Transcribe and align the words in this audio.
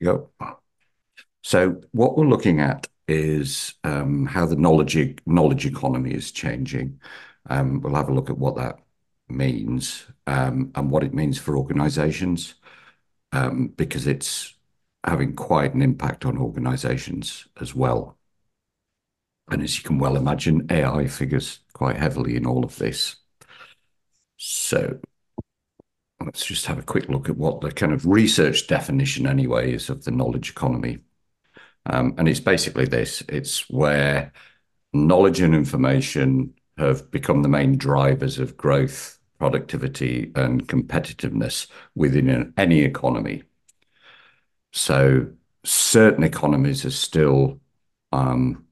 Yep. 0.00 0.28
So 1.42 1.80
what 1.92 2.16
we're 2.16 2.26
looking 2.26 2.60
at 2.60 2.86
is 3.06 3.74
um, 3.84 4.26
how 4.26 4.46
the 4.46 4.56
knowledge 4.56 4.96
knowledge 5.26 5.66
economy 5.66 6.12
is 6.12 6.30
changing. 6.32 7.00
Um, 7.48 7.80
we'll 7.80 7.94
have 7.94 8.08
a 8.08 8.14
look 8.14 8.30
at 8.30 8.38
what 8.38 8.56
that 8.56 8.78
means 9.28 10.06
um, 10.26 10.70
and 10.74 10.90
what 10.90 11.04
it 11.04 11.14
means 11.14 11.38
for 11.38 11.56
organizations 11.56 12.54
um, 13.32 13.68
because 13.68 14.06
it's 14.06 14.56
having 15.04 15.34
quite 15.36 15.74
an 15.74 15.82
impact 15.82 16.26
on 16.26 16.38
organizations 16.38 17.48
as 17.60 17.74
well. 17.74 18.18
And 19.48 19.62
as 19.62 19.76
you 19.76 19.82
can 19.84 19.98
well 19.98 20.16
imagine, 20.16 20.66
AI 20.70 21.06
figures 21.06 21.60
quite 21.74 21.96
heavily 21.96 22.34
in 22.36 22.46
all 22.46 22.64
of 22.64 22.76
this. 22.76 23.16
So 24.36 25.00
let's 26.24 26.44
just 26.44 26.66
have 26.66 26.78
a 26.78 26.82
quick 26.82 27.08
look 27.08 27.28
at 27.28 27.36
what 27.36 27.60
the 27.60 27.70
kind 27.70 27.92
of 27.92 28.06
research 28.06 28.66
definition 28.66 29.26
anyway 29.26 29.72
is 29.72 29.88
of 29.88 30.04
the 30.04 30.10
knowledge 30.10 30.50
economy. 30.50 30.98
Um, 31.86 32.14
and 32.18 32.28
it's 32.28 32.40
basically 32.40 32.86
this, 32.86 33.22
it's 33.28 33.68
where 33.70 34.32
knowledge 34.92 35.40
and 35.40 35.54
information 35.54 36.54
have 36.76 37.10
become 37.10 37.42
the 37.42 37.48
main 37.48 37.76
drivers 37.76 38.38
of 38.38 38.56
growth, 38.56 39.18
productivity, 39.38 40.32
and 40.34 40.66
competitiveness 40.66 41.68
within 41.94 42.52
any 42.56 42.80
economy. 42.80 43.44
So 44.72 45.28
certain 45.64 46.24
economies 46.24 46.84
are 46.84 46.90
still 46.90 47.60
um, 48.12 48.64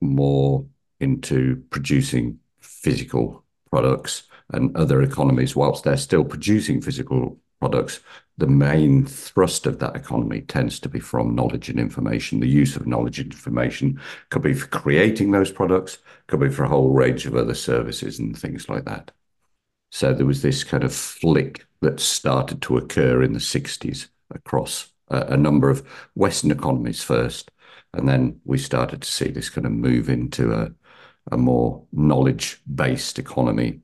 more 0.00 0.66
into 1.00 1.62
producing 1.70 2.38
physical 2.60 3.44
products, 3.70 4.24
and 4.52 4.76
other 4.76 5.02
economies, 5.02 5.56
whilst 5.56 5.84
they're 5.84 5.96
still 5.96 6.24
producing 6.24 6.80
physical 6.80 7.38
products, 7.60 8.00
the 8.36 8.46
main 8.46 9.06
thrust 9.06 9.66
of 9.66 9.78
that 9.78 9.96
economy 9.96 10.40
tends 10.42 10.78
to 10.80 10.88
be 10.88 11.00
from 11.00 11.34
knowledge 11.34 11.68
and 11.68 11.78
information. 11.78 12.40
The 12.40 12.48
use 12.48 12.76
of 12.76 12.86
knowledge 12.86 13.18
and 13.18 13.32
information 13.32 14.00
could 14.30 14.42
be 14.42 14.54
for 14.54 14.66
creating 14.66 15.30
those 15.30 15.52
products, 15.52 15.98
could 16.26 16.40
be 16.40 16.50
for 16.50 16.64
a 16.64 16.68
whole 16.68 16.90
range 16.90 17.26
of 17.26 17.36
other 17.36 17.54
services 17.54 18.18
and 18.18 18.36
things 18.36 18.68
like 18.68 18.84
that. 18.84 19.12
So 19.92 20.12
there 20.12 20.26
was 20.26 20.42
this 20.42 20.64
kind 20.64 20.82
of 20.82 20.92
flick 20.92 21.66
that 21.80 22.00
started 22.00 22.60
to 22.62 22.76
occur 22.76 23.22
in 23.22 23.32
the 23.32 23.38
60s 23.38 24.08
across 24.30 24.92
a, 25.08 25.20
a 25.28 25.36
number 25.36 25.70
of 25.70 25.86
Western 26.14 26.50
economies 26.50 27.02
first. 27.02 27.50
And 27.92 28.08
then 28.08 28.40
we 28.44 28.58
started 28.58 29.02
to 29.02 29.10
see 29.10 29.28
this 29.28 29.48
kind 29.48 29.66
of 29.66 29.72
move 29.72 30.08
into 30.08 30.52
a, 30.52 30.72
a 31.30 31.36
more 31.36 31.86
knowledge 31.92 32.60
based 32.74 33.20
economy 33.20 33.80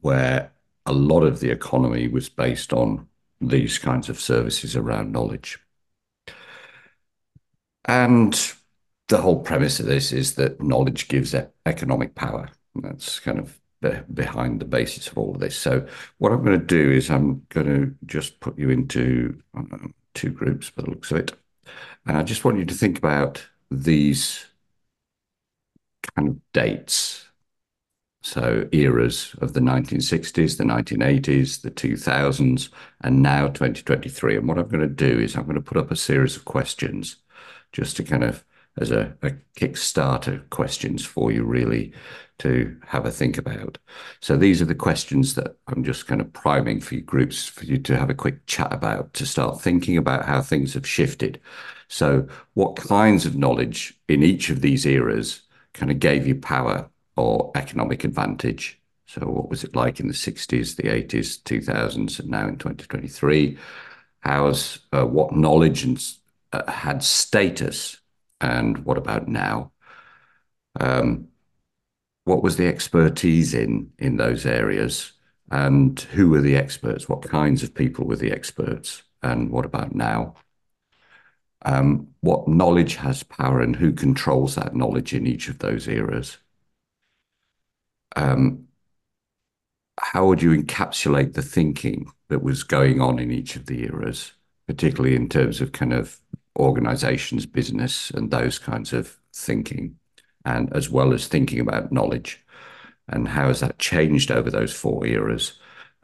where 0.00 0.52
a 0.86 0.92
lot 0.92 1.22
of 1.22 1.40
the 1.40 1.50
economy 1.50 2.08
was 2.08 2.28
based 2.28 2.72
on 2.72 3.08
these 3.40 3.78
kinds 3.78 4.08
of 4.08 4.20
services 4.20 4.76
around 4.76 5.12
knowledge. 5.12 5.58
And 7.84 8.52
the 9.08 9.18
whole 9.18 9.42
premise 9.42 9.78
of 9.80 9.86
this 9.86 10.12
is 10.12 10.34
that 10.34 10.60
knowledge 10.60 11.08
gives 11.08 11.34
economic 11.66 12.14
power. 12.14 12.48
That's 12.74 13.20
kind 13.20 13.38
of 13.38 13.58
behind 14.12 14.60
the 14.60 14.64
basis 14.64 15.08
of 15.08 15.18
all 15.18 15.34
of 15.34 15.40
this. 15.40 15.56
So 15.56 15.86
what 16.18 16.32
I'm 16.32 16.44
going 16.44 16.58
to 16.58 16.66
do 16.66 16.90
is 16.90 17.10
I'm 17.10 17.46
going 17.50 17.66
to 17.66 17.94
just 18.06 18.40
put 18.40 18.58
you 18.58 18.70
into 18.70 19.40
um, 19.54 19.94
two 20.14 20.30
groups 20.30 20.70
by 20.70 20.82
the 20.82 20.90
looks 20.90 21.10
of 21.10 21.18
it. 21.18 21.32
And 22.06 22.16
I 22.16 22.22
just 22.22 22.44
want 22.44 22.58
you 22.58 22.64
to 22.64 22.74
think 22.74 22.98
about 22.98 23.46
these 23.70 24.46
kind 26.16 26.28
of 26.28 26.52
dates 26.52 27.25
so 28.26 28.68
eras 28.72 29.36
of 29.40 29.52
the 29.52 29.60
1960s, 29.60 30.58
the 30.58 30.64
1980s, 30.64 31.62
the 31.62 31.70
2000s, 31.70 32.70
and 33.02 33.22
now 33.22 33.46
2023. 33.46 34.36
And 34.36 34.48
what 34.48 34.58
I'm 34.58 34.66
going 34.66 34.80
to 34.80 34.88
do 34.88 35.20
is 35.20 35.36
I'm 35.36 35.44
going 35.44 35.54
to 35.54 35.60
put 35.60 35.78
up 35.78 35.92
a 35.92 35.96
series 35.96 36.34
of 36.34 36.44
questions 36.44 37.18
just 37.70 37.96
to 37.96 38.02
kind 38.02 38.24
of 38.24 38.44
as 38.78 38.90
a, 38.90 39.14
a 39.22 39.30
Kickstarter 39.56 40.50
questions 40.50 41.04
for 41.04 41.30
you 41.30 41.44
really 41.44 41.92
to 42.38 42.76
have 42.84 43.06
a 43.06 43.12
think 43.12 43.38
about. 43.38 43.78
So 44.20 44.36
these 44.36 44.60
are 44.60 44.66
the 44.66 44.74
questions 44.74 45.36
that 45.36 45.56
I'm 45.68 45.84
just 45.84 46.08
kind 46.08 46.20
of 46.20 46.32
priming 46.32 46.80
for 46.80 46.96
you 46.96 47.02
groups 47.02 47.46
for 47.46 47.64
you 47.64 47.78
to 47.78 47.96
have 47.96 48.10
a 48.10 48.14
quick 48.14 48.44
chat 48.46 48.72
about 48.72 49.14
to 49.14 49.24
start 49.24 49.60
thinking 49.60 49.96
about 49.96 50.24
how 50.24 50.42
things 50.42 50.74
have 50.74 50.86
shifted. 50.86 51.40
So 51.86 52.26
what 52.54 52.74
kinds 52.74 53.24
of 53.24 53.36
knowledge 53.36 53.96
in 54.08 54.24
each 54.24 54.50
of 54.50 54.62
these 54.62 54.84
eras 54.84 55.42
kind 55.74 55.92
of 55.92 56.00
gave 56.00 56.26
you 56.26 56.34
power 56.34 56.90
or 57.16 57.50
economic 57.54 58.04
advantage. 58.04 58.80
So 59.06 59.22
what 59.26 59.48
was 59.48 59.64
it 59.64 59.76
like 59.76 60.00
in 60.00 60.08
the 60.08 60.14
60s, 60.14 60.76
the 60.76 60.84
80s, 60.84 61.42
2000s, 61.42 62.20
and 62.20 62.28
now 62.28 62.48
in 62.48 62.58
2023? 62.58 63.56
How's 64.20 64.80
uh, 64.92 65.06
what 65.06 65.32
knowledge 65.32 65.84
and 65.84 66.02
uh, 66.52 66.70
had 66.70 67.02
status, 67.02 67.98
and 68.40 68.78
what 68.78 68.98
about 68.98 69.28
now? 69.28 69.72
Um, 70.80 71.28
what 72.24 72.42
was 72.42 72.56
the 72.56 72.66
expertise 72.66 73.54
in 73.54 73.92
in 73.98 74.16
those 74.16 74.44
areas, 74.46 75.12
and 75.50 75.98
who 76.00 76.30
were 76.30 76.40
the 76.40 76.56
experts? 76.56 77.08
What 77.08 77.22
kinds 77.22 77.62
of 77.62 77.74
people 77.74 78.04
were 78.06 78.16
the 78.16 78.32
experts, 78.32 79.02
and 79.22 79.50
what 79.50 79.64
about 79.64 79.94
now? 79.94 80.34
Um, 81.64 82.08
what 82.20 82.48
knowledge 82.48 82.96
has 82.96 83.22
power, 83.22 83.60
and 83.60 83.76
who 83.76 83.92
controls 83.92 84.56
that 84.56 84.74
knowledge 84.74 85.14
in 85.14 85.26
each 85.26 85.48
of 85.48 85.60
those 85.60 85.86
eras? 85.88 86.38
Um, 88.16 88.66
how 90.00 90.26
would 90.26 90.42
you 90.42 90.50
encapsulate 90.50 91.34
the 91.34 91.42
thinking 91.42 92.10
that 92.28 92.42
was 92.42 92.62
going 92.62 93.00
on 93.00 93.18
in 93.18 93.30
each 93.30 93.56
of 93.56 93.66
the 93.66 93.84
eras, 93.84 94.32
particularly 94.66 95.16
in 95.16 95.28
terms 95.28 95.60
of 95.60 95.72
kind 95.72 95.92
of 95.92 96.20
organizations, 96.58 97.46
business, 97.46 98.10
and 98.10 98.30
those 98.30 98.58
kinds 98.58 98.92
of 98.92 99.18
thinking, 99.34 99.96
and 100.44 100.72
as 100.74 100.90
well 100.90 101.12
as 101.12 101.28
thinking 101.28 101.60
about 101.60 101.92
knowledge, 101.92 102.44
and 103.08 103.28
how 103.28 103.48
has 103.48 103.60
that 103.60 103.78
changed 103.78 104.30
over 104.30 104.50
those 104.50 104.74
four 104.74 105.06
eras? 105.06 105.58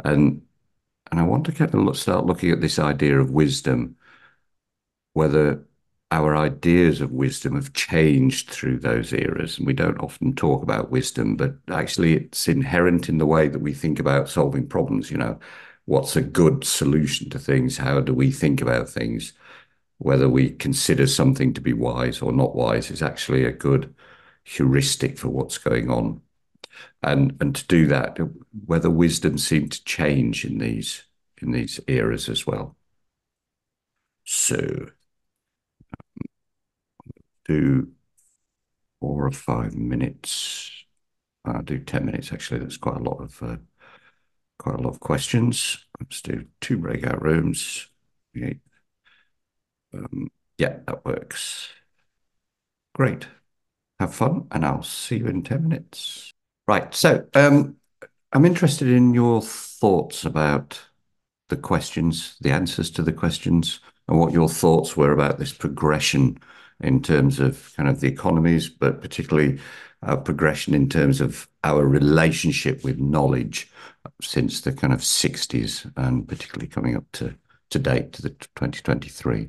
And 0.05 0.43
and 1.11 1.21
I 1.21 1.25
want 1.25 1.47
to 1.47 1.53
kind 1.53 1.75
of 1.75 1.81
look, 1.83 1.97
start 1.97 2.27
looking 2.27 2.51
at 2.53 2.61
this 2.63 2.79
idea 2.79 3.21
of 3.21 3.31
wisdom, 3.31 3.97
whether 5.15 5.65
our 6.13 6.37
ideas 6.37 7.01
of 7.01 7.11
wisdom 7.11 7.55
have 7.55 7.73
changed 7.73 8.51
through 8.51 8.79
those 8.79 9.15
eras. 9.15 9.57
And 9.57 9.67
we 9.67 9.73
don't 9.73 9.99
often 9.99 10.35
talk 10.35 10.63
about 10.63 10.91
wisdom, 10.91 11.37
but 11.37 11.55
actually 11.71 12.15
it's 12.15 12.49
inherent 12.49 13.09
in 13.09 13.17
the 13.17 13.27
way 13.27 13.49
that 13.49 13.61
we 13.61 13.73
think 13.73 13.99
about 13.99 14.29
solving 14.29 14.69
problems. 14.69 15.11
You 15.11 15.17
know, 15.17 15.41
what's 15.87 16.15
a 16.15 16.21
good 16.21 16.65
solution 16.65 17.31
to 17.31 17.39
things? 17.39 17.79
How 17.79 18.01
do 18.01 18.13
we 18.13 18.31
think 18.31 18.61
about 18.61 18.91
things? 18.91 19.33
Whether 19.99 20.29
we 20.29 20.51
consider 20.51 21.07
something 21.07 21.55
to 21.55 21.63
be 21.63 21.73
wise 21.73 22.21
or 22.21 22.31
not 22.31 22.55
wise 22.55 22.91
is 22.91 23.03
actually 23.03 23.47
a 23.47 23.53
good 23.53 23.95
heuristic 24.45 25.19
for 25.19 25.29
what's 25.31 25.57
going 25.57 25.91
on. 25.91 26.21
And 27.03 27.37
and 27.41 27.55
to 27.57 27.67
do 27.67 27.87
that, 27.89 28.19
whether 28.67 28.91
wisdom 28.91 29.39
seemed 29.39 29.73
to 29.73 29.85
change 29.85 30.45
in 30.45 30.59
these 30.59 31.05
in 31.41 31.53
these 31.53 31.81
eras 31.89 32.29
as 32.29 32.47
well. 32.47 32.77
So 34.25 34.89
do 37.45 37.89
four 39.01 39.27
or 39.27 39.33
five 39.33 39.75
minutes. 39.75 40.71
I'll 41.45 41.63
do 41.63 41.79
10 41.79 42.07
minutes, 42.07 42.33
actually. 42.33 42.61
That's 42.61 42.77
quite 42.77 42.97
a 42.97 43.03
lot 43.03 43.21
of 43.21 43.43
uh, 43.43 43.57
quite 44.59 44.77
a 44.77 44.83
lot 44.83 44.91
of 44.91 45.01
questions. 45.01 45.85
Let's 45.99 46.23
do 46.23 46.47
two 46.61 46.79
breakout 46.79 47.21
rooms. 47.23 47.89
Um, 49.93 50.31
yeah, 50.59 50.79
that 50.87 51.05
works. 51.05 51.69
Great. 52.95 53.27
Have 53.99 54.15
fun, 54.15 54.47
and 54.51 54.65
I'll 54.65 54.83
see 54.83 55.19
you 55.19 55.27
in 55.27 55.43
10 55.43 55.69
minutes. 55.69 56.33
Right. 56.67 56.95
So 56.95 57.27
um, 57.35 57.77
I'm 58.33 58.45
interested 58.45 58.89
in 58.89 59.15
your 59.15 59.43
thoughts 59.43 60.25
about 60.25 60.81
the 61.49 61.57
questions, 61.57 62.37
the 62.41 62.51
answers 62.51 62.91
to 62.93 63.03
the 63.03 63.13
questions, 63.13 63.81
and 64.09 64.19
what 64.19 64.33
your 64.33 64.49
thoughts 64.49 64.97
were 64.97 65.13
about 65.13 65.39
this 65.39 65.53
progression 65.53 66.39
in 66.83 67.03
terms 67.03 67.41
of 67.41 67.73
kind 67.77 67.89
of 67.89 68.01
the 68.01 68.09
economies, 68.09 68.69
but 68.69 69.01
particularly 69.01 69.59
our 70.03 70.17
progression 70.17 70.75
in 70.75 70.89
terms 70.89 71.21
of 71.21 71.49
our 71.65 71.87
relationship 71.87 72.83
with 72.85 72.99
knowledge 72.99 73.71
since 74.21 74.61
the 74.61 74.73
kind 74.73 74.93
of 74.93 75.01
60s 75.01 75.91
and 75.97 76.27
particularly 76.27 76.69
coming 76.69 76.97
up 76.97 77.05
to 77.13 77.35
date 77.79 78.13
to 78.13 78.23
the 78.23 78.31
2023. 78.31 79.49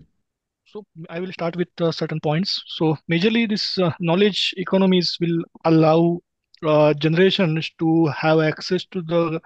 So 0.66 0.86
I 1.10 1.20
will 1.20 1.32
start 1.32 1.56
with 1.56 1.68
uh, 1.80 1.92
certain 1.92 2.20
points. 2.20 2.64
So 2.68 2.98
majorly 3.12 3.48
this 3.48 3.78
uh, 3.78 3.92
knowledge 4.00 4.54
economies 4.58 5.18
will 5.20 5.44
allow 5.66 6.20
uh, 6.66 6.94
generations 6.94 7.70
to 7.80 8.08
have 8.08 8.40
access 8.40 8.86
to 8.86 9.02
the 9.02 9.42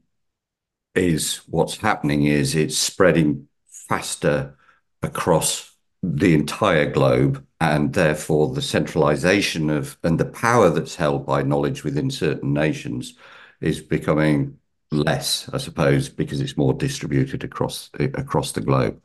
is 0.95 1.37
what's 1.47 1.77
happening 1.77 2.25
is 2.25 2.55
it's 2.55 2.77
spreading 2.77 3.47
faster 3.69 4.57
across 5.03 5.75
the 6.03 6.33
entire 6.35 6.89
globe, 6.91 7.45
and 7.61 7.93
therefore 7.93 8.53
the 8.53 8.61
centralization 8.61 9.69
of 9.69 9.97
and 10.03 10.19
the 10.19 10.25
power 10.25 10.69
that's 10.69 10.95
held 10.95 11.25
by 11.25 11.41
knowledge 11.43 11.83
within 11.83 12.11
certain 12.11 12.53
nations 12.53 13.15
is 13.61 13.81
becoming 13.81 14.57
less, 14.91 15.49
I 15.53 15.57
suppose, 15.57 16.09
because 16.09 16.41
it's 16.41 16.57
more 16.57 16.73
distributed 16.73 17.43
across 17.43 17.89
across 17.99 18.51
the 18.51 18.61
globe. 18.61 19.01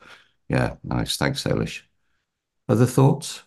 Yeah, 0.51 0.75
nice. 0.83 1.15
Thanks, 1.15 1.41
Salish. 1.45 1.83
Other 2.67 2.85
thoughts? 2.85 3.43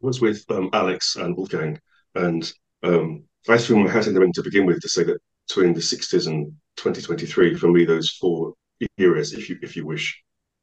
was 0.00 0.20
with 0.20 0.44
um, 0.50 0.68
Alex 0.72 1.14
and 1.14 1.36
Wolfgang, 1.36 1.78
and 2.16 2.52
um, 2.82 3.22
I 3.48 3.56
threw 3.56 3.84
my 3.84 3.90
hat 3.90 4.08
in 4.08 4.14
the 4.14 4.20
ring 4.20 4.32
to 4.32 4.42
begin 4.42 4.66
with 4.66 4.80
to 4.80 4.88
say 4.88 5.04
that 5.04 5.20
between 5.46 5.74
the 5.74 5.80
60s 5.80 6.26
and 6.26 6.52
2023, 6.76 7.54
for 7.54 7.68
me, 7.68 7.84
those 7.84 8.10
four 8.10 8.54
eras, 8.96 9.32
if 9.32 9.48
you 9.48 9.58
if 9.62 9.76
you 9.76 9.86
wish, 9.86 10.20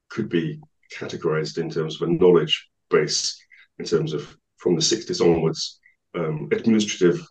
could 0.09 0.27
be 0.27 0.59
categorized 0.93 1.57
in 1.57 1.69
terms 1.69 2.01
of 2.01 2.09
a 2.09 2.11
knowledge 2.11 2.69
base, 2.89 3.37
in 3.79 3.85
terms 3.85 4.11
of 4.11 4.35
from 4.57 4.75
the 4.75 4.81
60s 4.81 5.21
onwards, 5.21 5.79
um, 6.15 6.49
administrative 6.51 7.25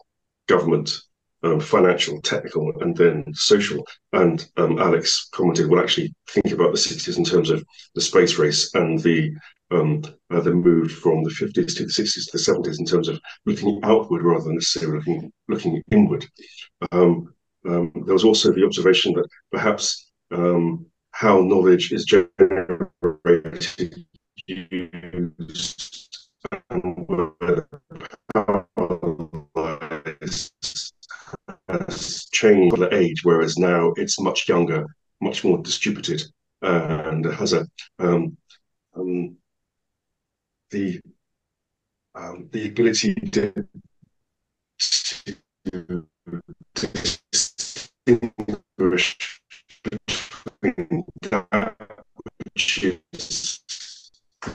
government, 0.47 0.99
um, 1.45 1.61
financial, 1.61 2.21
technical, 2.23 2.73
and 2.81 2.97
then 2.97 3.25
social. 3.35 3.87
And 4.13 4.45
um, 4.57 4.79
Alex 4.79 5.29
commented, 5.33 5.69
"Well, 5.69 5.83
actually, 5.83 6.15
think 6.29 6.53
about 6.53 6.73
the 6.73 6.79
60s 6.79 7.19
in 7.19 7.25
terms 7.25 7.51
of 7.51 7.65
the 7.95 8.01
space 8.01 8.39
race 8.39 8.75
and 8.75 8.99
the 9.01 9.33
um, 9.71 10.03
uh, 10.31 10.41
the 10.41 10.53
move 10.53 10.93
from 10.93 11.23
the 11.23 11.31
50s 11.31 11.77
to 11.77 11.85
the 11.85 11.93
60s 11.93 12.31
to 12.31 12.33
the 12.33 12.39
70s 12.39 12.79
in 12.79 12.87
terms 12.87 13.09
of 13.09 13.21
looking 13.47 13.81
outward 13.83 14.23
rather 14.23 14.45
than 14.45 14.55
necessarily 14.55 14.99
looking 14.99 15.33
looking 15.49 15.83
inward." 15.93 16.27
Um, 16.93 17.35
um, 17.67 17.93
there 17.95 18.15
was 18.15 18.25
also 18.25 18.53
the 18.53 18.65
observation 18.65 19.15
that 19.15 19.29
perhaps 19.53 20.11
um, 20.31 20.87
how 21.13 21.41
knowledge 21.41 21.93
is 21.93 22.05
generated, 22.05 24.05
used, 24.47 26.29
and 26.71 27.07
has 31.79 32.27
changed 32.33 32.77
the 32.77 32.95
age, 32.95 33.25
whereas 33.25 33.59
now 33.59 33.93
it's 33.97 34.21
much 34.21 34.49
younger, 34.49 34.87
much 35.21 35.45
more 35.45 35.59
distributed, 35.59 36.23
uh, 36.63 37.03
and 37.07 37.25
has 37.25 37.53
a 37.53 37.67
um, 37.99 38.37
um, 38.97 39.37
the 40.71 41.01
um, 42.15 42.49
the 42.53 42.69
ability 42.69 43.15
to, 43.15 43.53
to 45.71 46.07
distinguish 48.05 49.41
between 49.83 51.05
that 51.23 52.07
which 52.55 52.85
is 52.85 54.11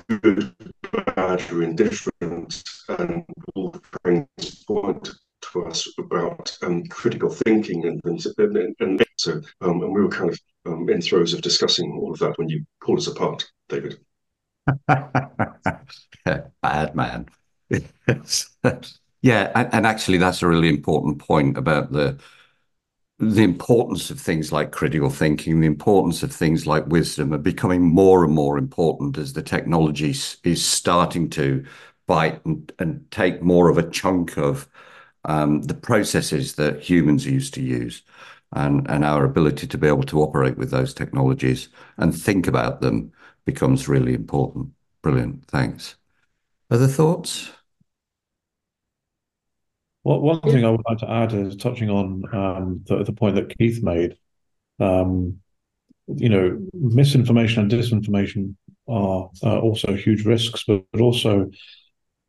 good, 0.07 0.55
bad, 0.91 1.51
or 1.51 1.63
indifferent, 1.63 2.63
and 2.87 3.25
all 3.55 3.75
things 4.03 4.63
point 4.65 5.09
to 5.53 5.65
us 5.65 5.87
about 5.97 6.55
um, 6.61 6.85
critical 6.85 7.29
thinking 7.29 7.85
and 7.85 8.01
and, 8.03 8.25
and, 8.37 8.75
and 8.79 9.05
so 9.17 9.41
um, 9.61 9.81
and 9.81 9.93
we 9.93 10.01
were 10.01 10.09
kind 10.09 10.29
of 10.29 10.39
um, 10.65 10.89
in 10.89 11.01
throes 11.01 11.33
of 11.33 11.41
discussing 11.41 11.91
all 11.91 12.11
of 12.11 12.19
that 12.19 12.37
when 12.37 12.49
you 12.49 12.65
pulled 12.81 12.99
us 12.99 13.07
apart, 13.07 13.49
David. 13.67 13.99
Bad 14.87 16.95
man. 16.95 17.25
yeah, 19.21 19.51
and, 19.55 19.73
and 19.73 19.87
actually 19.87 20.17
that's 20.17 20.41
a 20.41 20.47
really 20.47 20.69
important 20.69 21.19
point 21.19 21.57
about 21.57 21.91
the 21.91 22.19
the 23.19 23.43
importance 23.43 24.09
of 24.09 24.19
things 24.19 24.53
like 24.53 24.71
critical 24.71 25.09
thinking, 25.09 25.59
the 25.59 25.67
importance 25.67 26.23
of 26.23 26.31
things 26.31 26.65
like 26.65 26.87
wisdom 26.87 27.33
are 27.33 27.37
becoming 27.37 27.81
more 27.81 28.23
and 28.23 28.33
more 28.33 28.57
important 28.57 29.17
as 29.17 29.33
the 29.33 29.43
technology 29.43 30.15
is 30.45 30.65
starting 30.65 31.29
to 31.29 31.65
bite 32.07 32.43
and, 32.45 32.71
and 32.79 33.11
take 33.11 33.41
more 33.41 33.67
of 33.67 33.77
a 33.77 33.89
chunk 33.89 34.37
of 34.37 34.69
the 35.23 35.79
processes 35.81 36.55
that 36.55 36.81
humans 36.81 37.25
used 37.25 37.53
to 37.55 37.61
use 37.61 38.03
and, 38.53 38.89
and 38.89 39.05
our 39.05 39.25
ability 39.25 39.67
to 39.67 39.77
be 39.77 39.87
able 39.87 40.03
to 40.03 40.21
operate 40.21 40.57
with 40.57 40.71
those 40.71 40.93
technologies 40.93 41.69
and 41.97 42.15
think 42.15 42.47
about 42.47 42.81
them 42.81 43.11
becomes 43.45 43.87
really 43.87 44.13
important. 44.13 44.69
Brilliant. 45.01 45.45
Thanks. 45.45 45.95
Other 46.71 46.87
thoughts? 46.87 47.51
Well, 50.03 50.21
one 50.21 50.41
thing 50.41 50.65
I 50.65 50.69
would 50.69 50.83
like 50.87 50.99
to 50.99 51.09
add 51.09 51.33
is 51.33 51.55
touching 51.55 51.89
on 51.89 52.23
um, 52.33 52.81
the, 52.87 53.03
the, 53.03 53.13
point 53.13 53.35
that 53.35 53.55
Keith 53.57 53.83
made. 53.83 54.17
Um, 54.79 55.39
you 56.07 56.29
know, 56.29 56.59
misinformation 56.73 57.61
and 57.61 57.71
disinformation 57.71 58.55
are 58.87 59.29
uh, 59.43 59.59
also 59.59 59.93
huge 59.93 60.25
risks, 60.25 60.63
but, 60.65 60.83
but 60.91 61.01
also 61.01 61.51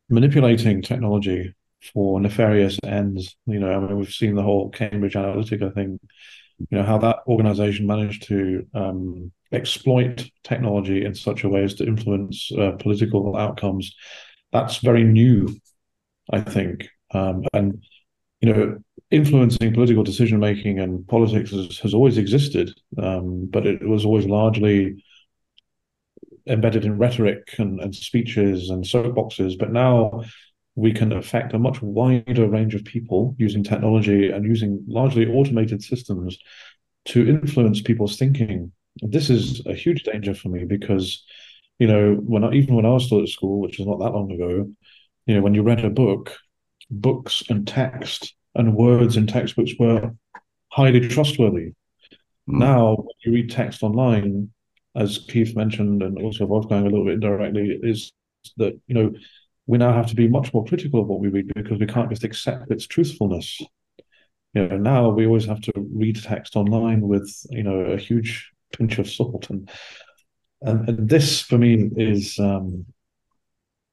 manipulating 0.08 0.82
technology 0.82 1.54
for 1.92 2.20
nefarious 2.20 2.78
ends. 2.84 3.36
You 3.46 3.60
know, 3.60 3.72
I 3.72 3.78
mean, 3.78 3.96
we've 3.96 4.12
seen 4.12 4.34
the 4.34 4.42
whole 4.42 4.70
Cambridge 4.70 5.14
Analytica 5.14 5.74
thing. 5.74 5.98
You 6.58 6.78
know 6.78 6.84
how 6.84 6.98
that 6.98 7.20
organization 7.26 7.86
managed 7.86 8.24
to 8.28 8.66
um, 8.74 9.32
exploit 9.52 10.30
technology 10.44 11.04
in 11.04 11.14
such 11.14 11.44
a 11.44 11.48
way 11.48 11.64
as 11.64 11.74
to 11.74 11.86
influence 11.86 12.50
uh, 12.52 12.72
political 12.72 13.36
outcomes. 13.36 13.94
That's 14.52 14.78
very 14.78 15.04
new, 15.04 15.56
I 16.30 16.40
think, 16.40 16.88
um, 17.12 17.44
and 17.54 17.82
you 18.40 18.52
know, 18.52 18.78
influencing 19.10 19.74
political 19.74 20.02
decision 20.02 20.38
making 20.38 20.78
and 20.78 21.06
politics 21.08 21.50
has, 21.50 21.78
has 21.78 21.94
always 21.94 22.18
existed, 22.18 22.72
um, 22.98 23.48
but 23.50 23.66
it 23.66 23.86
was 23.86 24.04
always 24.04 24.26
largely 24.26 25.04
embedded 26.46 26.84
in 26.84 26.98
rhetoric 26.98 27.54
and, 27.58 27.80
and 27.80 27.94
speeches 27.94 28.70
and 28.70 28.84
soapboxes. 28.84 29.58
But 29.58 29.72
now 29.72 30.24
we 30.74 30.92
can 30.92 31.12
affect 31.12 31.52
a 31.52 31.58
much 31.58 31.82
wider 31.82 32.48
range 32.48 32.74
of 32.74 32.84
people 32.84 33.34
using 33.38 33.62
technology 33.62 34.30
and 34.30 34.44
using 34.44 34.84
largely 34.86 35.26
automated 35.26 35.82
systems 35.82 36.38
to 37.06 37.28
influence 37.28 37.80
people's 37.80 38.16
thinking. 38.16 38.72
This 39.02 39.30
is 39.30 39.64
a 39.66 39.74
huge 39.74 40.04
danger 40.04 40.34
for 40.34 40.48
me 40.48 40.64
because, 40.64 41.24
you 41.78 41.86
know, 41.86 42.14
when 42.14 42.44
I, 42.44 42.52
even 42.52 42.74
when 42.74 42.86
I 42.86 42.90
was 42.90 43.06
still 43.06 43.22
at 43.22 43.28
school, 43.28 43.60
which 43.60 43.80
is 43.80 43.86
not 43.86 43.98
that 43.98 44.12
long 44.12 44.30
ago, 44.30 44.70
you 45.26 45.34
know, 45.34 45.42
when 45.42 45.54
you 45.54 45.62
read 45.62 45.84
a 45.84 45.90
book, 45.90 46.36
books 46.90 47.42
and 47.48 47.66
text 47.66 48.34
and 48.54 48.74
words 48.74 49.16
in 49.16 49.26
textbooks 49.26 49.72
were 49.78 50.12
highly 50.68 51.08
trustworthy. 51.08 51.72
Mm. 52.48 52.58
Now, 52.58 52.96
when 52.96 53.14
you 53.24 53.32
read 53.32 53.50
text 53.50 53.82
online, 53.82 54.50
as 54.96 55.18
Keith 55.28 55.54
mentioned, 55.54 56.02
and 56.02 56.18
also 56.18 56.46
Wolfgang 56.46 56.82
a 56.86 56.90
little 56.90 57.04
bit 57.04 57.14
indirectly, 57.14 57.78
is 57.82 58.12
that 58.56 58.78
you 58.86 58.94
know 58.94 59.12
we 59.70 59.78
now 59.78 59.92
have 59.92 60.08
to 60.08 60.16
be 60.16 60.26
much 60.26 60.52
more 60.52 60.64
critical 60.64 61.00
of 61.00 61.06
what 61.06 61.20
we 61.20 61.28
read 61.28 61.52
because 61.54 61.78
we 61.78 61.86
can't 61.86 62.10
just 62.10 62.24
accept 62.24 62.72
its 62.72 62.88
truthfulness. 62.88 63.60
You 64.52 64.66
know, 64.66 64.76
now 64.76 65.10
we 65.10 65.26
always 65.26 65.46
have 65.46 65.60
to 65.60 65.72
read 65.76 66.20
text 66.20 66.56
online 66.56 67.02
with 67.02 67.32
you 67.50 67.62
know 67.62 67.78
a 67.78 67.96
huge 67.96 68.50
pinch 68.76 68.98
of 68.98 69.08
salt, 69.08 69.48
and 69.48 69.70
and, 70.62 70.88
and 70.88 71.08
this 71.08 71.40
for 71.40 71.56
me 71.56 71.88
is 71.96 72.36
um, 72.40 72.84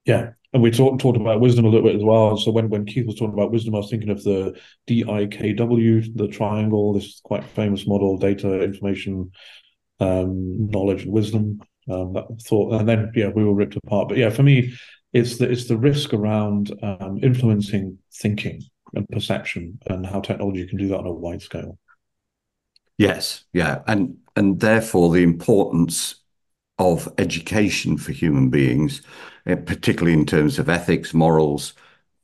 yeah. 0.06 0.32
And 0.52 0.64
we 0.64 0.72
talked 0.72 1.00
talked 1.00 1.18
about 1.18 1.42
wisdom 1.42 1.66
a 1.66 1.70
little 1.70 1.86
bit 1.86 1.98
as 1.98 2.04
well. 2.04 2.38
So 2.38 2.50
when, 2.50 2.70
when 2.70 2.86
Keith 2.86 3.06
was 3.06 3.16
talking 3.16 3.34
about 3.34 3.52
wisdom, 3.52 3.76
I 3.76 3.80
was 3.80 3.92
thinking 3.92 4.10
of 4.10 4.24
the 4.24 4.60
DIKW, 4.88 6.18
the 6.18 6.28
triangle, 6.30 6.94
this 6.94 7.20
quite 7.24 7.44
famous 7.44 7.86
model, 7.86 8.18
data, 8.18 8.64
information, 8.64 9.32
um, 10.00 10.70
knowledge, 10.72 11.04
and 11.04 11.12
wisdom. 11.12 11.60
Um, 11.90 12.14
that 12.14 12.26
thought, 12.42 12.74
and 12.74 12.90
then 12.90 13.12
yeah, 13.16 13.30
we 13.30 13.46
were 13.46 13.54
ripped 13.54 13.76
apart. 13.76 14.10
But 14.10 14.18
yeah, 14.18 14.30
for 14.30 14.44
me, 14.44 14.74
it's 15.14 15.38
the 15.38 15.50
it's 15.50 15.68
the 15.68 15.78
risk 15.78 16.14
around 16.14 16.72
um, 16.84 17.20
influencing 17.22 17.98
thinking 18.14 18.64
and 18.94 19.08
perception 19.10 19.80
and 19.88 20.06
how 20.06 20.22
technology 20.22 20.68
can 20.68 20.78
do 20.78 20.88
that 20.90 21.00
on 21.00 21.08
a 21.08 21.14
wide 21.14 21.42
scale. 21.42 21.78
Yes, 22.98 23.46
yeah, 23.54 23.84
and 23.88 24.18
and 24.36 24.60
therefore 24.60 25.12
the 25.12 25.24
importance 25.24 26.16
of 26.80 27.10
education 27.18 27.98
for 27.98 28.12
human 28.12 28.50
beings, 28.50 29.02
eh, 29.46 29.56
particularly 29.56 30.14
in 30.14 30.26
terms 30.26 30.60
of 30.60 30.70
ethics, 30.70 31.14
morals, 31.14 31.74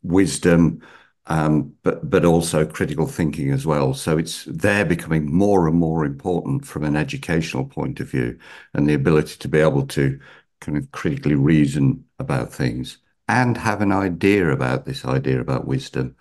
wisdom, 0.03 0.81
um, 1.27 1.73
but 1.83 2.09
but 2.09 2.25
also 2.25 2.65
critical 2.65 3.07
thinking 3.07 3.51
as 3.51 3.65
well. 3.65 3.93
So 3.93 4.17
it's 4.17 4.45
they're 4.45 4.85
becoming 4.85 5.31
more 5.33 5.67
and 5.67 5.77
more 5.77 6.05
important 6.05 6.65
from 6.65 6.83
an 6.83 6.95
educational 6.95 7.65
point 7.65 7.99
of 7.99 8.09
view, 8.09 8.37
and 8.73 8.87
the 8.89 8.93
ability 8.95 9.37
to 9.39 9.47
be 9.47 9.59
able 9.59 9.87
to 9.87 10.19
kind 10.63 10.77
of 10.77 10.91
critically 10.91 11.36
reason 11.36 12.05
about 12.20 12.53
things 12.53 12.98
and 13.27 13.58
have 13.58 13.82
an 13.82 13.91
idea 13.91 14.50
about 14.50 14.86
this 14.86 15.05
idea 15.05 15.39
about 15.39 15.67
wisdom. 15.67 16.15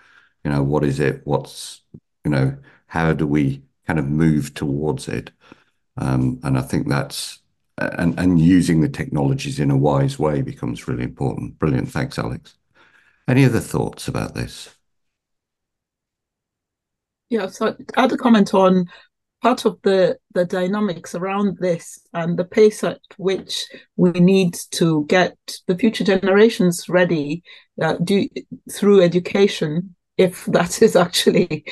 You 0.44 0.50
know, 0.50 0.62
what 0.62 0.84
is 0.84 0.98
it? 1.00 1.22
What's, 1.24 1.82
you 2.24 2.30
know, 2.30 2.56
how 2.86 3.12
do 3.12 3.26
we 3.26 3.62
kind 3.86 3.98
of 3.98 4.06
move 4.08 4.54
towards 4.54 5.08
it? 5.08 5.30
Um, 5.96 6.40
and 6.42 6.58
I 6.58 6.62
think 6.62 6.88
that's, 6.88 7.38
and, 7.78 8.18
and 8.18 8.40
using 8.40 8.80
the 8.80 8.88
technologies 8.88 9.60
in 9.60 9.70
a 9.70 9.76
wise 9.76 10.18
way 10.18 10.42
becomes 10.42 10.88
really 10.88 11.04
important. 11.04 11.58
Brilliant. 11.58 11.90
Thanks, 11.90 12.18
Alex. 12.18 12.56
Any 13.28 13.44
other 13.44 13.60
thoughts 13.60 14.08
about 14.08 14.34
this? 14.34 14.74
Yeah, 17.30 17.46
so 17.46 17.76
I 17.96 18.00
had 18.00 18.12
a 18.12 18.16
comment 18.16 18.52
on 18.52 18.90
part 19.42 19.64
of 19.64 19.78
the 19.82 20.16
the 20.34 20.44
dynamics 20.44 21.14
around 21.14 21.58
this 21.58 22.06
and 22.14 22.38
the 22.38 22.44
pace 22.44 22.84
at 22.84 23.00
which 23.16 23.66
we 23.96 24.12
need 24.12 24.54
to 24.70 25.04
get 25.08 25.36
the 25.66 25.76
future 25.76 26.04
generations 26.04 26.88
ready 26.88 27.42
uh, 27.82 27.96
do, 28.04 28.28
through 28.70 29.02
education 29.02 29.94
if 30.16 30.44
that 30.46 30.82
is 30.82 30.96
actually 30.96 31.64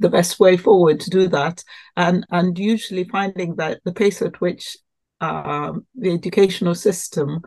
the 0.00 0.08
best 0.08 0.40
way 0.40 0.56
forward 0.56 1.00
to 1.00 1.10
do 1.10 1.28
that. 1.28 1.62
And 1.96 2.26
and 2.30 2.58
usually 2.58 3.04
finding 3.04 3.56
that 3.56 3.80
the 3.84 3.92
pace 3.92 4.22
at 4.22 4.40
which 4.40 4.76
um, 5.20 5.86
the 5.94 6.12
educational 6.12 6.74
system 6.74 7.42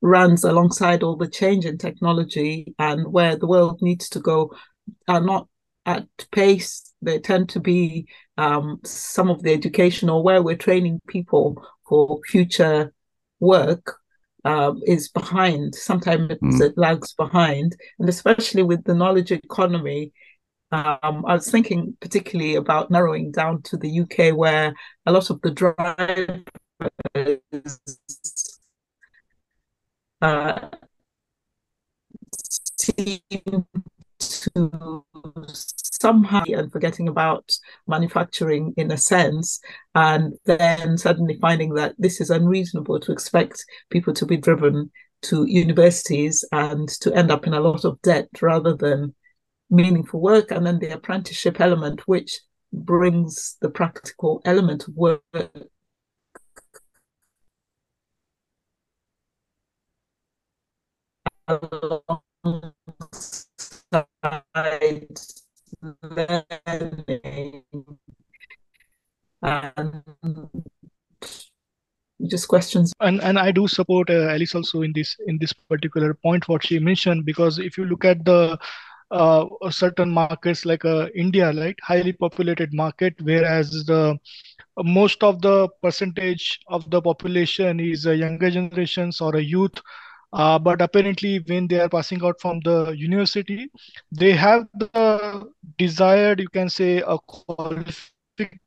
runs 0.00 0.44
alongside 0.44 1.02
all 1.02 1.16
the 1.16 1.28
change 1.28 1.66
in 1.66 1.76
technology 1.76 2.74
and 2.78 3.12
where 3.12 3.36
the 3.36 3.48
world 3.48 3.82
needs 3.82 4.08
to 4.10 4.20
go 4.20 4.52
are 5.08 5.20
not 5.20 5.48
at 5.84 6.06
pace. 6.30 6.94
They 7.02 7.18
tend 7.18 7.48
to 7.50 7.60
be 7.60 8.06
um, 8.38 8.80
some 8.84 9.28
of 9.28 9.42
the 9.42 9.52
education 9.52 10.08
or 10.08 10.22
where 10.22 10.42
we're 10.42 10.56
training 10.56 11.00
people 11.08 11.62
for 11.86 12.20
future 12.26 12.94
work 13.40 13.96
um, 14.44 14.80
is 14.86 15.08
behind. 15.08 15.74
Sometimes 15.74 16.32
mm. 16.34 16.60
it 16.60 16.78
lags 16.78 17.12
behind, 17.14 17.76
and 17.98 18.08
especially 18.08 18.62
with 18.62 18.84
the 18.84 18.94
knowledge 18.94 19.32
economy. 19.32 20.12
Um, 20.70 21.24
I 21.26 21.34
was 21.34 21.50
thinking 21.50 21.96
particularly 22.00 22.54
about 22.54 22.90
narrowing 22.90 23.32
down 23.32 23.62
to 23.62 23.76
the 23.76 24.00
UK, 24.00 24.36
where 24.36 24.72
a 25.06 25.12
lot 25.12 25.30
of 25.30 25.40
the 25.40 25.50
drivers 25.50 26.44
uh, 30.20 30.68
seem 32.78 33.66
to 34.40 35.04
somehow 36.00 36.44
and 36.46 36.70
forgetting 36.70 37.08
about 37.08 37.50
manufacturing 37.86 38.74
in 38.76 38.90
a 38.90 38.96
sense, 38.96 39.60
and 39.94 40.34
then 40.46 40.96
suddenly 40.96 41.38
finding 41.40 41.74
that 41.74 41.94
this 41.98 42.20
is 42.20 42.30
unreasonable 42.30 43.00
to 43.00 43.12
expect 43.12 43.64
people 43.90 44.14
to 44.14 44.26
be 44.26 44.36
driven 44.36 44.90
to 45.22 45.44
universities 45.46 46.44
and 46.52 46.88
to 46.88 47.12
end 47.12 47.30
up 47.30 47.46
in 47.46 47.54
a 47.54 47.60
lot 47.60 47.84
of 47.84 48.00
debt 48.02 48.28
rather 48.40 48.74
than 48.74 49.14
meaningful 49.70 50.20
work, 50.20 50.50
and 50.50 50.66
then 50.66 50.78
the 50.78 50.90
apprenticeship 50.90 51.60
element, 51.60 52.00
which 52.06 52.40
brings 52.72 53.56
the 53.60 53.70
practical 53.70 54.40
element 54.44 54.86
of 54.86 54.94
work 54.94 55.22
learning 63.92 65.08
and 69.42 70.50
just 72.26 72.48
questions. 72.48 72.92
And 73.00 73.20
and 73.22 73.38
i 73.38 73.52
do 73.52 73.68
support 73.68 74.10
uh, 74.10 74.28
alice 74.28 74.54
also 74.54 74.82
in 74.82 74.92
this 74.92 75.16
in 75.26 75.38
this 75.38 75.52
particular 75.52 76.14
point 76.14 76.48
what 76.48 76.64
she 76.64 76.78
mentioned 76.78 77.24
because 77.24 77.58
if 77.58 77.78
you 77.78 77.84
look 77.84 78.04
at 78.04 78.24
the 78.24 78.58
uh, 79.10 79.46
certain 79.70 80.10
markets 80.10 80.66
like 80.66 80.84
uh, 80.84 81.08
india 81.14 81.52
right 81.52 81.76
highly 81.82 82.12
populated 82.12 82.74
market 82.74 83.14
whereas 83.22 83.70
the 83.86 84.18
most 84.82 85.22
of 85.22 85.40
the 85.42 85.68
percentage 85.82 86.60
of 86.68 86.90
the 86.90 87.00
population 87.00 87.80
is 87.80 88.06
a 88.06 88.16
younger 88.16 88.50
generations 88.50 89.20
or 89.20 89.36
a 89.36 89.42
youth 89.42 89.80
uh, 90.32 90.58
but 90.58 90.80
apparently, 90.82 91.38
when 91.40 91.66
they 91.68 91.80
are 91.80 91.88
passing 91.88 92.22
out 92.24 92.40
from 92.40 92.60
the 92.60 92.90
university, 92.92 93.70
they 94.12 94.32
have 94.32 94.66
the 94.74 95.50
desired, 95.78 96.40
you 96.40 96.48
can 96.48 96.68
say, 96.68 96.98
a 97.06 97.18
qualification 97.18 98.58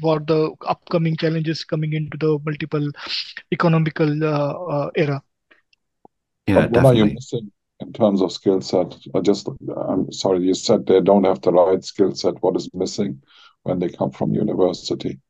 for 0.00 0.20
the 0.20 0.52
upcoming 0.66 1.16
challenges 1.16 1.64
coming 1.64 1.92
into 1.92 2.16
the 2.18 2.38
multiple 2.44 2.90
economical 3.52 4.24
uh, 4.24 4.52
uh 4.76 4.90
era. 4.96 5.22
Yeah 6.46 6.66
what 6.68 6.84
are 6.84 6.94
you 6.94 7.06
missing 7.06 7.50
in 7.80 7.92
terms 7.92 8.22
of 8.22 8.32
skill 8.32 8.60
set 8.60 8.96
i 9.14 9.20
just 9.20 9.48
i'm 9.88 10.10
sorry 10.10 10.42
you 10.42 10.54
said 10.54 10.86
they 10.86 11.00
don't 11.00 11.24
have 11.24 11.40
the 11.42 11.52
right 11.52 11.84
skill 11.84 12.14
set. 12.14 12.42
What 12.42 12.56
is 12.56 12.70
missing 12.72 13.22
when 13.64 13.78
they 13.78 13.90
come 13.90 14.10
from 14.10 14.32
university? 14.32 15.20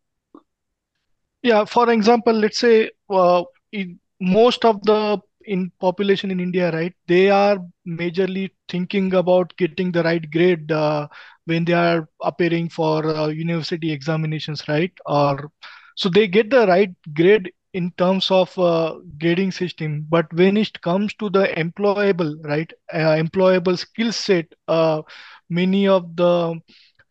Yeah 1.42 1.64
for 1.64 1.90
example 1.90 2.34
let's 2.34 2.60
say 2.60 2.90
uh, 3.10 3.42
in 3.72 3.98
most 4.20 4.64
of 4.64 4.82
the 4.82 5.18
in 5.44 5.70
population 5.80 6.30
in 6.30 6.40
India, 6.40 6.70
right, 6.72 6.92
they 7.06 7.30
are 7.30 7.58
majorly 7.86 8.50
thinking 8.68 9.14
about 9.14 9.52
getting 9.56 9.92
the 9.92 10.02
right 10.02 10.30
grade 10.30 10.70
uh, 10.72 11.06
when 11.46 11.64
they 11.64 11.72
are 11.72 12.08
appearing 12.22 12.68
for 12.68 13.06
uh, 13.06 13.28
university 13.28 13.92
examinations, 13.92 14.66
right? 14.68 14.92
Or 15.06 15.50
so 15.96 16.08
they 16.08 16.26
get 16.26 16.50
the 16.50 16.66
right 16.66 16.90
grade 17.14 17.50
in 17.74 17.92
terms 17.98 18.30
of 18.30 18.56
uh, 18.58 18.94
grading 19.20 19.52
system, 19.52 20.06
but 20.08 20.32
when 20.32 20.56
it 20.56 20.80
comes 20.82 21.14
to 21.14 21.28
the 21.30 21.46
employable, 21.56 22.34
right, 22.44 22.72
uh, 22.92 23.16
employable 23.22 23.78
skill 23.78 24.12
set, 24.12 24.46
uh, 24.68 25.02
many 25.48 25.86
of 25.86 26.16
the 26.16 26.54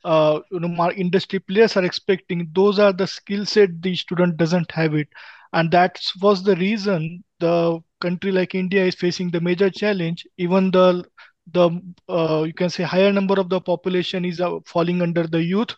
uh, 0.04 0.40
you 0.52 0.60
know 0.60 0.92
industry 0.92 1.40
players 1.40 1.76
are 1.78 1.86
expecting 1.86 2.48
those 2.54 2.80
are 2.80 2.94
the 2.94 3.08
skill 3.08 3.46
set 3.46 3.82
the 3.82 3.96
student 3.96 4.38
doesn't 4.38 4.72
have 4.72 4.94
it 4.96 5.08
and 5.56 5.72
that 5.72 6.00
was 6.22 6.44
the 6.44 6.56
reason 6.58 7.24
the 7.40 7.80
country 8.02 8.32
like 8.32 8.56
India 8.56 8.86
is 8.86 8.96
facing 8.96 9.32
the 9.32 9.42
major 9.42 9.70
challenge. 9.72 10.28
Even 10.38 10.72
the 10.72 11.06
the 11.54 11.70
uh, 12.10 12.44
you 12.46 12.54
can 12.54 12.70
say 12.70 12.84
higher 12.84 13.12
number 13.14 13.40
of 13.40 13.50
the 13.50 13.62
population 13.62 14.26
is 14.26 14.42
uh, 14.42 14.60
falling 14.68 15.02
under 15.02 15.28
the 15.28 15.44
youth, 15.44 15.76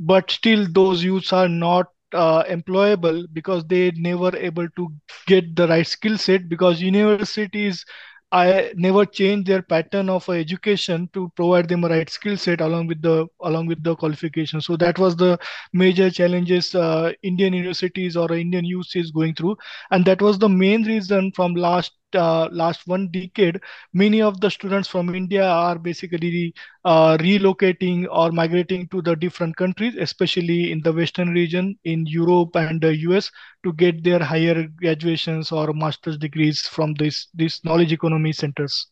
but 0.00 0.30
still 0.30 0.66
those 0.72 1.04
youths 1.04 1.32
are 1.32 1.48
not 1.48 1.86
uh, 2.14 2.44
employable 2.44 3.26
because 3.32 3.64
they 3.66 3.90
never 3.96 4.36
able 4.36 4.68
to 4.76 4.88
get 5.26 5.56
the 5.56 5.68
right 5.68 5.86
skill 5.86 6.18
set 6.18 6.48
because 6.48 6.82
universities 6.82 7.84
I 8.32 8.72
never 8.76 9.04
change 9.04 9.46
their 9.46 9.62
pattern 9.62 10.08
of 10.08 10.28
education 10.28 11.08
to 11.12 11.30
provide 11.36 11.68
them 11.68 11.84
a 11.84 11.88
right 11.88 12.08
skill 12.10 12.36
set 12.38 12.60
along 12.62 12.86
with 12.88 13.02
the 13.02 13.26
along 13.42 13.66
with 13.66 13.82
the 13.84 13.94
qualification. 13.94 14.60
So 14.60 14.76
that 14.78 14.98
was 14.98 15.16
the 15.16 15.38
major 15.72 16.10
challenges 16.10 16.74
uh, 16.74 17.12
Indian 17.22 17.52
universities 17.52 18.16
or 18.16 18.32
Indian 18.32 18.64
youth 18.64 18.96
is 18.96 19.10
going 19.12 19.34
through, 19.34 19.56
and 19.90 20.04
that 20.06 20.22
was 20.22 20.38
the 20.38 20.48
main 20.48 20.82
reason 20.84 21.30
from 21.32 21.54
last 21.54 21.92
uh, 22.14 22.48
last 22.52 22.86
one 22.86 23.08
decade, 23.10 23.60
many 23.92 24.22
of 24.22 24.40
the 24.40 24.50
students 24.50 24.88
from 24.88 25.14
India 25.14 25.44
are 25.44 25.78
basically 25.78 26.54
uh, 26.84 27.16
relocating 27.18 28.06
or 28.10 28.32
migrating 28.32 28.88
to 28.88 29.02
the 29.02 29.14
different 29.14 29.56
countries, 29.56 29.94
especially 29.98 30.72
in 30.72 30.80
the 30.82 30.92
Western 30.92 31.30
region, 31.30 31.78
in 31.84 32.06
Europe 32.06 32.54
and 32.56 32.80
the 32.80 32.96
US, 33.08 33.30
to 33.64 33.72
get 33.74 34.02
their 34.04 34.18
higher 34.18 34.66
graduations 34.68 35.52
or 35.52 35.72
master's 35.72 36.18
degrees 36.18 36.66
from 36.66 36.94
this 36.94 37.28
these 37.34 37.60
knowledge 37.64 37.92
economy 37.92 38.32
centers. 38.32 38.88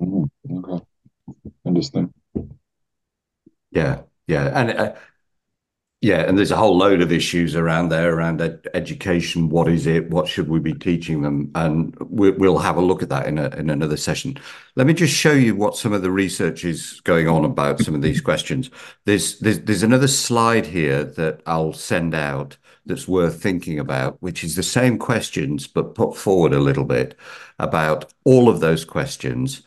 Mm-hmm. 0.00 0.74
Okay, 0.74 0.84
understand. 1.66 2.12
Yeah, 3.70 4.02
yeah, 4.26 4.52
and 4.54 4.70
uh, 4.70 4.92
Yeah, 6.02 6.22
and 6.22 6.36
there's 6.36 6.50
a 6.50 6.56
whole 6.56 6.76
load 6.76 7.00
of 7.00 7.12
issues 7.12 7.54
around 7.54 7.90
there 7.90 8.12
around 8.12 8.40
ed 8.40 8.66
education. 8.74 9.48
What 9.48 9.68
is 9.68 9.86
it? 9.86 10.10
What 10.10 10.26
should 10.26 10.48
we 10.48 10.58
be 10.58 10.74
teaching 10.74 11.22
them? 11.22 11.52
And 11.54 11.96
we, 12.10 12.32
will 12.32 12.58
have 12.58 12.76
a 12.76 12.80
look 12.80 13.04
at 13.04 13.08
that 13.10 13.28
in, 13.28 13.38
a, 13.38 13.50
in 13.50 13.70
another 13.70 13.96
session. 13.96 14.36
Let 14.74 14.88
me 14.88 14.94
just 14.94 15.14
show 15.14 15.30
you 15.30 15.54
what 15.54 15.76
some 15.76 15.92
of 15.92 16.02
the 16.02 16.10
research 16.10 16.64
is 16.64 17.00
going 17.04 17.28
on 17.28 17.44
about 17.44 17.78
some 17.78 17.94
of 17.94 18.02
these 18.02 18.20
questions. 18.20 18.68
There's, 19.04 19.38
there's, 19.38 19.60
there's 19.60 19.84
another 19.84 20.08
slide 20.08 20.66
here 20.66 21.04
that 21.04 21.40
I'll 21.46 21.72
send 21.72 22.16
out 22.16 22.56
that's 22.84 23.06
worth 23.06 23.40
thinking 23.40 23.78
about, 23.78 24.20
which 24.20 24.42
is 24.42 24.56
the 24.56 24.64
same 24.64 24.98
questions, 24.98 25.68
but 25.68 25.94
put 25.94 26.16
forward 26.16 26.52
a 26.52 26.58
little 26.58 26.84
bit 26.84 27.16
about 27.60 28.12
all 28.24 28.48
of 28.48 28.58
those 28.58 28.84
questions 28.84 29.62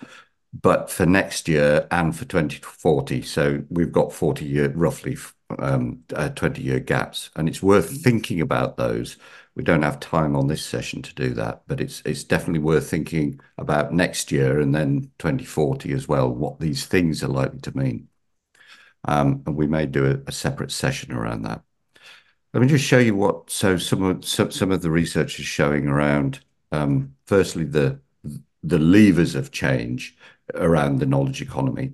but 0.62 0.89
for 0.89 1.05
next 1.05 1.47
year 1.47 1.88
and 1.91 2.15
for 2.15 2.25
2040. 2.25 3.21
So 3.24 3.63
we've 3.69 3.91
got 3.91 4.13
40 4.13 4.45
year, 4.45 4.69
roughly 4.69 5.17
um, 5.59 6.03
uh, 6.15 6.29
20 6.29 6.62
year 6.62 6.79
gaps. 6.79 7.29
And 7.35 7.50
it's 7.50 7.62
worth 7.62 7.88
mm-hmm. 7.88 8.03
thinking 8.03 8.41
about 8.41 8.77
those. 8.77 9.17
We 9.55 9.63
don't 9.63 9.83
have 9.83 10.00
time 10.00 10.35
on 10.35 10.47
this 10.47 10.65
session 10.65 11.01
to 11.01 11.15
do 11.15 11.29
that, 11.35 11.63
but 11.67 11.79
it's 11.79 12.01
it's 12.03 12.25
definitely 12.25 12.59
worth 12.59 12.89
thinking 12.89 13.39
about 13.57 13.93
next 13.93 14.31
year 14.31 14.59
and 14.59 14.75
then 14.75 15.12
2040 15.19 15.93
as 15.93 16.07
well, 16.09 16.29
what 16.29 16.59
these 16.59 16.85
things 16.85 17.24
are 17.24 17.29
likely 17.29 17.59
to 17.62 17.77
mean. 17.77 18.09
Um, 19.05 19.43
and 19.45 19.55
we 19.55 19.67
may 19.67 19.85
do 19.85 20.05
a, 20.05 20.19
a, 20.27 20.31
separate 20.31 20.71
session 20.71 21.13
around 21.13 21.43
that. 21.43 21.62
Let 22.53 22.62
me 22.62 22.67
just 22.67 22.83
show 22.83 22.97
you 22.97 23.15
what, 23.15 23.51
so 23.51 23.77
some 23.77 24.01
of, 24.01 24.25
some, 24.25 24.50
some 24.50 24.71
of 24.71 24.81
the 24.81 24.89
research 24.89 25.39
is 25.39 25.45
showing 25.45 25.88
around, 25.88 26.39
um, 26.71 27.13
firstly, 27.27 27.65
the, 27.65 28.00
the 28.63 28.79
levers 28.79 29.35
of 29.35 29.51
change 29.51 30.17
around 30.54 31.00
the 31.00 31.06
knowledge 31.06 31.42
economy 31.42 31.94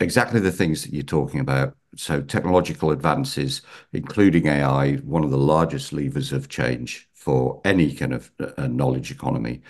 exactly 0.00 0.40
the 0.40 0.52
things 0.52 0.82
that 0.82 0.92
you're 0.92 1.02
talking 1.02 1.40
about. 1.40 1.76
So 1.96 2.20
technological 2.20 2.90
advances, 2.90 3.62
including 3.92 4.46
AI, 4.46 4.94
one 4.96 5.24
of 5.24 5.30
the 5.30 5.38
largest 5.38 5.92
levers 5.92 6.32
of 6.32 6.48
change 6.48 7.08
for 7.12 7.60
any 7.64 7.94
kind 7.94 8.12
of 8.12 8.30
uh, 8.40 8.66
knowledge 8.66 9.10
economy. 9.10 9.62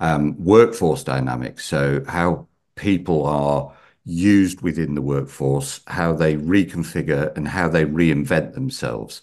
Um, 0.00 0.36
workforce 0.42 1.04
dynamics, 1.04 1.64
so 1.64 2.04
how 2.06 2.48
people 2.74 3.24
are 3.26 3.74
used 4.04 4.60
within 4.60 4.94
the 4.94 5.02
workforce, 5.02 5.80
how 5.86 6.12
they 6.12 6.36
reconfigure 6.36 7.34
and 7.36 7.48
how 7.48 7.68
they 7.68 7.84
reinvent 7.86 8.52
themselves. 8.52 9.22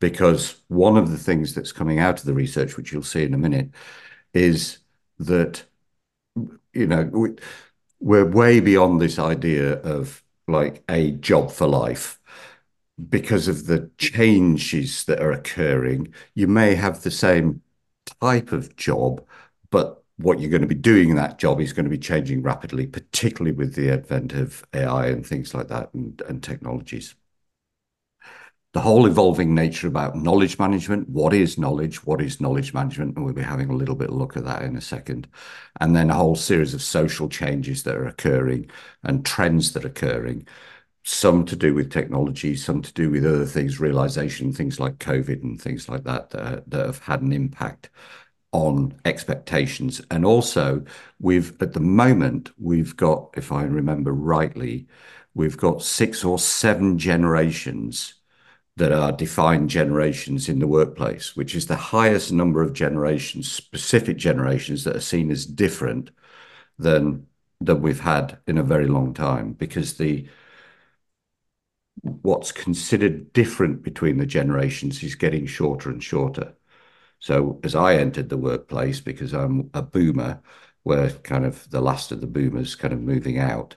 Because 0.00 0.62
one 0.68 0.96
of 0.96 1.10
the 1.10 1.18
things 1.18 1.54
that's 1.54 1.72
coming 1.72 1.98
out 1.98 2.18
of 2.20 2.26
the 2.26 2.34
research, 2.34 2.76
which 2.76 2.92
you'll 2.92 3.02
see 3.02 3.24
in 3.24 3.34
a 3.34 3.38
minute, 3.38 3.70
is 4.34 4.78
that 5.18 5.64
you 6.72 6.86
know 6.86 7.36
we're 8.00 8.24
way 8.24 8.60
beyond 8.60 9.00
this 9.00 9.18
idea 9.18 9.74
of 9.82 10.22
like 10.48 10.82
a 10.88 11.12
job 11.12 11.50
for 11.50 11.66
life 11.66 12.20
because 13.08 13.48
of 13.48 13.66
the 13.66 13.90
changes 13.98 15.04
that 15.04 15.20
are 15.20 15.32
occurring. 15.32 16.12
You 16.34 16.46
may 16.46 16.74
have 16.74 17.02
the 17.02 17.10
same 17.10 17.62
type 18.20 18.52
of 18.52 18.76
job, 18.76 19.24
but 19.70 20.02
what 20.18 20.40
you're 20.40 20.50
going 20.50 20.62
to 20.62 20.68
be 20.68 20.74
doing 20.74 21.10
in 21.10 21.16
that 21.16 21.38
job 21.38 21.60
is 21.60 21.72
going 21.72 21.84
to 21.84 21.90
be 21.90 21.98
changing 21.98 22.42
rapidly, 22.42 22.86
particularly 22.86 23.56
with 23.56 23.74
the 23.74 23.90
advent 23.90 24.32
of 24.32 24.66
AI 24.74 25.08
and 25.08 25.26
things 25.26 25.54
like 25.54 25.68
that 25.68 25.92
and, 25.94 26.22
and 26.28 26.42
technologies 26.42 27.14
the 28.76 28.82
whole 28.82 29.06
evolving 29.06 29.54
nature 29.54 29.88
about 29.88 30.16
knowledge 30.16 30.58
management. 30.58 31.08
What 31.08 31.32
is 31.32 31.56
knowledge? 31.56 32.04
What 32.04 32.20
is 32.20 32.42
knowledge 32.42 32.74
management? 32.74 33.16
And 33.16 33.24
we'll 33.24 33.32
be 33.32 33.40
having 33.40 33.70
a 33.70 33.74
little 33.74 33.94
bit 33.94 34.10
of 34.10 34.16
look 34.16 34.36
at 34.36 34.44
that 34.44 34.60
in 34.60 34.76
a 34.76 34.82
second. 34.82 35.26
And 35.80 35.96
then 35.96 36.10
a 36.10 36.14
whole 36.14 36.36
series 36.36 36.74
of 36.74 36.82
social 36.82 37.26
changes 37.26 37.84
that 37.84 37.96
are 37.96 38.06
occurring 38.06 38.70
and 39.02 39.24
trends 39.24 39.72
that 39.72 39.86
are 39.86 39.88
occurring, 39.88 40.46
some 41.04 41.46
to 41.46 41.56
do 41.56 41.72
with 41.72 41.90
technology, 41.90 42.54
some 42.54 42.82
to 42.82 42.92
do 42.92 43.08
with 43.08 43.24
other 43.24 43.46
things, 43.46 43.80
realization, 43.80 44.52
things 44.52 44.78
like 44.78 44.98
COVID 44.98 45.42
and 45.42 45.58
things 45.58 45.88
like 45.88 46.04
that, 46.04 46.28
that, 46.28 46.68
that 46.68 46.84
have 46.84 46.98
had 46.98 47.22
an 47.22 47.32
impact 47.32 47.88
on 48.52 48.94
expectations. 49.06 50.02
And 50.10 50.26
also, 50.26 50.84
we've 51.18 51.56
at 51.62 51.72
the 51.72 51.80
moment, 51.80 52.50
we've 52.58 52.94
got, 52.94 53.30
if 53.38 53.52
I 53.52 53.62
remember 53.62 54.12
rightly, 54.12 54.86
we've 55.32 55.56
got 55.56 55.82
six 55.82 56.24
or 56.24 56.38
seven 56.38 56.98
generations 56.98 58.15
that 58.76 58.92
are 58.92 59.12
defined 59.12 59.70
generations 59.70 60.48
in 60.48 60.58
the 60.58 60.66
workplace, 60.66 61.34
which 61.36 61.54
is 61.54 61.66
the 61.66 61.76
highest 61.76 62.32
number 62.32 62.62
of 62.62 62.74
generations, 62.74 63.50
specific 63.50 64.16
generations 64.18 64.84
that 64.84 64.96
are 64.96 65.00
seen 65.00 65.30
as 65.30 65.46
different 65.46 66.10
than 66.78 67.26
that 67.60 67.76
we've 67.76 68.00
had 68.00 68.38
in 68.46 68.58
a 68.58 68.62
very 68.62 68.86
long 68.86 69.14
time 69.14 69.52
because 69.54 69.96
the 69.96 70.28
what's 72.02 72.52
considered 72.52 73.32
different 73.32 73.82
between 73.82 74.18
the 74.18 74.26
generations 74.26 75.02
is 75.02 75.14
getting 75.14 75.46
shorter 75.46 75.90
and 75.90 76.02
shorter. 76.02 76.54
So 77.20 77.60
as 77.64 77.74
I 77.74 77.96
entered 77.96 78.28
the 78.28 78.38
workplace, 78.38 79.00
because 79.00 79.34
I'm 79.34 79.70
a 79.74 79.82
boomer, 79.82 80.42
we're 80.84 81.10
kind 81.10 81.44
of 81.46 81.68
the 81.70 81.80
last 81.80 82.12
of 82.12 82.20
the 82.20 82.26
boomers 82.28 82.76
kind 82.76 82.94
of 82.94 83.00
moving 83.00 83.38
out 83.38 83.76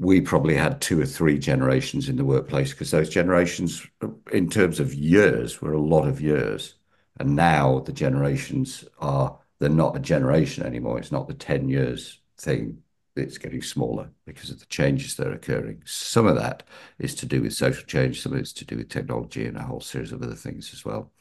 we 0.00 0.18
probably 0.18 0.56
had 0.56 0.80
two 0.80 0.98
or 0.98 1.04
three 1.04 1.38
generations 1.38 2.08
in 2.08 2.16
the 2.16 2.24
workplace 2.24 2.70
because 2.70 2.90
those 2.90 3.10
generations, 3.10 3.86
in 4.32 4.48
terms 4.48 4.80
of 4.80 4.94
years, 4.94 5.60
were 5.60 5.74
a 5.74 5.80
lot 5.80 6.08
of 6.08 6.22
years. 6.22 6.76
And 7.18 7.36
now 7.36 7.80
the 7.80 7.92
generations 7.92 8.82
are, 8.98 9.38
they're 9.58 9.68
not 9.68 9.96
a 9.96 10.00
generation 10.00 10.64
anymore. 10.64 10.98
It's 10.98 11.12
not 11.12 11.28
the 11.28 11.34
10 11.34 11.68
years 11.68 12.18
thing. 12.38 12.82
It's 13.14 13.36
getting 13.36 13.60
smaller 13.60 14.10
because 14.24 14.48
of 14.48 14.58
the 14.58 14.66
changes 14.66 15.16
that 15.16 15.26
are 15.26 15.34
occurring. 15.34 15.82
Some 15.84 16.26
of 16.26 16.36
that 16.36 16.62
is 16.98 17.14
to 17.16 17.26
do 17.26 17.42
with 17.42 17.52
social 17.52 17.84
change, 17.84 18.22
some 18.22 18.32
of 18.32 18.38
it's 18.38 18.54
to 18.54 18.64
do 18.64 18.78
with 18.78 18.88
technology 18.88 19.44
and 19.44 19.58
a 19.58 19.62
whole 19.62 19.80
series 19.80 20.12
of 20.12 20.22
other 20.22 20.34
things 20.34 20.72
as 20.72 20.82
well, 20.82 21.12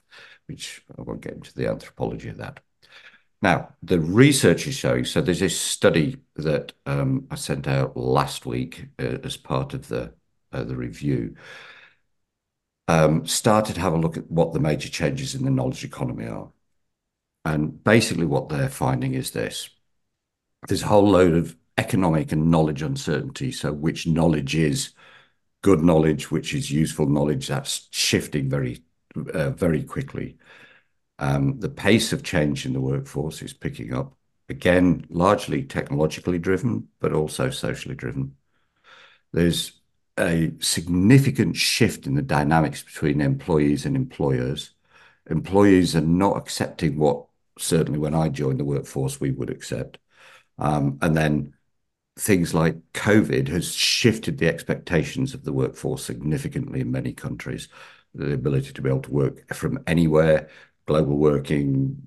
which 0.48 0.82
I 0.98 1.02
won't 1.02 1.20
get 1.20 1.34
into 1.34 1.54
the 1.54 1.68
anthropology 1.68 2.30
of 2.30 2.38
that. 2.38 2.62
Now, 3.42 3.74
the 3.82 4.00
research 4.00 4.68
is 4.68 4.76
showing, 4.76 5.06
so 5.06 5.22
there's 5.22 5.40
this 5.40 5.60
study 5.60 6.18
that 6.36 6.74
um, 6.86 7.28
I 7.32 7.36
sent 7.36 7.68
out 7.68 7.96
last 7.96 8.46
week 8.46 8.88
uh, 9.00 9.18
as 9.24 9.38
part 9.38 9.74
of 9.74 9.88
the 9.88 10.14
uh, 10.52 10.64
the 10.64 10.76
review. 10.76 11.36
Um, 12.88 13.28
started 13.28 13.76
to 13.76 13.82
have 13.82 13.94
a 13.94 14.00
look 14.00 14.18
at 14.18 14.30
what 14.32 14.52
the 14.52 14.60
major 14.60 14.90
changes 14.90 15.36
in 15.36 15.46
the 15.46 15.52
knowledge 15.52 15.84
economy 15.84 16.26
are. 16.28 16.52
And 17.46 17.84
basically 17.84 18.26
what 18.26 18.50
they're 18.50 18.68
finding 18.68 19.14
is 19.14 19.32
this. 19.32 19.70
There's 20.68 20.82
a 20.82 20.88
whole 20.88 21.08
load 21.08 21.36
of 21.36 21.56
economic 21.78 22.32
and 22.32 22.50
knowledge 22.50 22.82
uncertainty. 22.82 23.52
So 23.52 23.72
which 23.72 24.08
knowledge 24.08 24.56
is 24.56 24.94
good 25.62 25.84
knowledge, 25.84 26.32
which 26.32 26.54
is 26.54 26.72
useful 26.72 27.08
knowledge, 27.08 27.48
that's 27.48 27.88
shifting 27.92 28.50
very, 28.50 28.84
uh, 29.34 29.52
very 29.52 29.84
quickly. 29.84 30.38
Um, 31.20 31.60
the 31.60 31.70
pace 31.70 32.14
of 32.14 32.24
change 32.24 32.66
in 32.66 32.74
the 32.74 32.80
workforce 32.80 33.42
is 33.42 33.54
picking 33.54 33.94
up, 33.94 34.16
again, 34.48 35.06
largely 35.10 35.64
technologically 35.64 36.40
driven, 36.40 36.88
but 37.00 37.14
also 37.14 37.50
socially 37.50 37.96
driven. 37.96 38.36
There's 39.34 39.74
a 40.18 40.52
significant 40.60 41.56
shift 41.56 42.08
in 42.08 42.16
the 42.16 42.22
dynamics 42.22 42.82
between 42.82 43.22
employees 43.22 43.86
and 43.86 43.96
employers. 43.96 44.72
Employees 45.30 45.96
are 45.96 46.02
not 46.02 46.38
accepting 46.38 46.98
what, 46.98 47.26
certainly 47.58 48.00
when 48.00 48.16
I 48.16 48.30
joined 48.30 48.60
the 48.60 48.66
workforce, 48.66 49.20
we 49.20 49.32
would 49.32 49.50
accept. 49.50 49.98
Um, 50.58 50.98
and 51.02 51.16
then 51.16 51.54
things 52.18 52.54
like 52.54 52.76
COVID 52.94 53.48
has 53.50 53.74
shifted 53.74 54.38
the 54.38 54.48
expectations 54.48 55.34
of 55.34 55.44
the 55.44 55.54
workforce 55.54 56.04
significantly 56.04 56.82
in 56.82 56.92
many 56.92 57.14
countries. 57.14 57.70
The 58.16 58.34
ability 58.34 58.74
to 58.74 58.82
be 58.82 58.90
able 58.90 59.04
to 59.04 59.12
work 59.12 59.54
from 59.54 59.80
anywhere, 59.86 60.50
global 60.90 61.18
working, 61.18 62.02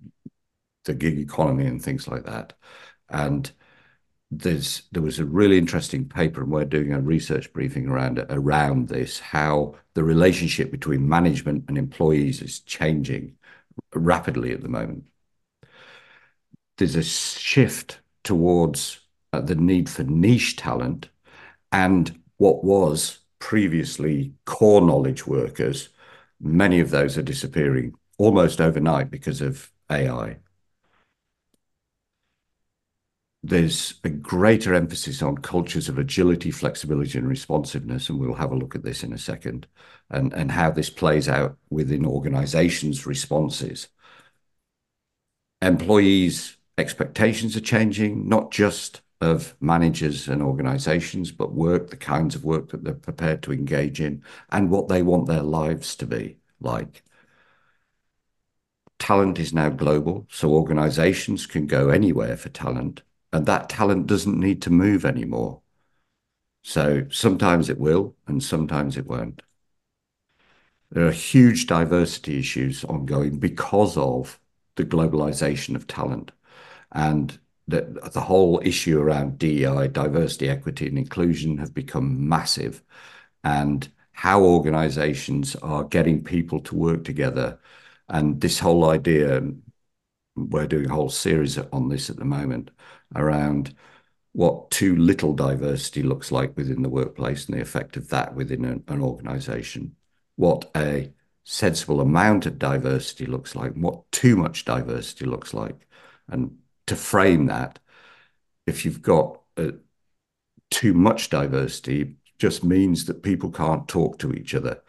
the 0.85 0.95
gig 0.95 1.16
economy, 1.18 1.66
and 1.66 1.81
things 1.81 2.09
like 2.09 2.25
that. 2.25 2.53
And 3.09 3.51
there's 4.31 4.83
there 4.92 5.03
was 5.03 5.21
a 5.21 5.25
really 5.25 5.57
interesting 5.57 6.09
paper, 6.09 6.42
and 6.42 6.51
we're 6.51 6.64
doing 6.64 6.92
a 6.92 7.01
research 7.01 7.53
briefing 7.53 7.87
around 7.88 8.18
around 8.29 8.88
this, 8.88 9.21
how 9.21 9.77
the 9.95 10.03
relationship 10.03 10.71
between 10.73 11.09
management 11.09 11.64
and 11.68 11.79
employees 11.79 12.42
is 12.42 12.61
changing 12.61 13.37
rapidly 13.95 14.53
at 14.53 14.62
the 14.62 14.68
moment. 14.68 15.05
There's 16.79 16.97
a 16.97 17.05
shift 17.05 18.01
towards 18.25 18.99
uh, 19.33 19.42
the 19.42 19.55
need 19.55 19.88
for 19.88 20.03
niche 20.05 20.57
talent 20.57 21.09
and 21.71 22.18
what 22.38 22.64
was 22.64 23.21
previously 23.38 24.33
core 24.45 24.81
knowledge 24.81 25.27
workers. 25.27 25.90
Many 26.40 26.81
of 26.81 26.90
those 26.90 27.16
are 27.16 27.23
disappearing 27.23 27.95
almost 28.23 28.61
overnight 28.61 29.11
because 29.11 29.41
of 29.41 29.73
AI. 29.91 30.37
There's 33.43 33.95
a 34.05 34.09
greater 34.09 34.73
emphasis 34.75 35.21
on 35.21 35.39
cultures 35.39 35.89
of 35.89 35.99
agility, 35.99 36.53
flexibility, 36.53 37.19
and 37.19 37.29
responsiveness, 37.29 38.09
and 38.09 38.21
we'll 38.21 38.35
have 38.35 38.53
a 38.53 38.57
look 38.57 38.77
at 38.77 38.85
this 38.85 39.03
in 39.03 39.13
a 39.13 39.19
second, 39.19 39.67
and, 40.09 40.53
how 40.53 40.71
this 40.71 40.89
plays 40.89 41.29
out 41.29 41.59
within 41.69 42.07
organizations' 42.07 43.05
responses. 43.07 43.89
Employees' 45.61 46.57
expectations 46.79 47.57
are 47.57 47.61
changing, 47.61 48.29
not 48.29 48.53
just 48.53 49.01
of 49.21 49.57
managers 49.61 50.29
and 50.29 50.43
organizations, 50.43 51.33
but 51.33 51.53
work, 51.53 51.91
the 51.91 51.97
kinds 51.97 52.37
of 52.37 52.45
work 52.45 52.71
that 52.71 52.85
they're 52.85 52.95
prepared 52.95 53.43
to 53.43 53.53
engage 53.53 54.01
in, 54.01 54.23
and 54.51 54.71
what 54.71 54.87
they 54.87 55.03
want 55.03 55.27
their 55.27 55.43
lives 55.43 55.97
to 55.97 56.07
be 56.07 56.39
like. 56.61 57.03
Talent 59.03 59.41
is 59.41 59.53
now 59.53 59.69
global, 59.69 60.29
so 60.31 60.53
organizations 60.55 61.45
can 61.45 61.67
go 61.67 61.88
anywhere 61.88 62.37
for 62.37 62.51
talent, 62.51 63.03
and 63.33 63.47
that 63.47 63.69
talent 63.69 64.07
doesn't 64.07 64.38
need 64.38 64.62
to 64.62 64.71
move 64.71 65.05
anymore. 65.05 65.61
So 66.62 67.09
sometimes 67.11 67.69
it 67.69 67.79
will, 67.81 68.15
and 68.29 68.41
sometimes 68.41 68.97
it 68.97 69.09
won't. 69.09 69.43
There 70.93 71.05
are 71.05 71.11
huge 71.11 71.67
diversity 71.67 72.38
issues 72.38 72.85
ongoing 72.85 73.41
because 73.41 73.97
of 73.97 74.38
the 74.77 74.85
globalization 74.85 75.75
of 75.75 75.88
talent 75.88 76.31
and 76.93 77.41
the, 77.67 77.83
the 78.12 78.21
whole 78.21 78.61
issue 78.65 79.01
around 79.01 79.37
DEI, 79.37 79.88
diversity, 79.88 80.49
equity, 80.49 80.87
and 80.87 80.97
inclusion 80.97 81.59
have 81.59 81.75
become 81.75 82.29
massive. 82.29 82.85
And 83.43 83.88
how 84.12 84.43
organizations 84.45 85.57
are 85.57 85.83
getting 85.85 86.23
people 86.23 86.61
to 86.61 86.77
work 86.77 87.03
together. 87.05 87.59
And 88.12 88.40
this 88.40 88.59
whole 88.59 88.90
idea, 88.90 89.40
we're 90.37 90.66
doing 90.66 90.90
a 90.90 90.94
whole 90.94 91.09
series 91.09 91.59
on 91.59 91.88
this 91.88 92.11
at 92.11 92.16
the 92.16 92.25
moment 92.27 92.70
around 93.16 93.75
what 94.33 94.70
too 94.70 94.96
little 94.96 95.35
diversity 95.35 96.03
looks 96.03 96.31
like 96.31 96.57
within 96.57 96.83
the 96.83 96.90
workplace 96.90 97.46
and 97.46 97.57
the 97.57 97.62
effect 97.62 97.96
of 97.96 98.11
that 98.11 98.35
within 98.35 98.64
an, 98.66 98.85
an 98.88 99.01
organization, 99.01 99.96
what 100.37 100.70
a 100.77 101.11
sensible 101.44 102.01
amount 102.03 102.46
of 102.46 102.59
diversity 102.59 103.27
looks 103.27 103.57
like, 103.57 103.72
what 103.72 104.11
too 104.12 104.37
much 104.37 104.66
diversity 104.66 105.25
looks 105.25 105.55
like. 105.55 105.87
And 106.29 106.59
to 106.87 106.96
frame 106.96 107.46
that, 107.46 107.79
if 108.66 108.85
you've 108.85 109.03
got 109.03 109.40
uh, 109.57 109.72
too 110.70 110.92
much 110.92 111.31
diversity, 111.31 112.16
just 112.38 112.62
means 112.62 113.07
that 113.07 113.22
people 113.22 113.51
can't 113.51 113.88
talk 113.88 114.18
to 114.18 114.33
each 114.33 114.55
other. 114.55 114.83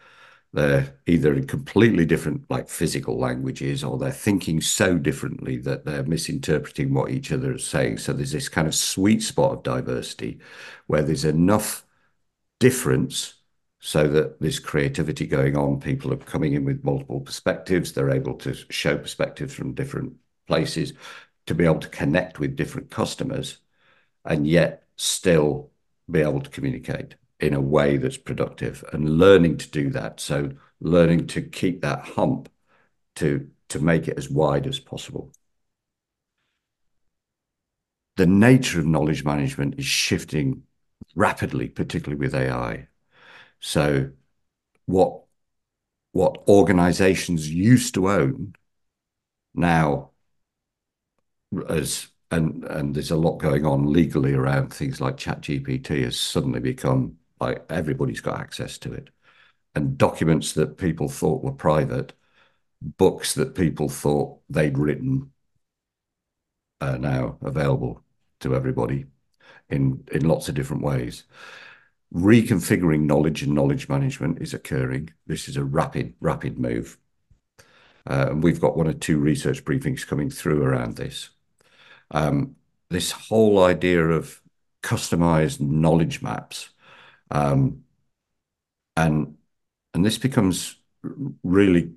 They're 0.54 0.94
either 1.06 1.34
in 1.34 1.48
completely 1.48 2.06
different, 2.06 2.48
like 2.48 2.68
physical 2.68 3.18
languages, 3.18 3.82
or 3.82 3.98
they're 3.98 4.12
thinking 4.12 4.60
so 4.60 4.96
differently 4.96 5.56
that 5.58 5.84
they're 5.84 6.04
misinterpreting 6.04 6.94
what 6.94 7.10
each 7.10 7.32
other 7.32 7.54
is 7.54 7.66
saying. 7.66 7.98
So 7.98 8.12
there's 8.12 8.30
this 8.30 8.48
kind 8.48 8.68
of 8.68 8.74
sweet 8.74 9.20
spot 9.24 9.52
of 9.52 9.62
diversity 9.64 10.38
where 10.86 11.02
there's 11.02 11.24
enough 11.24 11.84
difference 12.60 13.34
so 13.80 14.06
that 14.08 14.40
there's 14.40 14.60
creativity 14.60 15.26
going 15.26 15.56
on. 15.56 15.80
People 15.80 16.12
are 16.12 16.18
coming 16.18 16.54
in 16.54 16.64
with 16.64 16.84
multiple 16.84 17.20
perspectives. 17.20 17.92
They're 17.92 18.10
able 18.10 18.34
to 18.34 18.54
show 18.70 18.96
perspectives 18.96 19.54
from 19.54 19.74
different 19.74 20.14
places 20.46 20.92
to 21.46 21.54
be 21.54 21.64
able 21.64 21.80
to 21.80 21.88
connect 21.88 22.38
with 22.38 22.56
different 22.56 22.90
customers 22.90 23.58
and 24.24 24.46
yet 24.46 24.84
still 24.96 25.72
be 26.08 26.20
able 26.20 26.40
to 26.40 26.50
communicate 26.50 27.16
in 27.40 27.54
a 27.54 27.60
way 27.60 27.96
that's 27.96 28.16
productive 28.16 28.84
and 28.92 29.18
learning 29.18 29.58
to 29.58 29.70
do 29.70 29.90
that. 29.90 30.20
So 30.20 30.52
learning 30.80 31.26
to 31.28 31.42
keep 31.42 31.82
that 31.82 32.00
hump 32.00 32.48
to 33.16 33.50
to 33.68 33.80
make 33.80 34.08
it 34.08 34.18
as 34.18 34.30
wide 34.30 34.66
as 34.66 34.78
possible. 34.78 35.32
The 38.16 38.26
nature 38.26 38.78
of 38.78 38.86
knowledge 38.86 39.24
management 39.24 39.78
is 39.78 39.84
shifting 39.86 40.62
rapidly, 41.16 41.68
particularly 41.68 42.18
with 42.18 42.34
AI. 42.34 42.88
So 43.60 44.12
what 44.86 45.22
what 46.12 46.44
organizations 46.48 47.50
used 47.50 47.94
to 47.94 48.10
own 48.10 48.54
now 49.54 50.10
as 51.68 52.08
and 52.30 52.64
and 52.64 52.94
there's 52.94 53.10
a 53.10 53.16
lot 53.16 53.38
going 53.38 53.64
on 53.64 53.92
legally 53.92 54.34
around 54.34 54.72
things 54.72 55.00
like 55.00 55.16
ChatGPT 55.16 56.02
has 56.04 56.18
suddenly 56.18 56.60
become 56.60 57.18
like 57.44 57.64
everybody's 57.70 58.20
got 58.20 58.40
access 58.40 58.78
to 58.78 58.92
it, 58.92 59.10
and 59.74 59.98
documents 59.98 60.52
that 60.52 60.78
people 60.78 61.08
thought 61.08 61.44
were 61.44 61.52
private, 61.52 62.12
books 62.80 63.34
that 63.34 63.54
people 63.54 63.88
thought 63.88 64.40
they'd 64.48 64.78
written, 64.78 65.32
are 66.80 66.98
now 66.98 67.38
available 67.42 68.02
to 68.40 68.54
everybody 68.54 69.06
in 69.68 70.04
in 70.12 70.28
lots 70.28 70.48
of 70.48 70.54
different 70.54 70.82
ways. 70.82 71.24
Reconfiguring 72.14 73.06
knowledge 73.06 73.42
and 73.42 73.54
knowledge 73.54 73.88
management 73.88 74.40
is 74.40 74.54
occurring. 74.54 75.10
This 75.26 75.48
is 75.48 75.56
a 75.56 75.64
rapid 75.64 76.14
rapid 76.20 76.58
move. 76.58 76.98
Uh, 78.06 78.26
and 78.30 78.42
we've 78.42 78.60
got 78.60 78.76
one 78.76 78.86
or 78.86 78.92
two 78.92 79.18
research 79.18 79.64
briefings 79.64 80.06
coming 80.06 80.30
through 80.30 80.62
around 80.62 80.96
this. 80.96 81.30
Um, 82.10 82.56
this 82.90 83.10
whole 83.10 83.64
idea 83.64 84.06
of 84.06 84.42
customized 84.82 85.60
knowledge 85.60 86.20
maps. 86.20 86.68
Um, 87.30 87.84
and 89.94 90.04
this 90.04 90.18
becomes 90.18 90.76
really 91.42 91.92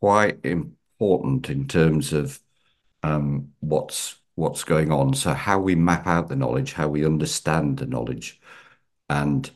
quite 0.00 0.44
important 0.44 1.50
in 1.50 1.68
terms 1.68 2.12
of 2.12 2.40
um, 3.02 3.52
what's 3.60 4.16
what's 4.36 4.64
going 4.64 4.92
on. 4.92 5.14
So 5.14 5.34
how 5.34 5.58
we 5.60 5.74
map 5.74 6.06
out 6.06 6.28
the 6.28 6.36
knowledge, 6.36 6.74
how 6.74 6.88
we 6.88 7.04
understand 7.06 7.78
the 7.78 7.86
knowledge, 7.86 8.40
and 9.08 9.50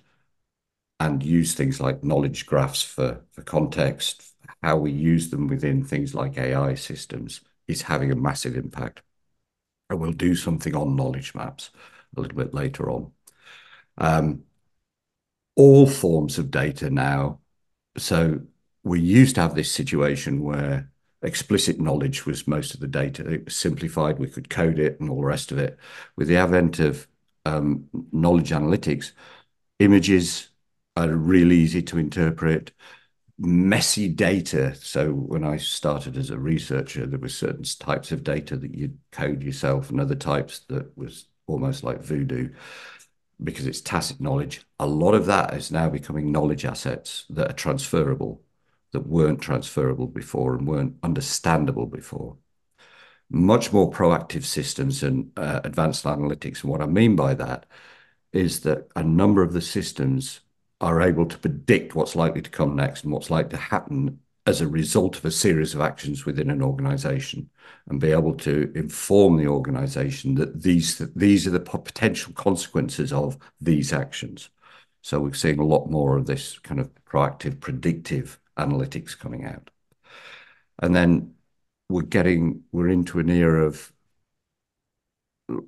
and 0.98 1.22
use 1.22 1.54
things 1.54 1.80
like 1.80 2.04
knowledge 2.04 2.46
graphs 2.46 2.82
for 2.82 3.24
for 3.32 3.42
context, 3.42 4.34
how 4.62 4.76
we 4.76 4.92
use 4.92 5.30
them 5.30 5.46
within 5.48 5.84
things 5.84 6.14
like 6.14 6.38
AI 6.38 6.74
systems 6.74 7.40
is 7.68 7.82
having 7.82 8.10
a 8.12 8.16
massive 8.16 8.56
impact 8.56 9.02
and 9.90 10.00
we'll 10.00 10.12
do 10.12 10.34
something 10.36 10.74
on 10.76 10.96
knowledge 10.96 11.34
maps 11.34 11.70
a 12.16 12.20
little 12.20 12.36
bit 12.38 12.54
later 12.54 12.90
on. 12.90 13.12
All 15.56 15.86
forms 15.86 16.38
of 16.38 16.50
data 16.50 16.90
now. 16.90 17.40
So 17.96 18.40
we 18.82 19.00
used 19.00 19.34
to 19.34 19.42
have 19.42 19.54
this 19.54 19.70
situation 19.70 20.42
where 20.42 20.90
explicit 21.22 21.78
knowledge 21.78 22.24
was 22.24 22.48
most 22.48 22.74
of 22.74 22.80
the 22.80 22.88
data. 22.88 23.28
It 23.28 23.44
was 23.44 23.56
simplified. 23.56 24.18
We 24.18 24.28
could 24.28 24.48
code 24.48 24.78
it 24.78 24.98
and 25.00 25.10
all 25.10 25.20
the 25.20 25.26
rest 25.26 25.52
of 25.52 25.58
it. 25.58 25.78
With 26.16 26.28
the 26.28 26.36
advent 26.36 26.78
of 26.78 27.06
um, 27.44 27.84
knowledge 28.12 28.50
analytics, 28.50 29.12
images 29.78 30.48
are 30.96 31.08
really 31.08 31.56
easy 31.56 31.82
to 31.82 31.98
interpret 31.98 32.72
messy 33.38 34.08
data. 34.08 34.74
So 34.74 35.12
when 35.12 35.44
I 35.44 35.56
started 35.56 36.16
as 36.16 36.30
a 36.30 36.38
researcher, 36.38 37.06
there 37.06 37.18
were 37.18 37.28
certain 37.28 37.64
types 37.64 38.12
of 38.12 38.22
data 38.22 38.56
that 38.56 38.74
you'd 38.74 38.98
code 39.12 39.42
yourself 39.42 39.90
and 39.90 40.00
other 40.00 40.14
types 40.14 40.60
that 40.68 40.96
was 40.96 41.26
almost 41.46 41.82
like 41.82 42.02
voodoo 42.02 42.50
because 43.42 43.66
it's 43.66 43.80
tacit 43.80 44.20
knowledge. 44.20 44.62
A 44.78 44.86
lot 44.86 45.14
of 45.14 45.26
that 45.26 45.54
is 45.54 45.70
now 45.70 45.88
becoming 45.88 46.32
knowledge 46.32 46.64
assets 46.64 47.24
that 47.30 47.50
are 47.50 47.54
transferable, 47.54 48.42
that 48.92 49.06
weren't 49.06 49.40
transferable 49.40 50.06
before 50.06 50.54
and 50.54 50.66
weren't 50.66 50.96
understandable 51.02 51.86
before. 51.86 52.36
Much 53.30 53.72
more 53.72 53.90
proactive 53.90 54.44
systems 54.44 55.02
and 55.02 55.30
uh, 55.36 55.60
advanced 55.64 56.04
analytics. 56.04 56.62
And 56.62 56.70
what 56.70 56.82
I 56.82 56.86
mean 56.86 57.16
by 57.16 57.34
that 57.34 57.66
is 58.32 58.60
that 58.60 58.88
a 58.96 59.02
number 59.02 59.42
of 59.42 59.52
the 59.52 59.60
systems 59.60 60.40
are 60.80 61.00
able 61.02 61.26
to 61.26 61.38
predict 61.38 61.94
what's 61.94 62.16
likely 62.16 62.42
to 62.42 62.50
come 62.50 62.74
next 62.74 63.04
and 63.04 63.12
what's 63.12 63.30
likely 63.30 63.50
to 63.50 63.56
happen 63.56 64.20
as 64.46 64.60
a 64.60 64.68
result 64.68 65.16
of 65.16 65.24
a 65.24 65.30
series 65.30 65.74
of 65.74 65.80
actions 65.80 66.24
within 66.24 66.50
an 66.50 66.62
organization 66.62 67.48
and 67.88 68.00
be 68.00 68.10
able 68.10 68.34
to 68.34 68.72
inform 68.74 69.36
the 69.36 69.46
organization 69.46 70.34
that 70.34 70.62
these 70.62 70.98
these 71.14 71.46
are 71.46 71.50
the 71.50 71.60
potential 71.60 72.32
consequences 72.32 73.12
of 73.12 73.38
these 73.60 73.92
actions. 73.92 74.50
So 75.02 75.20
we're 75.20 75.34
seeing 75.34 75.58
a 75.58 75.64
lot 75.64 75.90
more 75.90 76.16
of 76.16 76.26
this 76.26 76.58
kind 76.58 76.80
of 76.80 76.90
proactive, 77.04 77.60
predictive 77.60 78.40
analytics 78.58 79.18
coming 79.18 79.44
out. 79.44 79.70
And 80.80 80.94
then 80.94 81.34
we're 81.88 82.02
getting 82.02 82.62
we're 82.72 82.88
into 82.88 83.18
an 83.18 83.30
era 83.30 83.66
of 83.66 83.92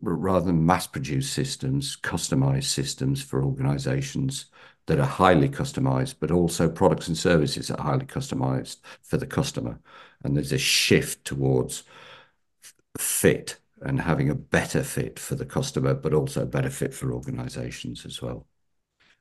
rather 0.01 0.47
than 0.47 0.67
mass 0.67 0.87
produced 0.87 1.33
systems, 1.33 1.97
customized 1.97 2.65
systems 2.65 3.23
for 3.23 3.43
organizations 3.43 4.47
that 4.87 4.99
are 4.99 5.07
highly 5.07 5.49
customized, 5.49 6.17
but 6.21 6.31
also 6.31 6.69
products 6.69 7.09
and 7.09 7.17
services 7.17 7.69
that 7.69 7.79
are 7.79 7.85
highly 7.85 8.07
customized 8.07 8.79
for 9.03 9.17
the 9.17 9.27
customer. 9.27 9.79
And 10.25 10.37
there's 10.37 10.53
a 10.53 10.59
shift 10.59 11.25
towards 11.25 11.85
fit 12.99 13.59
and 13.81 14.01
having 14.01 14.31
a 14.31 14.35
better 14.35 14.83
fit 14.83 15.19
for 15.19 15.35
the 15.35 15.47
customer, 15.47 15.95
but 15.95 16.15
also 16.15 16.43
a 16.43 16.47
better 16.47 16.71
fit 16.71 16.95
for 16.95 17.13
organizations 17.13 18.05
as 18.07 18.23
well. 18.23 18.47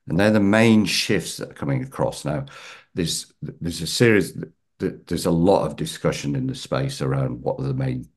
And 0.07 0.19
they're 0.19 0.31
the 0.31 0.39
main 0.39 0.85
shifts 0.85 1.37
that 1.37 1.51
are 1.51 1.53
coming 1.53 1.83
across. 1.83 2.25
Now, 2.25 2.45
there's 2.93 3.31
there's 3.41 3.81
a 3.81 3.87
series 3.87 4.35
there's 4.79 5.27
a 5.27 5.31
lot 5.31 5.65
of 5.65 5.75
discussion 5.75 6.35
in 6.35 6.47
the 6.47 6.55
space 6.55 7.01
around 7.01 7.41
what 7.41 7.59
are 7.59 7.67
the 7.67 7.73
main 7.73 8.07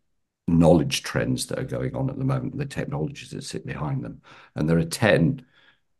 knowledge 0.46 1.02
trends 1.02 1.46
that 1.46 1.58
are 1.58 1.64
going 1.64 1.96
on 1.96 2.10
at 2.10 2.18
the 2.18 2.24
moment, 2.24 2.56
the 2.56 2.66
technologies 2.66 3.30
that 3.30 3.44
sit 3.44 3.66
behind 3.66 4.04
them. 4.04 4.20
And 4.54 4.68
there 4.68 4.78
are 4.78 4.84
10 4.84 5.44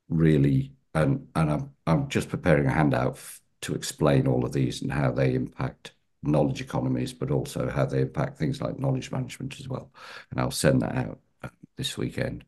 really 0.09 0.73
and 0.95 1.27
and 1.35 1.51
I'm 1.51 1.71
I'm 1.87 2.09
just 2.09 2.29
preparing 2.29 2.67
a 2.67 2.73
handout 2.73 3.19
to 3.63 3.75
explain 3.75 4.27
all 4.27 4.45
of 4.45 4.53
these 4.53 4.83
and 4.83 4.93
how 4.93 5.11
they 5.11 5.35
impact 5.35 5.93
knowledge 6.23 6.61
economies, 6.61 7.13
but 7.13 7.31
also 7.31 7.69
how 7.71 7.87
they 7.87 8.03
impact 8.03 8.39
things 8.39 8.61
like 8.61 8.79
knowledge 8.79 9.11
management 9.11 9.59
as 9.61 9.69
well. 9.69 9.91
And 10.31 10.41
I'll 10.41 10.51
send 10.51 10.83
that 10.83 10.95
out 10.95 11.21
uh, 11.43 11.49
this 11.77 11.97
weekend. 11.99 12.45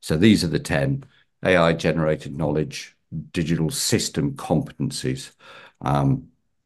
So 0.00 0.16
these 0.16 0.44
are 0.44 0.48
the 0.48 0.58
10 0.58 1.04
AI-generated 1.44 2.36
knowledge, 2.36 2.96
digital 3.32 3.70
system 3.70 4.32
competencies 4.34 5.32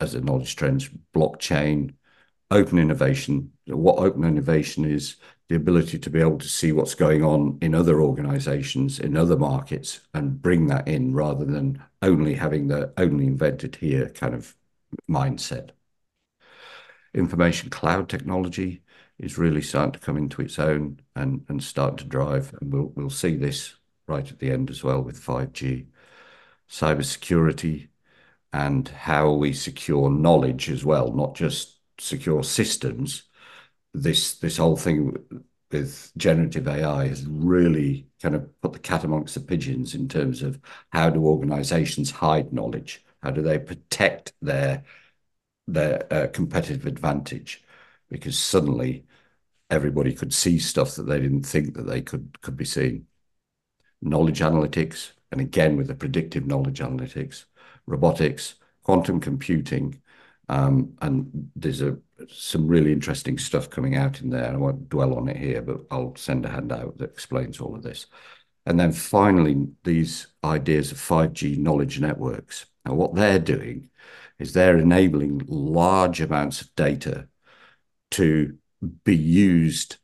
as 0.01 0.13
the 0.13 0.21
knowledge 0.21 0.57
trends, 0.57 0.91
blockchain, 1.15 1.95
open 2.51 2.79
innovation. 2.79 3.53
What 3.67 3.99
open 3.99 4.25
innovation 4.25 4.85
is 4.85 5.17
the 5.49 5.57
ability 5.57 5.99
to 5.99 6.11
be 6.11 6.21
able 6.21 6.39
to 6.39 6.49
see 6.49 6.73
what's 6.73 6.95
going 6.95 7.23
on 7.23 7.59
in 7.61 7.75
other 7.75 8.01
organizations, 8.01 8.99
in 8.99 9.17
other 9.17 9.37
markets, 9.37 10.01
and 10.15 10.41
bring 10.41 10.67
that 10.69 10.89
in 10.89 11.15
rather 11.15 11.45
than 11.45 11.83
only 12.03 12.35
having 12.35 12.69
the 12.69 12.93
only 12.97 13.27
invented 13.27 13.77
here 13.77 14.11
kind 14.11 14.35
of 14.35 14.55
mindset. 15.09 15.71
Information 17.15 17.71
cloud 17.71 18.09
technology 18.09 18.83
is 19.19 19.39
really 19.39 19.63
starting 19.63 19.93
to 19.93 19.99
come 19.99 20.17
into 20.17 20.43
its 20.43 20.59
own 20.59 21.01
and 21.15 21.63
start 21.63 21.97
to 21.99 22.05
drive. 22.05 22.55
And 22.61 22.95
we'll 22.95 23.11
see 23.11 23.37
this 23.37 23.75
right 24.07 24.31
at 24.31 24.39
the 24.39 24.51
end 24.51 24.71
as 24.71 24.85
well 24.85 25.01
with 25.01 25.21
5G. 25.21 25.87
Cybersecurity 26.69 27.89
and 28.53 28.89
how 28.89 29.33
we 29.33 29.53
secure 29.53 30.11
knowledge 30.11 30.69
as 30.69 30.85
well, 30.85 31.13
not 31.13 31.35
just 31.35 31.76
secure 31.99 32.43
systems. 32.45 33.25
This 33.95 34.39
this 34.39 34.59
whole 34.59 34.77
thing 34.77 35.17
with 35.71 36.13
generative 36.17 36.69
AI 36.69 37.09
has 37.09 37.27
really 37.27 38.07
kind 38.23 38.35
of 38.35 38.61
put 38.61 38.73
the 38.73 38.79
cat 38.79 39.05
amongst 39.05 39.35
the 39.35 39.41
pigeons 39.41 39.95
in 39.95 40.09
terms 40.09 40.43
of 40.43 40.61
how 40.91 41.11
do 41.11 41.25
organizations 41.25 42.11
hide 42.11 42.53
knowledge? 42.53 43.05
How 43.23 43.31
do 43.31 43.43
they 43.43 43.59
protect 43.59 44.33
their 44.41 44.85
their 45.67 46.13
uh, 46.13 46.29
competitive 46.29 46.87
advantage? 46.87 47.65
Because 48.09 48.39
suddenly 48.39 49.05
everybody 49.71 50.15
could 50.15 50.33
see 50.35 50.59
stuff 50.59 50.97
that 50.97 51.05
they 51.05 51.21
didn't 51.21 51.45
think 51.45 51.75
that 51.75 51.87
they 51.87 52.03
could 52.03 52.41
could 52.43 52.57
be 52.57 52.65
seeing. 52.65 53.07
Knowledge 54.03 54.41
analytics, 54.41 55.13
and 55.33 55.41
again 55.41 55.77
with 55.77 55.89
the 55.89 55.95
predictive 55.95 56.47
knowledge 56.47 56.81
analytics, 56.81 57.47
robotics, 57.87 58.57
quantum 58.83 59.21
computing, 59.21 60.01
Um, 60.49 60.95
and 61.03 61.51
there's 61.57 61.83
some 62.29 62.69
really 62.69 62.93
interesting 62.93 63.39
stuff 63.39 63.69
coming 63.69 63.97
out 63.97 64.21
in 64.21 64.31
there. 64.31 64.53
I 64.53 64.57
won't 64.57 64.89
dwell 64.89 65.15
on 65.15 65.29
it 65.29 65.37
here, 65.37 65.61
but 65.63 65.81
I'll 65.91 66.15
send 66.17 66.45
a 66.45 66.51
handout 66.51 66.99
that 66.99 67.11
explains 67.11 67.61
all 67.61 67.75
of 67.75 67.83
this. 67.83 68.07
And 68.65 68.79
then 68.79 68.93
finally, 68.93 69.69
these 69.85 70.29
ideas 70.45 70.93
of 70.93 70.99
5G 70.99 71.57
knowledge 71.59 72.01
networks. 72.01 72.67
Now, 72.85 72.95
what 72.95 73.15
they're 73.15 73.39
doing 73.39 73.91
is 74.39 74.53
they're 74.53 74.79
enabling 74.79 75.43
large 75.47 76.21
amounts 76.21 76.61
of 76.61 76.75
data 76.75 77.29
to 78.13 78.57
be 79.05 79.17
used 79.17 79.97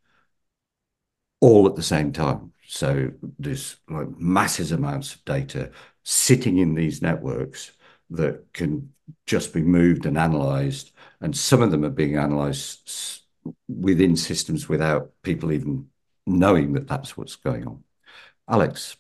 all 1.40 1.66
at 1.66 1.76
the 1.76 1.83
same 1.83 2.12
time. 2.12 2.52
So 2.66 3.11
there's 3.38 3.76
like 3.88 4.09
massive 4.18 4.72
amounts 4.72 5.14
of 5.14 5.24
data 5.24 5.72
sitting 6.05 6.59
in 6.59 6.74
these 6.74 7.02
networks 7.02 7.72
that 8.11 8.52
can 8.52 8.92
just 9.27 9.53
be 9.53 9.62
moved 9.62 10.07
and 10.07 10.18
analyzed. 10.18 10.92
And 11.20 11.37
some 11.37 11.62
of 11.62 11.70
them 11.70 11.85
are 11.85 11.90
being 11.90 12.16
analyzed 12.16 13.22
within 13.68 14.16
systems 14.16 14.68
without 14.68 15.12
people 15.22 15.53
even 15.53 15.87
knowing 16.27 16.75
that 16.75 16.88
that's 16.88 17.16
what's 17.16 17.37
going 17.37 17.66
on. 17.66 17.83
Alex. 18.48 18.96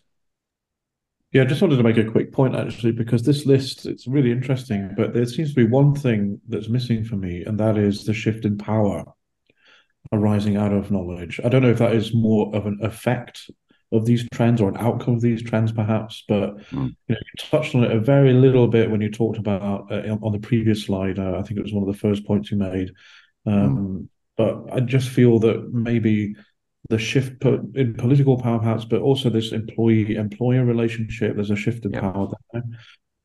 Yeah, 1.32 1.42
I 1.42 1.46
just 1.46 1.62
wanted 1.62 1.76
to 1.76 1.82
make 1.82 1.96
a 1.96 2.10
quick 2.10 2.32
point, 2.32 2.54
actually, 2.54 2.92
because 2.92 3.22
this 3.22 3.46
list, 3.46 3.86
it's 3.86 4.06
really 4.06 4.30
interesting, 4.30 4.92
but 4.96 5.14
there 5.14 5.24
seems 5.24 5.50
to 5.50 5.54
be 5.54 5.64
one 5.64 5.94
thing 5.94 6.40
that's 6.46 6.68
missing 6.68 7.04
for 7.04 7.16
me, 7.16 7.42
and 7.44 7.58
that 7.58 7.78
is 7.78 8.04
the 8.04 8.12
shift 8.12 8.44
in 8.44 8.58
power 8.58 9.04
arising 10.12 10.56
out 10.56 10.72
of 10.72 10.90
knowledge. 10.90 11.40
I 11.42 11.48
don't 11.48 11.62
know 11.62 11.70
if 11.70 11.78
that 11.78 11.94
is 11.94 12.14
more 12.14 12.54
of 12.54 12.66
an 12.66 12.80
effect 12.82 13.50
of 13.92 14.06
these 14.06 14.26
trends 14.32 14.60
or 14.60 14.68
an 14.68 14.76
outcome 14.78 15.14
of 15.14 15.20
these 15.20 15.42
trends, 15.42 15.70
perhaps. 15.70 16.24
But 16.26 16.62
hmm. 16.64 16.88
you 17.08 17.16
touched 17.38 17.74
on 17.74 17.84
it 17.84 17.92
a 17.92 18.00
very 18.00 18.32
little 18.32 18.66
bit 18.66 18.90
when 18.90 19.00
you 19.00 19.10
talked 19.10 19.38
about 19.38 19.92
uh, 19.92 20.16
on 20.22 20.32
the 20.32 20.38
previous 20.38 20.84
slide. 20.84 21.18
Uh, 21.18 21.38
I 21.38 21.42
think 21.42 21.58
it 21.58 21.62
was 21.62 21.72
one 21.72 21.86
of 21.86 21.92
the 21.92 21.98
first 21.98 22.26
points 22.26 22.50
you 22.50 22.56
made. 22.56 22.90
Hmm. 23.44 23.52
Um, 23.52 24.08
but 24.36 24.64
I 24.72 24.80
just 24.80 25.10
feel 25.10 25.38
that 25.40 25.72
maybe 25.72 26.34
the 26.88 26.98
shift 26.98 27.44
in 27.44 27.94
political 27.96 28.40
power, 28.40 28.58
perhaps, 28.58 28.84
but 28.84 29.02
also 29.02 29.28
this 29.28 29.52
employee-employer 29.52 30.64
relationship, 30.64 31.36
there's 31.36 31.50
a 31.50 31.56
shift 31.56 31.84
in 31.84 31.92
power 31.92 32.28
there. 32.52 32.62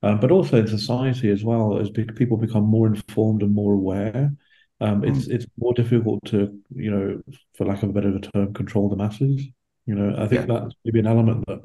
Um, 0.03 0.19
but 0.19 0.31
also 0.31 0.57
in 0.57 0.67
society 0.67 1.31
as 1.31 1.43
well, 1.43 1.79
as 1.79 1.89
people 1.89 2.37
become 2.37 2.63
more 2.63 2.87
informed 2.87 3.41
and 3.41 3.55
more 3.55 3.73
aware, 3.73 4.31
um, 4.79 5.01
hmm. 5.01 5.31
it's 5.31 5.45
more 5.57 5.73
difficult 5.73 6.23
to, 6.25 6.59
you 6.75 6.91
know, 6.91 7.21
for 7.55 7.65
lack 7.65 7.81
of 7.83 7.89
a 7.89 7.93
better 7.93 8.19
term, 8.19 8.53
control 8.53 8.89
the 8.89 8.95
masses. 8.95 9.47
I 9.89 10.27
think 10.27 10.47
that's 10.47 10.73
maybe 10.83 10.99
an 10.99 11.07
element 11.07 11.45
that 11.47 11.61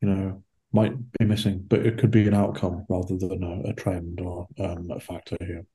you 0.00 0.08
know 0.08 0.42
might 0.72 0.92
be 1.18 1.24
missing, 1.24 1.64
but 1.68 1.84
it 1.84 1.98
could 1.98 2.10
be 2.10 2.26
an 2.28 2.34
outcome 2.34 2.86
rather 2.88 3.16
than 3.16 3.42
a 3.66 3.72
trend 3.72 4.20
or 4.20 4.46
um, 4.58 4.90
a 4.90 5.00
factor 5.00 5.36
here. 5.40 5.66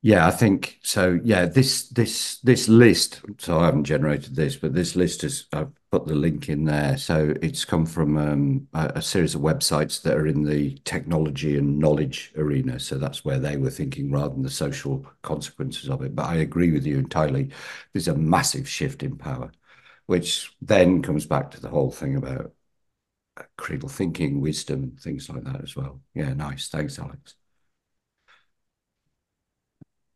Yeah, 0.00 0.28
I 0.28 0.30
think 0.30 0.78
so. 0.82 1.18
Yeah, 1.24 1.46
this 1.46 1.88
this 1.88 2.38
this 2.42 2.68
list, 2.68 3.20
so 3.38 3.58
I 3.58 3.66
haven't 3.66 3.84
generated 3.84 4.36
this, 4.36 4.54
but 4.56 4.72
this 4.72 4.94
list 4.94 5.24
is 5.24 5.46
I've 5.52 5.72
put 5.90 6.06
the 6.06 6.14
link 6.14 6.48
in 6.48 6.64
there. 6.64 6.96
So 6.96 7.34
it's 7.42 7.64
come 7.64 7.84
from 7.84 8.16
um, 8.16 8.68
a 8.74 9.02
series 9.02 9.34
of 9.34 9.40
websites 9.40 10.00
that 10.02 10.16
are 10.16 10.26
in 10.28 10.44
the 10.44 10.78
technology 10.84 11.58
and 11.58 11.78
knowledge 11.80 12.32
arena. 12.36 12.78
So 12.78 12.96
that's 12.96 13.24
where 13.24 13.40
they 13.40 13.56
were 13.56 13.70
thinking 13.70 14.12
rather 14.12 14.34
than 14.34 14.42
the 14.42 14.50
social 14.50 15.04
consequences 15.22 15.90
of 15.90 16.02
it. 16.02 16.14
But 16.14 16.26
I 16.26 16.36
agree 16.36 16.70
with 16.70 16.86
you 16.86 16.98
entirely. 16.98 17.50
There's 17.92 18.08
a 18.08 18.14
massive 18.14 18.68
shift 18.68 19.02
in 19.02 19.16
power, 19.16 19.50
which 20.08 20.52
then 20.62 21.02
comes 21.02 21.26
back 21.26 21.52
to 21.52 21.60
the 21.62 21.70
whole 21.70 21.92
thing 21.92 22.16
about 22.16 22.52
critical 23.56 23.88
thinking, 23.88 24.40
wisdom, 24.40 24.96
things 25.00 25.28
like 25.28 25.44
that 25.44 25.62
as 25.62 25.76
well. 25.76 26.00
Yeah, 26.14 26.32
nice. 26.34 26.68
Thanks, 26.68 26.98
Alex. 26.98 27.34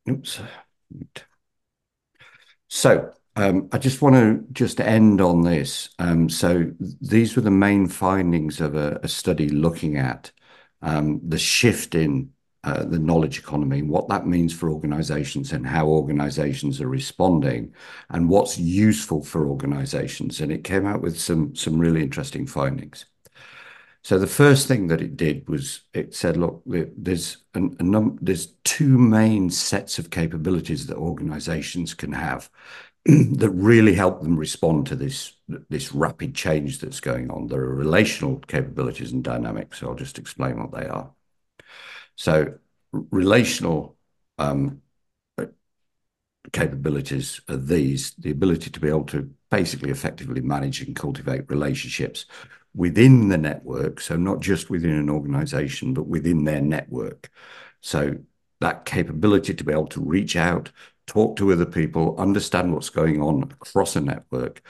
Oops. 0.09 0.41
So 2.69 3.13
um, 3.37 3.69
I 3.73 3.79
just 3.79 4.03
want 4.03 4.17
to 4.17 4.45
just 4.53 4.81
end 4.81 5.21
on 5.21 5.43
this. 5.43 5.91
Um, 5.99 6.29
so 6.29 6.71
these 7.01 7.37
were 7.37 7.43
the 7.43 7.51
main 7.51 7.87
findings 7.89 8.61
of 8.61 8.75
a 8.75 9.07
study 9.09 9.49
looking 9.49 9.97
at 9.97 10.33
um, 10.83 11.21
the 11.27 11.39
shift 11.39 11.95
in 11.95 12.31
Uh, 12.65 12.85
the 12.85 12.99
knowledge 12.99 13.39
economy, 13.41 13.81
and 13.81 13.89
what 13.89 14.09
that 14.09 14.25
means 14.25 14.53
for 14.55 14.71
organizations 14.71 15.53
and 15.53 15.67
how 15.67 15.89
organizations 15.89 16.81
are 16.81 16.89
responding 16.89 17.75
and 18.11 18.29
what's 18.29 18.57
useful 18.57 19.21
for 19.25 19.49
organizations. 19.49 20.41
And 20.41 20.53
it 20.53 20.63
came 20.63 20.87
out 20.87 21.03
with 21.03 21.19
some 21.19 21.57
some 21.57 21.77
really 21.79 22.03
interesting 22.03 22.47
findings. 22.47 23.07
So 24.05 24.19
the 24.19 24.27
first 24.27 24.67
thing 24.67 24.89
that 24.89 25.01
it 25.01 25.17
did 25.17 25.49
was 25.49 25.83
it 25.95 26.15
said, 26.15 26.37
"Look, 26.37 26.63
there's 26.67 27.39
there's 27.55 28.47
two 28.65 28.99
main 28.99 29.51
sets 29.51 29.99
of 29.99 30.11
capabilities 30.11 30.87
that 30.87 30.97
organizations 30.97 31.95
can 31.95 32.13
have 32.13 32.51
that 33.07 33.51
really 33.55 33.95
help 33.95 34.23
them 34.23 34.37
respond 34.37 34.87
to 34.89 34.97
this 34.97 35.95
rapid 35.95 36.35
change 36.35 36.81
that's 36.81 37.01
going 37.01 37.31
on. 37.31 37.47
There 37.49 37.61
are 37.61 37.75
relational 37.75 38.39
capabilities 38.41 39.13
and 39.13 39.23
dynamics." 39.25 39.81
So 39.81 39.89
I'll 39.89 39.95
just 39.95 40.19
explain 40.19 40.59
what 40.59 40.73
they 40.73 40.87
are. 40.89 41.13
So 42.23 42.55
relational 42.93 43.97
um, 44.39 44.81
capabilities 46.53 47.41
are 47.49 47.57
these: 47.57 48.13
the 48.17 48.31
ability 48.31 48.71
to 48.71 48.79
be 48.79 48.89
able 48.89 49.07
to 49.07 49.29
basically 49.51 49.91
effectively 49.91 50.41
manage 50.41 50.83
and 50.83 50.95
cultivate 50.95 51.51
relationships 51.51 52.27
within 52.77 53.29
the 53.29 53.39
network. 53.39 54.01
So 54.01 54.15
not 54.15 54.39
just 54.39 54.71
within 54.71 54.93
an 54.93 55.11
organization, 55.11 55.95
but 55.95 56.07
within 56.07 56.45
their 56.45 56.63
network. 56.63 57.29
So 57.81 58.19
that 58.61 58.85
capability 58.85 59.53
to 59.55 59.65
be 59.65 59.73
able 59.73 59.89
to 59.89 60.01
reach 60.01 60.37
out, 60.37 60.71
talk 61.09 61.35
to 61.39 61.51
other 61.51 61.67
people, 61.67 62.15
understand 62.19 62.73
what's 62.73 62.91
going 62.91 63.21
on 63.21 63.43
across 63.43 63.97
a 63.97 64.01
network, 64.01 64.63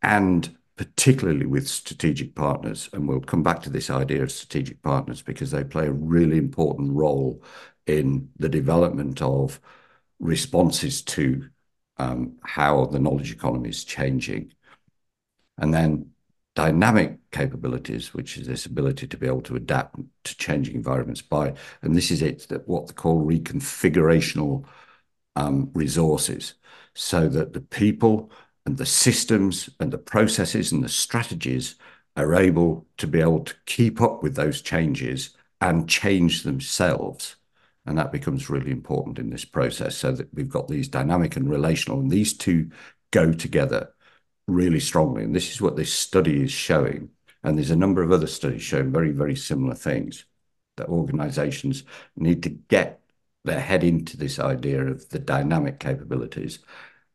and 0.00 0.56
particularly 0.80 1.44
with 1.44 1.68
strategic 1.68 2.34
partners. 2.34 2.88
And 2.94 3.06
we'll 3.06 3.20
come 3.20 3.42
back 3.42 3.60
to 3.64 3.68
this 3.70 3.90
idea 3.90 4.22
of 4.22 4.32
strategic 4.32 4.80
partners 4.80 5.20
because 5.20 5.50
they 5.50 5.62
play 5.62 5.88
a 5.88 5.92
really 5.92 6.38
important 6.38 6.90
role 6.94 7.42
in 7.86 8.30
the 8.38 8.48
development 8.48 9.20
of 9.20 9.60
responses 10.20 11.02
to 11.02 11.50
um, 11.98 12.36
how 12.44 12.86
the 12.86 12.98
knowledge 12.98 13.30
economy 13.30 13.68
is 13.68 13.84
changing. 13.84 14.54
And 15.58 15.74
then 15.74 16.12
dynamic 16.54 17.18
capabilities, 17.30 18.14
which 18.14 18.38
is 18.38 18.46
this 18.46 18.64
ability 18.64 19.06
to 19.08 19.18
be 19.18 19.26
able 19.26 19.42
to 19.42 19.56
adapt 19.56 20.00
to 20.24 20.36
changing 20.38 20.76
environments 20.76 21.20
by, 21.20 21.52
and 21.82 21.94
this 21.94 22.10
is 22.10 22.22
it, 22.22 22.50
what 22.64 22.86
they 22.86 22.94
call 22.94 23.22
reconfigurational 23.22 24.64
um, 25.36 25.70
resources, 25.74 26.54
so 26.94 27.28
that 27.28 27.52
the 27.52 27.60
people 27.60 28.32
and 28.66 28.76
the 28.76 28.86
systems 28.86 29.70
and 29.80 29.92
the 29.92 29.98
processes 29.98 30.72
and 30.72 30.84
the 30.84 30.88
strategies 30.88 31.76
are 32.16 32.34
able 32.34 32.86
to 32.98 33.06
be 33.06 33.20
able 33.20 33.40
to 33.44 33.54
keep 33.66 34.00
up 34.00 34.22
with 34.22 34.34
those 34.34 34.60
changes 34.60 35.36
and 35.60 35.88
change 35.88 36.42
themselves. 36.42 37.36
And 37.86 37.96
that 37.96 38.12
becomes 38.12 38.50
really 38.50 38.70
important 38.70 39.18
in 39.18 39.30
this 39.30 39.44
process 39.44 39.96
so 39.96 40.12
that 40.12 40.32
we've 40.34 40.48
got 40.48 40.68
these 40.68 40.88
dynamic 40.88 41.36
and 41.36 41.48
relational, 41.48 42.00
and 42.00 42.10
these 42.10 42.36
two 42.36 42.70
go 43.10 43.32
together 43.32 43.92
really 44.46 44.80
strongly, 44.80 45.22
and 45.22 45.34
this 45.34 45.50
is 45.50 45.60
what 45.60 45.76
this 45.76 45.92
study 45.92 46.42
is 46.42 46.50
showing, 46.52 47.10
and 47.42 47.56
there's 47.56 47.70
a 47.70 47.76
number 47.76 48.02
of 48.02 48.12
other 48.12 48.26
studies 48.26 48.62
showing 48.62 48.92
very, 48.92 49.12
very 49.12 49.36
similar 49.36 49.74
things, 49.74 50.24
that 50.76 50.88
organizations 50.88 51.84
need 52.16 52.42
to 52.42 52.50
get 52.50 53.00
their 53.44 53.60
head 53.60 53.82
into 53.84 54.16
this 54.16 54.38
idea 54.38 54.84
of 54.86 55.08
the 55.08 55.18
dynamic 55.18 55.78
capabilities 55.78 56.58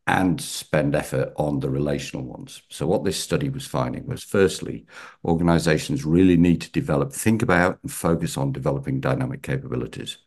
and 0.08 0.40
spend 0.40 0.96
effort 0.96 1.34
on 1.36 1.60
the 1.60 1.70
relational 1.70 2.24
ones. 2.24 2.62
So 2.70 2.86
what 2.86 3.04
this 3.04 3.20
study 3.20 3.50
was 3.50 3.66
finding 3.66 4.06
was, 4.06 4.24
firstly, 4.24 4.86
organizations 5.24 6.06
really 6.06 6.38
need 6.38 6.62
to 6.62 6.72
develop, 6.72 7.12
think 7.12 7.42
about, 7.42 7.80
and 7.82 7.92
focus 7.92 8.38
on 8.38 8.52
developing 8.52 9.00
dynamic 9.00 9.42
capabilities. 9.42 10.20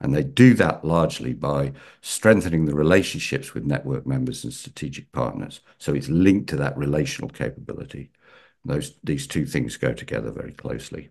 And 0.00 0.14
they 0.14 0.22
do 0.22 0.54
that 0.54 0.84
largely 0.84 1.34
by 1.34 1.72
strengthening 2.00 2.64
the 2.64 2.74
relationships 2.74 3.54
with 3.54 3.64
network 3.64 4.06
members 4.06 4.44
and 4.44 4.52
strategic 4.52 5.12
partners. 5.12 5.60
So 5.78 5.94
it's 5.94 6.08
linked 6.08 6.48
to 6.50 6.56
that 6.56 6.76
relational 6.76 7.30
capability. 7.30 8.10
Those, 8.64 8.94
these 9.04 9.26
two 9.26 9.46
things 9.46 9.76
go 9.76 9.92
together 9.92 10.30
very 10.30 10.52
closely. 10.52 11.10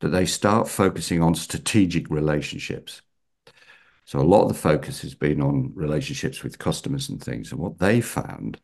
That 0.00 0.08
they 0.08 0.26
start 0.26 0.68
focusing 0.68 1.22
on 1.22 1.34
strategic 1.34 2.10
relationships. 2.10 3.02
So 4.06 4.20
a 4.20 4.22
lot 4.22 4.42
of 4.42 4.48
the 4.48 4.54
focus 4.54 5.02
has 5.02 5.14
been 5.14 5.42
on 5.42 5.72
relationships 5.74 6.44
with 6.44 6.60
customers 6.60 7.08
and 7.08 7.22
things. 7.22 7.50
And 7.50 7.60
what 7.60 7.78
they 7.78 8.00
found 8.00 8.60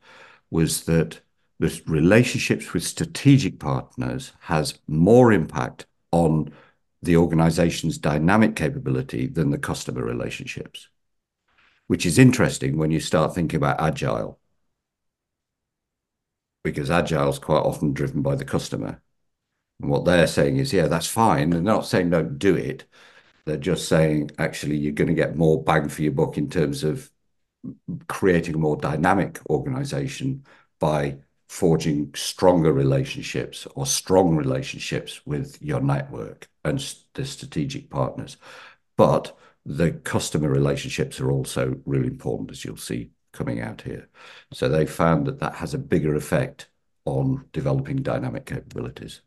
was 0.51 0.85
that 0.85 1.21
the 1.59 1.83
relationships 1.87 2.73
with 2.73 2.85
strategic 2.85 3.59
partners 3.59 4.33
has 4.41 4.79
more 4.87 5.33
impact 5.33 5.87
on 6.13 6.53
the 7.03 7.17
organization's 7.17 7.99
dynamic 7.99 8.55
capability 8.55 9.27
than 9.27 9.51
the 9.51 9.59
customer 9.59 10.05
relationships, 10.05 10.89
which 11.89 12.07
is 12.07 12.19
interesting 12.19 12.77
when 12.79 12.93
you 12.93 13.01
start 13.01 13.35
thinking 13.35 13.57
about 13.57 13.81
agile, 13.81 14.39
because 16.63 16.89
agile 16.89 17.31
is 17.31 17.41
quite 17.41 17.59
often 17.59 17.93
driven 17.93 18.23
by 18.23 18.37
the 18.37 18.45
customer. 18.45 19.03
And 19.81 19.91
what 19.91 20.05
they're 20.05 20.29
saying 20.29 20.59
is, 20.59 20.73
yeah, 20.73 20.87
that's 20.87 21.09
fine. 21.09 21.51
They're 21.51 21.61
not 21.61 21.87
saying 21.87 22.11
don't 22.11 22.39
do 22.39 22.55
it. 22.55 22.85
They're 23.45 23.57
just 23.57 23.89
saying, 23.89 24.31
actually, 24.39 24.77
you're 24.77 24.93
going 24.93 25.09
to 25.09 25.15
get 25.15 25.37
more 25.37 25.63
bang 25.63 25.89
for 25.89 26.03
your 26.03 26.13
buck 26.13 26.39
in 26.39 26.49
terms 26.49 26.85
of 26.85 27.11
creating 28.09 28.55
a 28.55 28.59
more 28.59 28.77
dynamic 28.77 29.41
organization 29.51 30.45
by 30.79 31.19
forging 31.49 32.11
stronger 32.15 32.73
relationships 32.73 33.67
or 33.75 33.85
strong 33.85 34.37
relationships 34.37 35.21
with 35.27 35.61
your 35.61 35.81
network 35.81 36.49
and 36.65 36.95
the 37.15 37.25
strategic 37.25 37.91
partners. 37.91 38.37
But 38.97 39.37
the 39.67 39.93
customer 39.93 40.49
relationships 40.49 41.21
are 41.21 41.31
also 41.31 41.77
really 41.85 42.09
important, 42.09 42.51
as 42.51 42.65
you'll 42.65 42.77
see 42.77 43.11
coming 43.33 43.61
out 43.61 43.83
here. 43.83 44.09
So 44.53 44.69
they 44.69 44.87
found 44.87 45.27
that 45.27 45.41
that 45.41 45.57
has 45.57 45.75
a 45.75 45.79
bigger 45.79 46.15
effect 46.15 46.69
on 47.05 47.45
developing 47.53 47.97
dynamic 47.97 48.47
capabilities. 48.47 49.21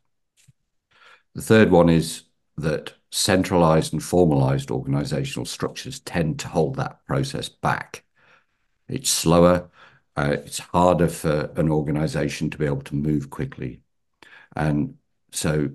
The 1.34 1.42
third 1.42 1.70
one 1.70 1.90
is 1.90 2.24
that 2.58 2.94
centralized 3.16 3.94
and 3.94 4.04
formalized 4.04 4.70
organizational 4.70 5.46
structures 5.46 6.02
tend 6.02 6.38
to 6.38 6.50
hold 6.50 6.76
that 6.76 7.00
process 7.06 7.48
back. 7.48 8.04
It's 8.90 9.10
slower. 9.10 9.70
Uh, 10.18 10.36
it's 10.44 10.60
harder 10.60 11.08
for 11.08 11.50
an 11.56 11.70
organization 11.70 12.50
to 12.50 12.58
be 12.58 12.66
able 12.66 12.82
to 12.82 12.94
move 12.96 13.30
quickly. 13.30 13.80
And 14.58 14.96
so 15.32 15.70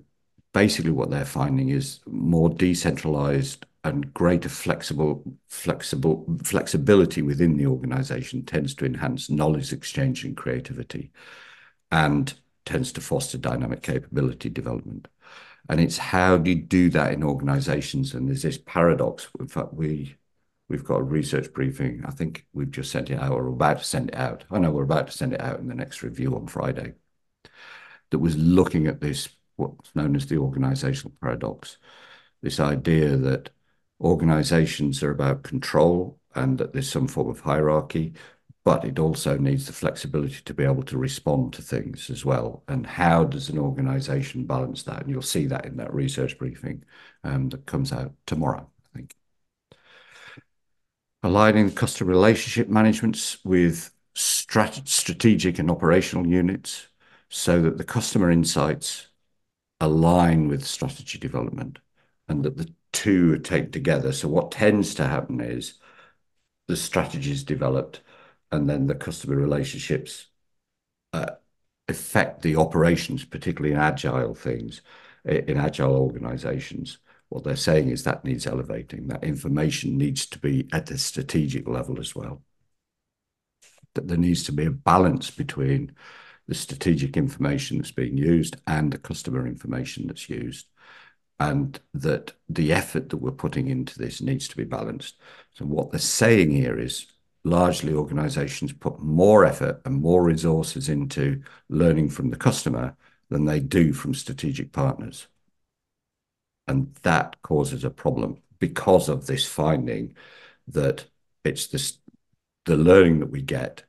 basically 0.53 0.91
what 0.91 1.09
they're 1.09 1.25
finding 1.25 1.71
is 1.71 2.01
more 2.07 2.51
decentralized 2.51 3.65
and 3.85 4.13
greater 4.13 4.51
flexible, 4.51 5.25
flexible 5.49 6.27
flexibility 6.45 7.23
within 7.23 7.57
the 7.57 7.67
organization 7.67 8.45
tends 8.45 8.75
to 8.75 8.85
enhance 8.85 9.31
knowledge 9.31 9.73
exchange 9.73 10.25
and 10.25 10.37
creativity 10.37 11.11
and 11.91 12.35
tends 12.67 12.93
to 12.93 13.01
foster 13.01 13.39
dynamic 13.39 13.81
capability 13.81 14.51
development. 14.51 15.09
And 15.69 15.81
it's 15.81 15.99
how 15.99 16.37
do 16.39 16.51
you 16.51 16.57
do 16.57 16.91
that 16.91 17.13
in 17.13 17.23
organizations? 17.23 18.15
And 18.15 18.29
there's 18.29 18.43
this 18.43 18.59
paradox. 18.59 19.29
In 19.39 19.49
fact, 19.49 19.75
we 19.75 20.17
we've 20.69 20.85
got 20.85 21.01
a 21.01 21.03
research 21.03 21.53
briefing. 21.53 22.03
I 22.07 22.13
think 22.13 22.47
we've 22.53 22.71
just 22.71 22.93
sent 22.93 23.11
it 23.11 23.19
out 23.19 23.33
or 23.33 23.49
about 23.49 23.79
to 23.79 23.85
send 23.85 24.11
it 24.11 24.15
out. 24.17 24.45
I 24.51 24.59
know 24.59 24.71
we're 24.71 24.85
about 24.85 25.09
to 25.09 25.13
send 25.13 25.33
it 25.35 25.41
out 25.41 25.59
in 25.59 25.69
the 25.69 25.75
next 25.75 26.03
review 26.03 26.37
on 26.37 26.47
Friday. 26.47 26.95
That 28.11 28.21
was 28.21 28.37
looking 28.37 28.87
at 28.87 29.01
this, 29.01 29.29
what's 29.57 29.95
known 29.95 30.17
as 30.17 30.27
the 30.27 30.39
organizational 30.39 31.13
paradox. 31.21 31.77
This 32.43 32.61
idea 32.61 33.17
that 33.17 33.51
organizations 34.01 35.03
are 35.03 35.11
about 35.11 35.43
control 35.43 36.19
and 36.35 36.59
that 36.59 36.73
there's 36.73 36.91
some 36.91 37.09
form 37.09 37.29
of 37.29 37.41
hierarchy, 37.41 38.15
but 38.65 38.85
it 38.85 38.99
also 38.99 39.37
needs 39.39 39.67
the 39.67 39.73
flexibility 39.73 40.41
to 40.45 40.55
be 40.55 40.65
able 40.65 40.83
to 40.83 40.99
respond 40.99 41.53
to 41.55 41.63
things 41.63 42.11
as 42.11 42.25
well. 42.25 42.63
And 42.69 42.87
how 42.87 43.25
does 43.25 43.49
an 43.49 43.59
organization 43.59 44.45
balance 44.45 44.83
that? 44.83 45.03
And 45.03 45.11
you'll 45.11 45.23
see 45.23 45.47
that 45.47 45.65
in 45.65 45.77
that 45.79 45.95
research 45.95 46.39
briefing 46.39 46.85
um, 47.25 47.49
that 47.51 47.67
comes 47.67 47.93
out 47.93 48.13
tomorrow, 48.27 48.69
I 48.95 48.99
think. 48.99 49.17
Aligning 51.23 51.71
customer 51.71 52.11
relationship 52.11 52.69
management 52.69 53.39
with 53.45 53.91
strat 54.15 54.87
strategic 54.87 55.59
and 55.59 55.71
operational 55.71 56.27
units 56.27 56.89
so 57.31 57.63
that 57.63 57.79
the 57.79 57.85
customer 57.85 58.31
insights 58.31 59.09
align 59.81 60.49
with 60.49 60.67
strategy 60.67 61.19
development 61.19 61.79
and 62.29 62.45
that 62.45 62.57
the 62.59 62.73
two 62.93 63.33
are 63.35 63.39
taken 63.39 63.71
together. 63.71 64.13
So 64.13 64.29
what 64.29 64.51
tends 64.51 64.95
to 64.97 65.07
happen 65.07 65.41
is 65.41 65.75
the 66.67 66.77
strategy 66.77 67.33
is 67.33 67.45
developed 67.45 68.03
and 68.53 68.69
then 68.69 68.87
the 68.87 68.95
customer 68.95 69.37
relationships 69.37 70.27
uh, 71.13 71.33
affect 71.89 72.43
the 72.43 72.57
operations, 72.57 73.25
particularly 73.25 73.73
in 73.75 73.81
agile 73.81 74.35
things, 74.35 74.83
in 75.25 75.57
agile 75.57 75.97
organizations. 75.97 76.99
What 77.29 77.45
they're 77.45 77.57
saying 77.57 77.91
is 77.91 78.05
that 78.05 78.25
needs 78.25 78.47
elevating. 78.47 79.07
That 79.09 79.23
information 79.23 79.97
needs 79.97 80.27
to 80.27 80.39
be 80.39 80.69
at 80.73 80.87
the 80.87 80.99
strategic 80.99 81.69
level 81.69 82.01
as 82.01 82.15
well. 82.15 82.43
That 83.95 84.09
there 84.09 84.17
needs 84.19 84.43
to 84.45 84.53
be 84.53 84.67
a 84.67 84.71
balance 84.71 85.31
between 85.31 85.93
the 86.49 86.55
strategic 86.55 87.17
information 87.17 87.79
that's 87.79 87.93
being 87.93 88.17
used 88.17 88.57
and 88.67 88.93
the 88.93 88.99
customer 88.99 89.47
information 89.47 90.09
that's 90.09 90.29
used 90.29 90.67
and 91.39 91.81
that 91.95 92.33
the 92.49 92.73
effort 92.73 93.09
that 93.09 93.17
we're 93.17 93.31
putting 93.31 93.69
into 93.69 93.99
this 93.99 94.21
needs 94.21 94.47
to 94.47 94.57
be 94.57 94.65
balanced. 94.65 95.17
So 95.55 95.65
what 95.65 95.91
they're 95.91 95.99
saying 95.99 96.51
here 96.51 96.79
is 96.79 97.07
largely 97.45 97.95
organizations 97.95 98.73
put 98.73 99.01
more 99.01 99.45
effort 99.45 99.81
and 99.85 99.95
more 99.95 100.23
resources 100.23 100.89
into 100.89 101.43
learning 101.69 102.09
from 102.11 102.31
the 102.31 102.37
customer 102.37 102.97
than 103.31 103.45
they 103.45 103.61
do 103.61 103.93
from 103.93 104.15
strategic 104.15 104.73
partners. 104.73 105.27
And 106.69 106.95
that 107.03 107.41
causes 107.43 107.85
a 107.85 107.91
problem 107.91 108.39
because 108.59 109.09
of 109.09 109.27
this 109.27 109.47
finding 109.47 110.15
that 110.69 111.07
it's 111.45 111.67
this, 111.67 111.99
the 112.67 112.77
learning 112.77 113.21
that 113.21 113.31
we 113.31 113.43
get 113.43 113.85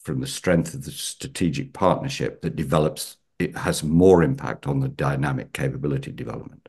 from 0.00 0.20
the 0.20 0.26
strength 0.26 0.74
of 0.74 0.84
the 0.84 0.90
strategic 0.90 1.72
partnership 1.72 2.42
that 2.42 2.56
develops, 2.56 3.16
it 3.38 3.56
has 3.56 3.82
more 3.82 4.22
impact 4.22 4.66
on 4.66 4.80
the 4.80 4.88
dynamic 4.88 5.52
capability 5.52 6.12
development. 6.12 6.65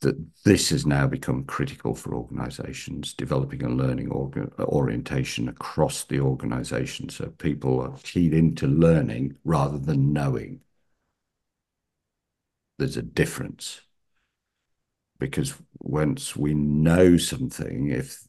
That 0.00 0.16
this 0.44 0.70
has 0.70 0.86
now 0.86 1.06
become 1.06 1.44
critical 1.44 1.94
for 1.94 2.14
organizations 2.14 3.12
developing 3.12 3.62
a 3.62 3.68
learning 3.68 4.10
orientation 4.58 5.48
across 5.48 6.04
the 6.04 6.20
organization. 6.20 7.08
So 7.08 7.26
people 7.38 7.80
are 7.80 7.96
keyed 8.02 8.32
into 8.32 8.66
learning 8.66 9.36
rather 9.44 9.78
than 9.78 10.12
knowing. 10.12 10.60
There's 12.78 12.96
a 12.96 13.02
difference. 13.02 13.82
Because 15.18 15.54
once 15.80 16.34
we 16.34 16.54
know 16.54 17.18
something 17.18 17.90
if 17.90 18.26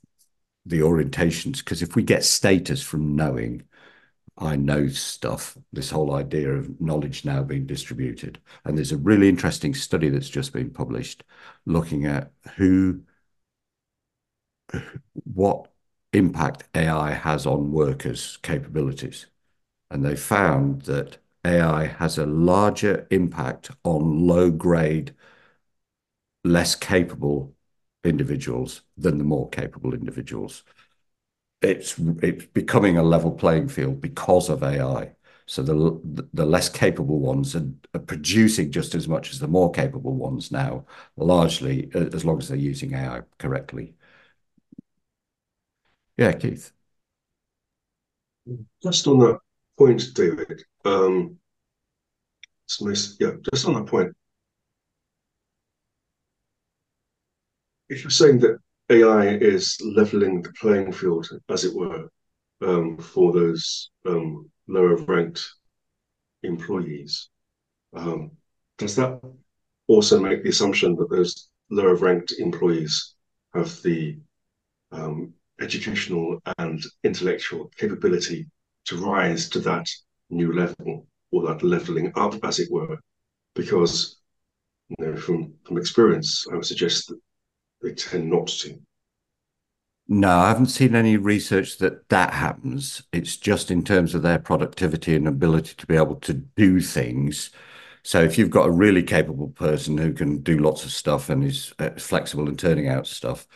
the 0.65 0.79
orientations 0.79 1.57
because 1.57 1.81
if 1.81 1.95
we 1.95 2.03
get 2.03 2.23
status 2.23 2.84
from 2.84 3.15
knowing 3.15 3.63
I 4.37 4.55
know 4.55 4.87
stuff, 4.87 5.57
this 5.71 5.91
whole 5.91 6.13
idea 6.13 6.51
of 6.53 6.79
knowledge 6.81 7.25
now 7.25 7.43
being 7.43 7.65
distributed. 7.65 8.39
And 8.65 8.77
there's 8.77 8.91
a 8.91 8.97
really 8.97 9.29
interesting 9.29 9.73
study 9.73 10.09
that's 10.09 10.29
just 10.29 10.53
been 10.53 10.71
published 10.71 11.23
looking 11.65 12.05
at 12.05 12.31
who, 12.55 13.03
what 15.34 15.71
impact 16.13 16.63
AI 16.75 17.11
has 17.11 17.45
on 17.45 17.71
workers' 17.71 18.38
capabilities. 18.41 19.27
And 19.91 20.05
they 20.05 20.15
found 20.15 20.84
that 20.84 21.19
AI 21.45 21.88
has 21.88 22.17
a 22.17 22.25
larger 22.25 23.07
impact 23.11 23.71
on 23.84 24.27
low 24.27 24.51
grade, 24.51 25.15
less 26.43 26.75
capable 26.75 27.53
individuals 28.03 28.82
than 28.97 29.17
the 29.17 29.23
more 29.23 29.49
capable 29.49 29.93
individuals 29.93 30.63
it's 31.62 31.95
it's 32.22 32.45
becoming 32.47 32.97
a 32.97 33.03
level 33.03 33.32
playing 33.32 33.68
field 33.70 34.01
because 34.01 34.49
of 34.49 34.64
AI. 34.64 35.16
So 35.45 35.62
the 35.64 36.28
the 36.34 36.45
less 36.45 36.70
capable 36.70 37.20
ones 37.20 37.55
are, 37.55 37.66
producing 38.07 38.72
just 38.72 38.95
as 38.95 39.07
much 39.07 39.32
as 39.32 39.39
the 39.39 39.47
more 39.47 39.72
capable 39.72 40.14
ones 40.16 40.51
now, 40.51 40.86
largely 41.18 41.89
as 41.93 42.24
long 42.26 42.39
as 42.39 42.47
they're 42.47 42.57
using 42.57 42.93
AI 42.93 43.22
correctly. 43.38 43.95
Yeah, 46.18 46.34
Keith. 46.34 46.72
Just 48.82 49.07
on 49.07 49.20
that 49.20 49.39
point, 49.78 50.03
David, 50.14 50.64
um, 50.86 51.38
nice, 52.82 53.18
yeah, 53.20 53.32
just 53.53 53.66
on 53.68 53.74
that 53.76 53.86
point, 53.86 54.14
if 57.89 58.03
you're 58.03 58.12
saying 58.12 58.39
that 58.39 58.57
AI 58.91 59.35
is 59.37 59.77
leveling 59.81 60.41
the 60.41 60.51
playing 60.59 60.91
field, 60.91 61.29
as 61.49 61.63
it 61.63 61.73
were, 61.73 62.09
um, 62.61 62.97
for 62.97 63.31
those 63.31 63.89
um, 64.05 64.51
lower 64.67 64.97
ranked 64.97 65.41
employees, 66.43 67.29
um, 67.93 68.31
does 68.77 68.95
that 68.97 69.21
also 69.87 70.19
make 70.19 70.43
the 70.43 70.49
assumption 70.49 70.95
that 70.95 71.09
those 71.09 71.49
lower 71.69 71.95
ranked 71.95 72.33
employees 72.39 73.15
have 73.53 73.81
the 73.81 74.19
um, 74.91 75.33
educational 75.61 76.39
and 76.57 76.83
intellectual 77.05 77.71
capability 77.77 78.45
to 78.85 78.97
rise 78.97 79.47
to 79.49 79.59
that 79.59 79.87
new 80.29 80.51
level 80.51 81.07
or 81.31 81.47
that 81.47 81.63
leveling 81.63 82.11
up, 82.15 82.35
as 82.43 82.59
it 82.59 82.69
were? 82.69 82.97
Because 83.55 84.19
you 84.89 85.05
know, 85.05 85.15
from 85.15 85.53
from 85.63 85.77
experience, 85.77 86.45
I 86.51 86.55
would 86.55 86.65
suggest 86.65 87.07
that 87.07 87.19
they 87.82 87.93
tend 87.93 88.29
not 88.29 88.47
to. 88.47 88.79
No, 90.07 90.29
I 90.39 90.49
haven't 90.49 90.65
seen 90.67 90.95
any 90.95 91.15
research 91.15 91.77
that 91.77 92.09
that 92.09 92.34
happens. 92.34 93.03
It's 93.13 93.38
just 93.38 93.71
in 93.71 93.84
terms 93.84 94.13
of 94.13 94.21
their 94.21 94.39
productivity 94.39 95.15
and 95.15 95.27
ability 95.27 95.75
to 95.77 95.88
be 95.88 95.95
able 95.95 96.15
to 96.17 96.34
do 96.34 96.82
things. 96.82 97.49
So 98.03 98.21
if 98.21 98.38
you've 98.38 98.49
got 98.49 98.67
a 98.67 98.71
really 98.71 99.03
capable 99.03 99.49
person 99.49 99.97
who 99.97 100.11
can 100.13 100.39
do 100.41 100.57
lots 100.59 100.84
of 100.84 100.91
stuff 100.91 101.29
and 101.29 101.43
is 101.45 101.73
uh, 101.79 101.91
flexible 101.91 102.49
in 102.49 102.57
turning 102.57 102.88
out 102.89 103.07
stuff, 103.07 103.47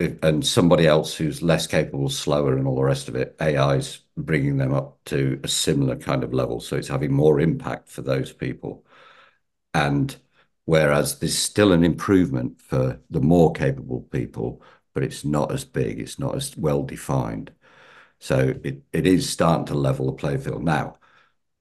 and 0.00 0.46
somebody 0.46 0.86
else 0.86 1.14
who's 1.16 1.42
less 1.42 1.66
capable, 1.66 2.08
slower, 2.08 2.56
and 2.56 2.66
all 2.68 2.76
the 2.76 2.82
rest 2.84 3.08
of 3.08 3.16
it, 3.16 3.34
AI's 3.40 4.00
bringing 4.16 4.56
them 4.56 4.72
up 4.72 4.98
to 5.06 5.40
a 5.42 5.48
similar 5.48 5.96
kind 5.96 6.22
of 6.22 6.32
level. 6.32 6.60
So 6.60 6.76
it's 6.76 6.88
having 6.88 7.12
more 7.12 7.40
impact 7.40 7.88
for 7.88 8.02
those 8.02 8.32
people. 8.32 8.84
And 9.74 10.16
whereas 10.68 11.18
there's 11.18 11.38
still 11.38 11.72
an 11.72 11.82
improvement 11.82 12.60
for 12.60 13.00
the 13.08 13.20
more 13.22 13.50
capable 13.52 14.02
people, 14.12 14.62
but 14.92 15.02
it's 15.02 15.24
not 15.24 15.50
as 15.50 15.64
big, 15.64 15.98
it's 15.98 16.18
not 16.18 16.34
as 16.36 16.54
well 16.58 16.82
defined. 16.82 17.50
So 18.20 18.54
it, 18.64 18.82
it 18.92 19.06
is 19.06 19.30
starting 19.30 19.66
to 19.66 19.74
level 19.74 20.06
the 20.06 20.12
playing 20.12 20.40
field. 20.40 20.64
Now, 20.64 20.98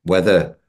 whether 0.03 0.59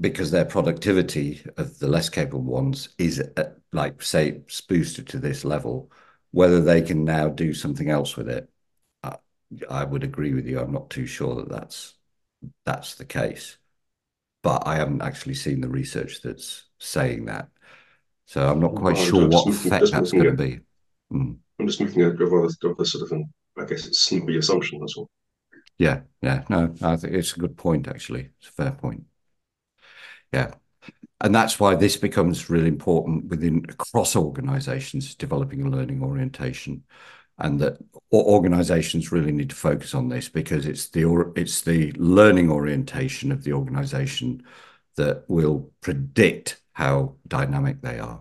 because 0.00 0.30
their 0.30 0.44
productivity 0.44 1.44
of 1.56 1.78
the 1.78 1.88
less 1.88 2.08
capable 2.08 2.42
ones 2.42 2.90
is 2.98 3.18
at, 3.20 3.56
like 3.72 4.02
say 4.02 4.42
boosted 4.68 5.08
to 5.08 5.18
this 5.18 5.44
level, 5.44 5.90
whether 6.32 6.60
they 6.60 6.82
can 6.82 7.04
now 7.04 7.28
do 7.28 7.54
something 7.54 7.90
else 7.90 8.16
with 8.16 8.28
it, 8.28 8.50
I, 9.02 9.16
I 9.70 9.84
would 9.84 10.04
agree 10.04 10.34
with 10.34 10.46
you. 10.46 10.60
I'm 10.60 10.72
not 10.72 10.90
too 10.90 11.06
sure 11.06 11.36
that 11.36 11.48
that's 11.50 11.94
that's 12.66 12.96
the 12.96 13.06
case, 13.06 13.58
but 14.42 14.66
I 14.66 14.76
haven't 14.76 15.02
actually 15.02 15.34
seen 15.34 15.60
the 15.60 15.68
research 15.68 16.22
that's 16.22 16.64
saying 16.78 17.26
that. 17.26 17.48
So 18.26 18.48
I'm 18.48 18.60
not 18.60 18.74
quite 18.74 18.96
sure 18.96 19.28
what 19.28 19.48
effect 19.48 19.90
that's 19.90 20.12
going 20.12 20.24
to 20.24 20.32
be. 20.32 20.60
Mm. 21.12 21.36
I'm 21.58 21.66
just 21.66 21.80
making 21.80 22.02
a, 22.02 22.10
rather, 22.10 22.48
rather 22.62 22.84
sort 22.84 23.04
of 23.04 23.12
an, 23.12 23.32
I 23.58 23.64
guess 23.64 23.86
it's 23.86 24.00
snoopy 24.00 24.38
assumption 24.38 24.82
as 24.82 24.94
well. 24.96 25.10
Yeah, 25.78 26.00
yeah, 26.22 26.44
no, 26.48 26.74
I 26.82 26.96
think 26.96 27.14
it's 27.14 27.34
a 27.34 27.40
good 27.40 27.56
point. 27.56 27.88
Actually, 27.88 28.30
it's 28.38 28.48
a 28.48 28.52
fair 28.52 28.72
point. 28.72 29.04
Yeah, 30.32 30.52
and 31.20 31.34
that's 31.34 31.58
why 31.58 31.74
this 31.74 31.96
becomes 31.96 32.48
really 32.48 32.68
important 32.68 33.26
within 33.26 33.64
across 33.68 34.14
organizations 34.14 35.14
developing 35.14 35.62
a 35.62 35.68
learning 35.68 36.02
orientation 36.02 36.84
and 37.40 37.60
that 37.60 37.78
organizations 38.12 39.12
really 39.12 39.32
need 39.32 39.50
to 39.50 39.56
focus 39.56 39.94
on 39.94 40.08
this 40.08 40.28
because 40.28 40.66
it's 40.66 40.88
the 40.88 41.32
it's 41.36 41.62
the 41.62 41.92
learning 41.92 42.50
orientation 42.50 43.32
of 43.32 43.44
the 43.44 43.52
organization 43.52 44.42
that 44.96 45.24
will 45.28 45.70
predict 45.80 46.60
how 46.72 47.14
dynamic 47.26 47.80
they 47.80 47.98
are. 47.98 48.20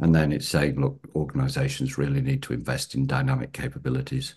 And 0.00 0.14
then 0.14 0.32
it's 0.32 0.48
saying 0.48 0.80
look 0.80 1.08
organizations 1.14 1.98
really 1.98 2.20
need 2.20 2.42
to 2.44 2.52
invest 2.54 2.94
in 2.94 3.06
dynamic 3.06 3.52
capabilities 3.52 4.34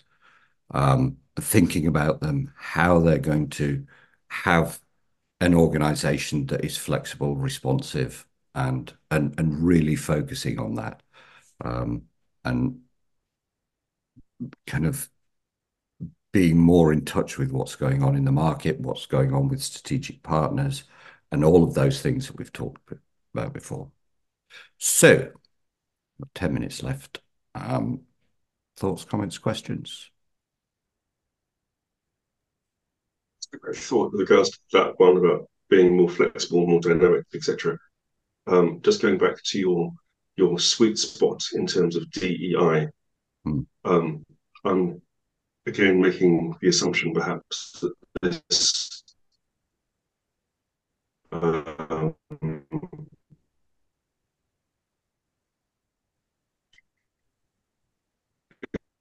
um, 0.72 1.18
thinking 1.38 1.86
about 1.86 2.20
them 2.20 2.52
how 2.56 3.00
they're 3.00 3.18
going 3.18 3.48
to 3.50 3.86
have 4.28 4.80
an 5.40 5.54
organization 5.54 6.46
that 6.46 6.64
is 6.64 6.76
flexible, 6.76 7.36
responsive, 7.36 8.26
and 8.54 8.92
and 9.10 9.38
and 9.38 9.64
really 9.64 9.96
focusing 9.96 10.58
on 10.58 10.74
that, 10.76 11.02
um, 11.64 12.02
and 12.46 12.80
kind 14.66 14.86
of 14.86 15.08
being 16.32 16.58
more 16.58 16.92
in 16.92 17.04
touch 17.04 17.38
with 17.38 17.50
what's 17.50 17.76
going 17.76 18.02
on 18.02 18.14
in 18.14 18.24
the 18.24 18.32
market, 18.32 18.80
what's 18.80 19.06
going 19.06 19.32
on 19.32 19.48
with 19.48 19.62
strategic 19.62 20.22
partners, 20.22 20.84
and 21.32 21.44
all 21.44 21.64
of 21.64 21.74
those 21.74 22.00
things 22.00 22.26
that 22.26 22.36
we've 22.36 22.52
talked 22.52 22.92
about 23.34 23.52
before. 23.52 23.90
So, 24.78 25.32
10 26.34 26.54
minutes 26.54 26.82
left. 26.82 27.20
Um, 27.54 28.02
thoughts, 28.76 29.04
comments, 29.04 29.38
questions? 29.38 30.10
I 33.54 33.72
thought 33.72 34.12
with 34.12 34.20
regards 34.20 34.50
to 34.50 34.58
that 34.72 34.98
one 34.98 35.16
about 35.16 35.48
being 35.70 35.96
more 35.96 36.08
flexible, 36.08 36.66
more 36.66 36.80
dynamic, 36.80 37.24
etc. 37.34 37.78
Um, 38.46 38.80
just 38.82 39.02
going 39.02 39.18
back 39.18 39.42
to 39.42 39.58
your 39.58 39.92
your 40.36 40.58
sweet 40.58 40.98
spot 40.98 41.42
in 41.54 41.66
terms 41.66 41.96
of 41.96 42.10
DEI, 42.10 42.88
mm. 43.46 43.66
um, 43.84 44.24
I'm 44.64 45.00
again 45.66 46.00
making 46.00 46.56
the 46.60 46.68
assumption 46.68 47.12
perhaps 47.12 47.82
that 47.82 47.94
this 48.22 49.02
um, 51.32 52.14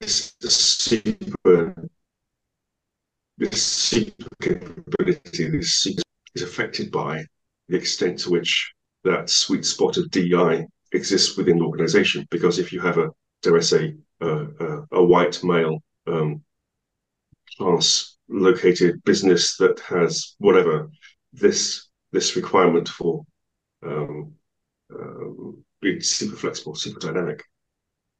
is 0.01 0.35
super 0.39 1.89
this 3.37 3.61
super 3.61 4.29
capability, 4.41 5.49
this 5.49 5.87
is 6.35 6.41
affected 6.41 6.91
by 6.91 7.25
the 7.67 7.75
extent 7.75 8.19
to 8.19 8.29
which 8.29 8.73
that 9.03 9.29
sweet 9.29 9.65
spot 9.65 9.97
of 9.97 10.09
DI 10.11 10.65
exists 10.91 11.37
within 11.37 11.59
the 11.59 11.65
organization. 11.65 12.25
Because 12.29 12.59
if 12.59 12.71
you 12.71 12.81
have 12.81 12.97
a, 12.97 13.09
dare 13.41 13.57
I 13.57 13.61
say, 13.61 13.95
a, 14.21 14.81
a 14.91 15.03
white 15.03 15.43
male 15.43 15.81
um, 16.07 16.43
class 17.57 18.17
located 18.27 19.03
business 19.03 19.57
that 19.57 19.79
has 19.81 20.35
whatever 20.39 20.89
this 21.33 21.89
this 22.11 22.35
requirement 22.35 22.87
for 22.87 23.25
um, 23.85 24.33
um, 24.93 25.63
being 25.81 25.99
super 26.01 26.35
flexible, 26.35 26.75
super 26.75 26.99
dynamic, 26.99 27.43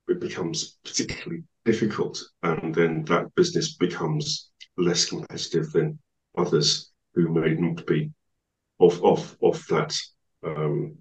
it 0.10 0.20
becomes 0.20 0.78
particularly 0.84 1.44
difficult, 1.64 2.22
and 2.44 2.76
then 2.76 3.04
that 3.06 3.34
business 3.36 3.76
becomes 3.76 4.52
less 4.78 5.06
competitive 5.06 5.72
than 5.72 5.98
others 6.38 6.92
who 7.14 7.30
may 7.30 7.54
not 7.54 7.86
be 7.88 8.12
of 8.80 9.04
of 9.04 9.38
of 9.42 9.66
that 9.68 9.96
um, 10.44 10.98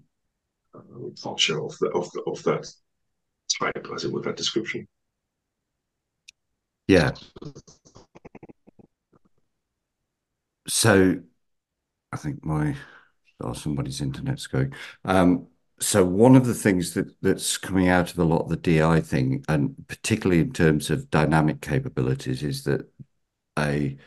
culture 1.21 1.63
of 1.63 1.77
the, 1.79 1.89
of 1.89 2.11
the, 2.11 2.21
of 2.27 2.43
that 2.43 2.67
type, 3.59 3.87
as 3.93 4.03
it 4.05 4.11
were, 4.11 4.21
that 4.21 4.37
description. 4.37 4.87
Yeah. 6.87 7.11
So, 10.67 11.21
I 12.11 12.17
think 12.17 12.45
my 12.45 12.75
oh 13.41 13.53
somebody's 13.53 14.01
internet's 14.01 14.47
going. 14.47 14.73
Um, 15.05 15.47
so 15.79 16.05
one 16.05 16.35
of 16.35 16.45
the 16.45 16.53
things 16.53 16.93
that 16.93 17.21
that's 17.21 17.57
coming 17.57 17.89
out 17.89 18.11
of 18.11 18.19
a 18.19 18.23
lot 18.23 18.43
of 18.43 18.49
the 18.49 18.57
DI 18.57 19.01
thing, 19.01 19.43
and 19.49 19.75
particularly 19.87 20.41
in 20.41 20.53
terms 20.53 20.89
of 20.89 21.09
dynamic 21.09 21.61
capabilities, 21.61 22.43
is 22.43 22.63
that 22.65 22.89
a 23.59 23.97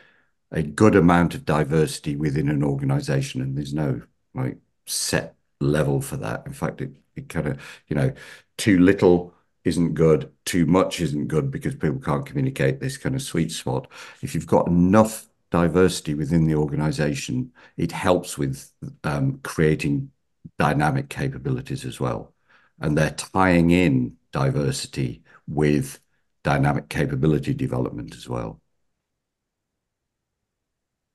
a 0.52 0.62
good 0.62 0.96
amount 0.96 1.34
of 1.34 1.44
diversity 1.46 2.16
within 2.16 2.48
an 2.50 2.64
organization, 2.64 3.42
and 3.42 3.56
there's 3.56 3.74
no 3.74 4.02
like 4.34 4.58
set 4.86 5.36
level 5.60 6.00
for 6.00 6.16
that. 6.18 6.44
In 6.46 6.52
fact, 6.52 6.80
it, 6.80 6.92
it 7.16 7.28
kind 7.28 7.46
of 7.48 7.82
you 7.88 7.96
know 7.96 8.12
too 8.56 8.78
little 8.78 9.34
isn't 9.64 9.94
good, 9.94 10.32
too 10.44 10.66
much 10.66 11.00
isn't 11.00 11.28
good 11.28 11.50
because 11.50 11.74
people 11.74 12.00
can't 12.00 12.26
communicate 12.26 12.80
this 12.80 12.96
kind 12.96 13.14
of 13.14 13.22
sweet 13.22 13.52
spot. 13.52 13.88
If 14.22 14.34
you've 14.34 14.46
got 14.46 14.68
enough 14.68 15.28
diversity 15.50 16.14
within 16.14 16.46
the 16.46 16.54
organization, 16.54 17.52
it 17.76 17.92
helps 17.92 18.38
with 18.38 18.70
um, 19.04 19.40
creating 19.42 20.10
dynamic 20.58 21.08
capabilities 21.08 21.84
as 21.84 22.00
well. 22.00 22.34
And 22.80 22.96
they're 22.96 23.10
tying 23.10 23.70
in 23.70 24.16
diversity 24.32 25.22
with 25.46 26.00
dynamic 26.44 26.88
capability 26.88 27.52
development 27.54 28.14
as 28.14 28.28
well 28.28 28.60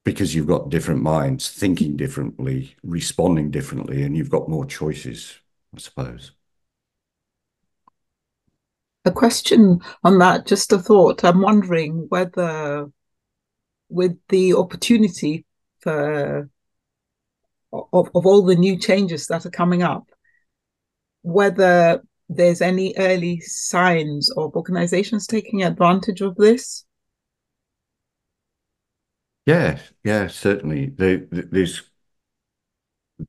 because 0.04 0.36
you've 0.36 0.48
got 0.48 0.70
different 0.70 1.02
minds 1.02 1.50
thinking 1.50 1.96
differently, 1.96 2.76
responding 2.84 3.52
differently, 3.52 4.04
and 4.04 4.18
you've 4.18 4.30
got 4.30 4.50
more 4.50 4.66
choices, 4.66 5.40
I 5.76 5.80
suppose. 5.80 6.32
A 9.06 9.12
question 9.12 9.80
on 10.04 10.18
that, 10.20 10.46
just 10.46 10.72
a 10.72 10.80
thought. 10.80 11.24
I'm 11.24 11.42
wondering 11.42 12.06
whether, 12.10 12.90
with 13.90 14.18
the 14.30 14.54
opportunity 14.54 15.46
for 15.80 16.50
of, 17.74 18.10
of 18.14 18.26
all 18.26 18.44
the 18.44 18.56
new 18.56 18.78
changes 18.78 19.28
that 19.28 19.46
are 19.46 19.52
coming 19.52 19.84
up, 19.84 20.06
whether 21.24 22.02
there's 22.30 22.62
any 22.62 22.94
early 22.98 23.40
signs 23.42 24.32
of 24.32 24.56
organizations 24.56 25.28
taking 25.28 25.64
advantage 25.64 26.22
of 26.22 26.36
this? 26.36 26.86
Yeah, 29.46 29.82
yeah, 30.04 30.28
certainly. 30.28 30.88
There, 30.88 31.28
there's 31.32 31.84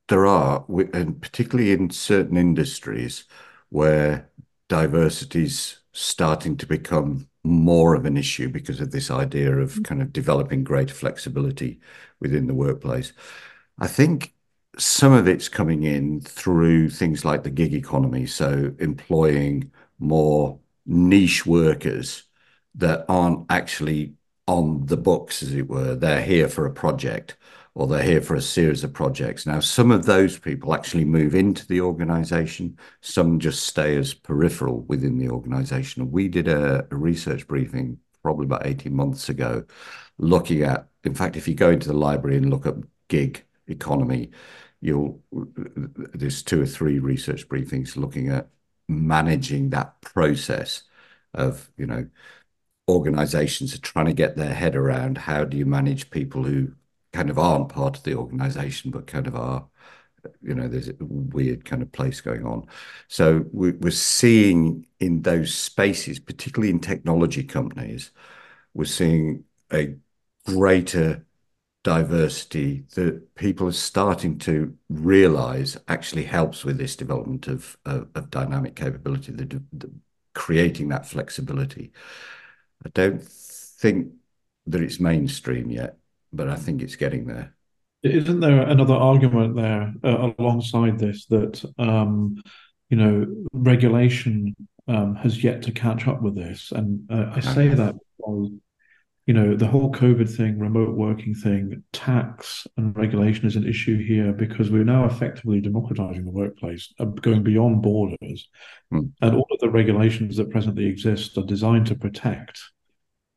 there 0.09 0.27
are, 0.27 0.65
and 0.93 1.21
particularly 1.21 1.73
in 1.73 1.91
certain 1.91 2.37
industries 2.37 3.25
where 3.71 4.31
diversity 4.69 5.45
is 5.45 5.79
starting 5.93 6.57
to 6.57 6.67
become 6.67 7.29
more 7.45 7.95
of 7.95 8.05
an 8.07 8.17
issue 8.17 8.49
because 8.49 8.81
of 8.81 8.91
this 8.91 9.11
idea 9.11 9.55
of 9.59 9.75
mm. 9.75 9.85
kind 9.85 10.01
of 10.03 10.13
developing 10.13 10.65
greater 10.65 10.95
flexibility 10.95 11.81
within 12.21 12.47
the 12.47 12.55
workplace. 12.55 13.13
I 13.79 13.87
think 13.87 14.35
some 14.79 15.13
of 15.13 15.29
it's 15.29 15.49
coming 15.49 15.83
in 15.85 16.21
through 16.21 16.91
things 16.91 17.25
like 17.25 17.43
the 17.43 17.51
gig 17.51 17.75
economy, 17.75 18.27
so 18.27 18.75
employing 18.79 19.71
more 19.99 20.59
niche 20.87 21.47
workers 21.47 22.25
that 22.75 23.05
aren't 23.09 23.47
actually 23.51 24.15
on 24.47 24.87
the 24.87 24.97
books, 24.97 25.43
as 25.43 25.55
it 25.55 25.69
were. 25.69 25.95
They're 25.95 26.23
here 26.23 26.49
for 26.49 26.67
a 26.67 26.73
project 26.73 27.37
or 27.75 27.89
they're 27.89 28.03
here 28.03 28.21
for 28.21 28.37
a 28.37 28.41
series 28.41 28.85
of 28.85 28.93
projects. 28.93 29.47
Now, 29.47 29.59
some 29.61 29.91
of 29.91 30.07
those 30.07 30.39
people 30.39 30.75
actually 30.75 31.05
move 31.05 31.35
into 31.35 31.67
the 31.67 31.81
organization, 31.81 32.79
some 33.01 33.41
just 33.41 33.67
stay 33.67 33.97
as 33.97 34.15
peripheral 34.15 34.83
within 34.83 35.19
the 35.19 35.29
organization. 35.29 36.13
We 36.13 36.29
did 36.29 36.47
a, 36.47 36.87
a 36.91 36.97
research 36.97 37.49
briefing 37.49 37.99
probably 38.23 38.47
about 38.47 38.67
18 38.67 38.95
months 38.95 39.29
ago 39.29 39.65
looking 40.19 40.63
at, 40.63 40.89
in 41.03 41.15
fact, 41.15 41.37
if 41.37 41.49
you 41.49 41.55
go 41.55 41.71
into 41.71 41.89
the 41.89 41.97
library 41.97 42.37
and 42.37 42.49
look 42.49 42.67
at 42.67 42.77
gig 43.09 43.45
economy, 43.67 44.31
you'll 44.81 45.21
there's 45.33 46.43
two 46.43 46.63
or 46.63 46.67
three 46.67 46.99
research 46.99 47.49
briefings 47.49 47.97
looking 47.97 48.29
at 48.29 48.49
managing 48.89 49.71
that 49.71 49.99
process 50.03 50.83
of 51.33 51.71
you 51.77 51.87
know 51.87 52.07
organizations 52.89 53.75
are 53.75 53.81
trying 53.81 54.07
to 54.07 54.13
get 54.13 54.37
their 54.37 54.55
head 54.55 54.77
around 54.77 55.17
how 55.19 55.45
do 55.45 55.57
you 55.57 55.67
manage 55.67 56.11
people 56.11 56.43
who 56.45 56.73
kind 57.13 57.31
of 57.31 57.39
aren't 57.39 57.69
part 57.69 57.97
of 57.97 58.03
the 58.03 58.15
organization 58.15 58.91
but 58.91 59.07
kind 59.07 59.27
of 59.27 59.35
are 59.35 59.67
you 60.43 60.55
know 60.55 60.69
there's 60.69 60.89
a 60.89 60.97
weird 61.01 61.65
kind 61.65 61.83
of 61.83 61.91
place 61.93 62.21
going 62.21 62.45
on 62.45 62.67
so 63.09 63.45
we're 63.53 63.91
seeing 63.91 64.87
in 65.01 65.23
those 65.23 65.55
spaces 65.55 66.19
particularly 66.19 66.71
in 66.71 66.79
technology 66.79 67.45
companies 67.45 68.11
we're 68.75 68.85
seeing 68.85 69.45
a 69.73 69.95
greater 70.47 71.25
diversity 71.85 72.85
that 72.95 73.35
people 73.35 73.69
are 73.69 73.73
starting 73.73 74.39
to 74.39 74.77
realize 74.89 75.77
actually 75.87 76.25
helps 76.25 76.65
with 76.65 76.79
this 76.79 76.97
development 76.97 77.47
of, 77.47 77.77
of, 77.85 78.09
of 78.15 78.31
dynamic 78.31 78.75
capability, 78.75 79.31
the, 79.33 79.63
the, 79.73 79.91
creating 80.35 80.89
that 80.89 81.07
flexibility. 81.07 81.93
I 82.85 82.91
don't 82.93 83.23
think 83.23 84.13
that 84.67 84.83
it's 84.83 85.01
mainstream 85.01 85.71
yet, 85.71 85.97
but 86.33 86.49
I 86.49 86.57
think 86.57 86.83
it's 86.83 86.97
getting 86.97 87.27
there. 87.27 87.55
Isn't 88.03 88.41
there 88.41 88.63
another 88.63 88.95
argument 88.95 89.57
there 89.57 89.95
uh, 90.03 90.33
alongside 90.39 90.99
this 90.99 91.27
that 91.27 91.65
um, 91.79 92.37
you 92.91 92.97
know 92.97 93.47
regulation 93.53 94.55
um, 94.87 95.15
has 95.17 95.43
yet 95.43 95.63
to 95.63 95.73
catch 95.73 96.07
up 96.07 96.21
with 96.21 96.35
this? 96.35 96.71
And 96.73 97.11
uh, 97.11 97.31
I 97.35 97.41
say 97.41 97.69
that 97.69 97.95
because 98.19 98.51
you 99.27 99.33
know, 99.33 99.57
the 99.57 99.67
whole 99.67 99.91
COVID 99.91 100.29
thing, 100.29 100.59
remote 100.59 100.95
working 100.95 101.35
thing, 101.35 101.83
tax 101.93 102.67
and 102.77 102.95
regulation 102.97 103.47
is 103.47 103.57
an 103.57 103.67
issue 103.67 103.97
here 103.97 104.33
because 104.33 104.71
we're 104.71 104.85
now 104.85 105.07
effectively 105.07 105.63
democratizing 105.63 106.27
the 106.27 106.31
workplace, 106.31 106.93
uh, 107.01 107.07
going 107.07 107.43
beyond 107.43 107.81
borders. 107.81 108.49
Mm. 108.93 109.13
And 109.23 109.35
all 109.35 109.47
of 109.51 109.61
the 109.61 109.71
regulations 109.71 110.37
that 110.37 110.51
presently 110.51 110.85
exist 110.85 111.39
are 111.39 111.45
designed 111.45 111.87
to 111.87 111.95
protect, 111.95 112.61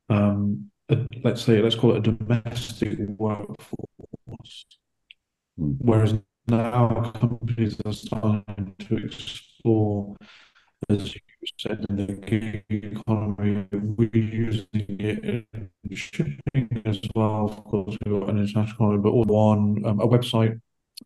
um, 0.10 0.70
a, 0.90 1.06
let's 1.24 1.42
say, 1.42 1.62
let's 1.62 1.76
call 1.76 1.96
it 1.96 2.08
a 2.08 2.12
domestic 2.12 2.98
workforce. 3.18 4.66
Mm. 5.60 5.78
Whereas 5.80 6.20
now 6.48 7.12
companies 7.12 7.78
are 7.86 7.94
starting 7.94 8.76
to 8.80 8.98
explore, 8.98 10.16
as 10.90 11.14
you 11.16 11.22
said 11.60 11.86
in 11.90 11.96
the 11.98 12.14
gig 12.14 12.64
economy, 12.70 13.66
we're 13.72 14.10
using 14.16 14.68
it 14.74 15.46
in 15.54 15.70
shipping 15.94 16.82
as 16.86 17.02
well. 17.16 17.46
Of 17.46 17.64
course, 17.66 17.98
we've 18.06 18.20
got 18.20 18.30
an 18.30 18.38
international 18.38 18.76
economy, 18.76 19.02
but 19.02 19.10
all 19.10 19.36
on 19.36 19.86
um, 19.86 20.00
a 20.00 20.08
website 20.08 20.62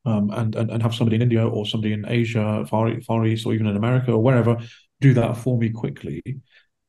um, 0.06 0.30
and, 0.32 0.56
and 0.56 0.70
and 0.72 0.84
have 0.84 0.94
somebody 0.94 1.16
in 1.16 1.22
India 1.22 1.46
or 1.48 1.66
somebody 1.66 1.94
in 1.94 2.06
Asia, 2.08 2.66
Far, 2.68 3.02
Far 3.02 3.26
East, 3.26 3.46
or 3.46 3.54
even 3.54 3.68
in 3.68 3.78
America 3.78 4.12
or 4.12 4.22
wherever 4.22 4.58
do 5.00 5.14
that 5.16 5.36
for 5.36 5.58
me 5.58 5.70
quickly. 5.70 6.22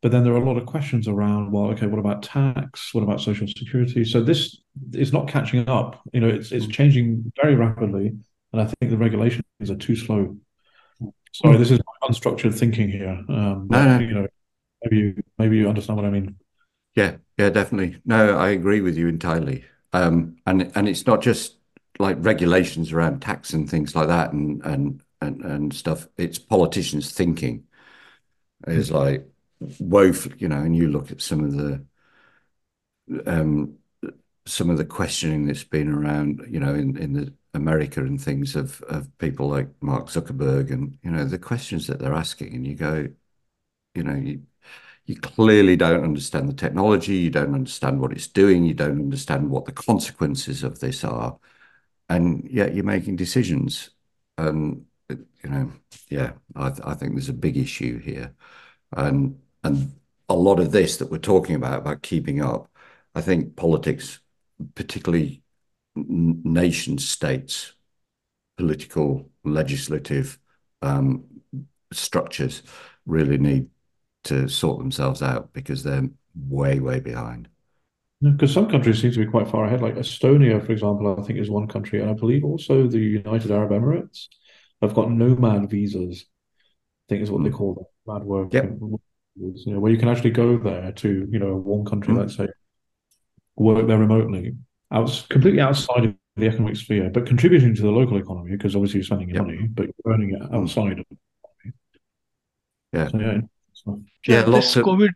But 0.03 0.11
then 0.11 0.25
there 0.25 0.33
are 0.33 0.43
a 0.43 0.45
lot 0.45 0.57
of 0.57 0.67
questions 0.67 1.07
around, 1.07 1.53
well, 1.53 1.67
okay, 1.67 1.87
what 1.87 2.01
about 2.01 2.25
tax? 2.25 2.93
What 2.93 3.05
about 3.05 3.21
social 3.21 3.47
security? 3.47 4.05
So 4.05 4.21
this 4.21 4.61
is 4.93 5.13
not 5.13 5.29
catching 5.29 5.69
up. 5.69 6.03
You 6.13 6.21
know, 6.21 6.29
it's 6.29 6.51
it's 6.51 6.67
changing 6.67 7.33
very 7.41 7.55
rapidly, 7.55 8.09
and 8.53 8.61
I 8.61 8.65
think 8.65 8.91
the 8.91 8.97
regulations 8.97 9.45
are 9.71 9.77
too 9.77 9.95
slow. 9.95 10.37
Sorry, 11.33 11.57
this 11.57 11.71
is 11.71 11.81
unstructured 12.03 12.59
thinking 12.59 12.91
here. 12.91 13.11
Um, 13.29 13.69
no, 13.71 13.99
no. 13.99 13.99
You 14.01 14.15
know, 14.15 14.27
maybe 14.83 14.97
you, 14.97 15.23
maybe 15.39 15.57
you 15.57 15.69
understand 15.69 15.97
what 15.97 16.05
I 16.05 16.11
mean. 16.11 16.37
Yeah, 16.97 17.17
yeah, 17.39 17.51
definitely. 17.51 17.99
No, 18.05 18.37
I 18.37 18.51
agree 18.51 18.81
with 18.81 18.97
you 18.97 19.07
entirely. 19.07 19.65
Um, 19.93 20.37
and 20.47 20.73
and 20.75 20.89
it's 20.89 21.07
not 21.07 21.23
just 21.23 21.59
like 22.01 22.17
regulations 22.21 22.93
around 22.93 23.23
tax 23.23 23.53
and 23.53 23.71
things 23.71 23.95
like 23.95 24.09
that 24.09 24.33
and 24.33 24.61
and 24.65 25.01
and, 25.21 25.45
and 25.45 25.73
stuff. 25.73 26.09
It's 26.19 26.39
politicians 26.41 27.13
thinking. 27.13 27.65
It's 28.67 28.89
mm-hmm. 28.89 28.97
like 28.97 29.32
woeful, 29.81 30.33
you 30.39 30.49
know. 30.49 30.59
And 30.59 30.77
you 30.77 30.89
look 30.89 31.11
at 31.13 31.21
some 31.23 31.45
of 31.45 31.53
the 31.57 31.85
um, 33.27 33.79
some 34.47 34.71
of 34.71 34.79
the 34.79 34.85
questioning 34.85 35.47
that's 35.47 35.65
been 35.65 35.89
around, 35.93 36.45
you 36.49 36.61
know, 36.61 36.75
in 36.75 36.97
in 36.97 37.13
the 37.15 37.35
America 37.55 38.01
and 38.03 38.21
things 38.23 38.57
of 38.57 38.83
of 38.85 39.17
people 39.19 39.49
like 39.49 39.69
Mark 39.83 40.09
Zuckerberg 40.09 40.73
and 40.73 40.99
you 41.03 41.11
know 41.11 41.25
the 41.27 41.39
questions 41.39 41.87
that 41.89 41.99
they're 42.01 42.15
asking 42.15 42.55
and 42.55 42.67
you 42.67 42.75
go 42.77 43.09
you 43.95 44.05
know 44.05 44.15
you 44.17 44.43
you 45.07 45.17
clearly 45.21 45.77
don't 45.77 46.05
understand 46.05 46.49
the 46.49 46.55
technology 46.55 47.17
you 47.17 47.31
don't 47.31 47.55
understand 47.55 48.01
what 48.01 48.13
it's 48.13 48.29
doing 48.29 48.65
you 48.65 48.75
don't 48.75 49.01
understand 49.01 49.51
what 49.51 49.67
the 49.67 49.73
consequences 49.73 50.63
of 50.65 50.81
this 50.81 51.05
are 51.05 51.39
and 52.09 52.49
yet 52.51 52.75
you're 52.75 52.85
making 52.85 53.17
decisions 53.17 53.91
and 54.39 54.87
you 55.11 55.51
know 55.51 55.73
yeah 56.11 56.33
I, 56.57 56.71
th 56.71 56.81
I 56.85 56.95
think 56.95 57.13
there's 57.15 57.29
a 57.31 57.35
big 57.35 57.57
issue 57.59 57.99
here 58.01 58.35
and 58.93 59.42
and 59.65 59.93
a 60.29 60.35
lot 60.35 60.61
of 60.61 60.73
this 60.73 60.97
that 60.97 61.11
we're 61.11 61.19
talking 61.19 61.55
about 61.55 61.79
about 61.79 62.03
keeping 62.03 62.43
up 62.43 62.69
I 63.15 63.21
think 63.21 63.57
politics 63.57 64.21
particularly 64.75 65.43
nation 65.95 66.99
states, 66.99 67.75
political, 68.57 69.29
legislative 69.45 70.39
um, 70.81 71.25
structures 71.93 72.63
really 73.07 73.39
need 73.39 73.69
to 74.25 74.49
sort 74.49 74.79
themselves 74.79 75.23
out 75.23 75.53
because 75.53 75.83
they're 75.83 76.09
way, 76.35 76.79
way 76.79 77.01
behind. 77.01 77.49
Because 78.21 78.53
some 78.53 78.71
countries 78.71 79.03
seem 79.03 79.11
to 79.13 79.25
be 79.25 79.31
quite 79.31 79.49
far 79.49 79.65
ahead. 79.65 79.83
Like 79.83 79.97
Estonia, 79.97 80.65
for 80.65 80.71
example, 80.71 81.19
I 81.19 81.23
think 81.23 81.41
is 81.41 81.51
one 81.51 81.67
country, 81.67 82.01
and 82.01 82.09
I 82.09 82.15
believe 82.15 82.45
also 82.45 82.87
the 82.87 82.99
United 82.99 83.51
Arab 83.51 83.71
Emirates 83.71 84.29
have 84.81 84.95
got 84.95 85.11
nomad 85.11 85.69
visas. 85.69 86.25
I 86.25 87.05
think 87.09 87.23
is 87.23 87.33
what 87.33 87.41
mm. 87.41 87.45
they 87.45 87.51
hmm. 87.51 87.57
call 87.57 87.75
them, 87.75 88.15
mad 88.15 88.25
work. 88.25 88.55
Yep. 88.55 88.79
You 89.37 89.73
know, 89.73 89.81
where 89.81 89.91
you 89.91 89.99
can 89.99 90.09
actually 90.09 90.31
go 90.31 90.59
there 90.59 90.93
to, 90.93 91.29
you 91.31 91.39
know, 91.39 91.57
one 91.57 91.85
country, 91.85 92.15
mm. 92.15 92.19
let's 92.19 92.37
say, 92.37 92.49
work 93.57 93.87
there 93.87 93.99
remotely 93.99 94.55
out, 94.91 95.27
completely 95.29 95.61
outside 95.61 96.05
of 96.05 96.15
the 96.37 96.47
economic 96.47 96.77
sphere, 96.77 97.11
but 97.11 97.27
contributing 97.27 97.75
to 97.75 97.83
the 97.83 97.91
local 97.91 98.17
economy 98.17 98.53
because 98.53 98.75
obviously 98.75 98.99
you're 98.99 99.05
spending 99.05 99.29
your 99.29 99.39
yep. 99.39 99.47
money, 99.47 99.69
but 99.69 99.87
you're 99.87 100.15
earning 100.15 100.35
it 100.35 100.43
outside 100.55 100.99
of 100.99 101.07
the 101.11 101.17
economy. 101.45 101.75
Yeah. 102.93 103.09
So, 103.09 103.19
yeah. 103.19 103.97
yeah, 104.27 104.41
yeah, 104.41 104.47
lots 104.47 104.77
of 104.77 104.85
COVID 104.85 105.13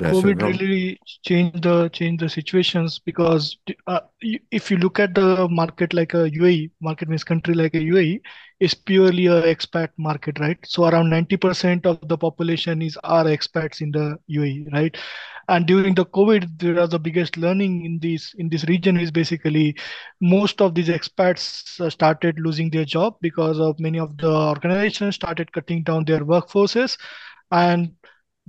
COVID 0.00 0.42
really 0.42 0.98
changed 1.22 1.62
the 1.62 1.88
changed 1.90 2.20
the 2.20 2.28
situations 2.28 2.98
because 2.98 3.56
uh, 3.86 4.00
if 4.50 4.68
you 4.70 4.76
look 4.76 4.98
at 4.98 5.14
the 5.14 5.48
market 5.48 5.94
like 5.94 6.14
a 6.14 6.28
UAE 6.30 6.72
market 6.80 7.08
means 7.08 7.22
country 7.22 7.54
like 7.54 7.74
a 7.74 7.78
UAE 7.78 8.20
is 8.58 8.74
purely 8.74 9.26
a 9.26 9.42
expat 9.42 9.90
market, 9.96 10.40
right? 10.40 10.58
So 10.64 10.86
around 10.86 11.10
ninety 11.10 11.36
percent 11.36 11.86
of 11.86 12.08
the 12.08 12.18
population 12.18 12.82
is 12.82 12.98
are 13.04 13.24
expats 13.24 13.80
in 13.80 13.92
the 13.92 14.18
UAE, 14.28 14.72
right? 14.72 14.96
And 15.48 15.64
during 15.66 15.94
the 15.94 16.06
COVID, 16.06 16.58
there 16.58 16.74
was 16.74 16.90
the 16.90 16.98
biggest 16.98 17.36
learning 17.36 17.84
in 17.84 18.00
this 18.00 18.34
in 18.34 18.48
this 18.48 18.64
region 18.64 18.98
is 18.98 19.12
basically 19.12 19.76
most 20.20 20.60
of 20.60 20.74
these 20.74 20.88
expats 20.88 21.80
uh, 21.80 21.88
started 21.88 22.40
losing 22.40 22.68
their 22.70 22.84
job 22.84 23.16
because 23.20 23.60
of 23.60 23.78
many 23.78 24.00
of 24.00 24.16
the 24.18 24.34
organizations 24.34 25.14
started 25.14 25.52
cutting 25.52 25.84
down 25.84 26.04
their 26.04 26.24
workforces 26.24 26.98
and 27.52 27.92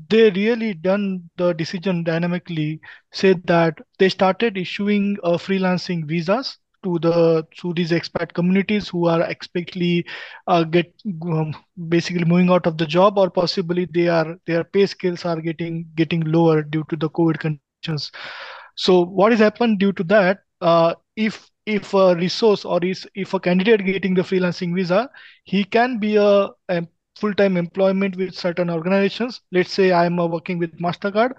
they 0.09 0.29
really 0.31 0.73
done 0.73 1.29
the 1.37 1.53
decision 1.53 2.03
dynamically 2.03 2.79
said 3.11 3.41
that 3.47 3.79
they 3.99 4.09
started 4.09 4.57
issuing 4.57 5.17
uh, 5.23 5.37
freelancing 5.37 6.05
visas 6.05 6.57
to 6.83 6.99
the 6.99 7.45
to 7.59 7.73
these 7.73 7.91
expat 7.91 8.33
communities 8.33 8.87
who 8.89 9.07
are 9.07 9.21
expectedly 9.23 10.05
uh, 10.47 10.63
get 10.63 10.93
um, 11.23 11.53
basically 11.89 12.25
moving 12.25 12.49
out 12.49 12.65
of 12.67 12.77
the 12.77 12.85
job 12.85 13.17
or 13.17 13.29
possibly 13.29 13.85
they 13.85 14.07
are 14.07 14.37
their 14.45 14.63
pay 14.63 14.85
scales 14.85 15.25
are 15.25 15.41
getting 15.41 15.85
getting 15.95 16.21
lower 16.21 16.61
due 16.61 16.83
to 16.89 16.95
the 16.95 17.09
covid 17.09 17.39
conditions. 17.39 18.11
So 18.51 19.01
what 19.05 19.31
has 19.31 19.39
happened 19.39 19.79
due 19.79 19.93
to 19.93 20.03
that 20.05 20.39
uh, 20.61 20.95
if 21.15 21.49
if 21.65 21.93
a 21.93 22.15
resource 22.15 22.65
or 22.65 22.83
is 22.83 23.07
if 23.15 23.33
a 23.33 23.39
candidate 23.39 23.83
getting 23.85 24.13
the 24.13 24.21
freelancing 24.21 24.75
visa 24.75 25.09
he 25.43 25.63
can 25.63 25.97
be 25.99 26.15
a, 26.15 26.49
a 26.69 26.87
full-time 27.15 27.57
employment 27.57 28.15
with 28.17 28.35
certain 28.35 28.69
organizations. 28.69 29.41
Let's 29.51 29.71
say 29.71 29.91
i'm 29.91 30.19
uh, 30.19 30.27
working 30.27 30.59
with 30.59 30.77
mastercard. 30.79 31.33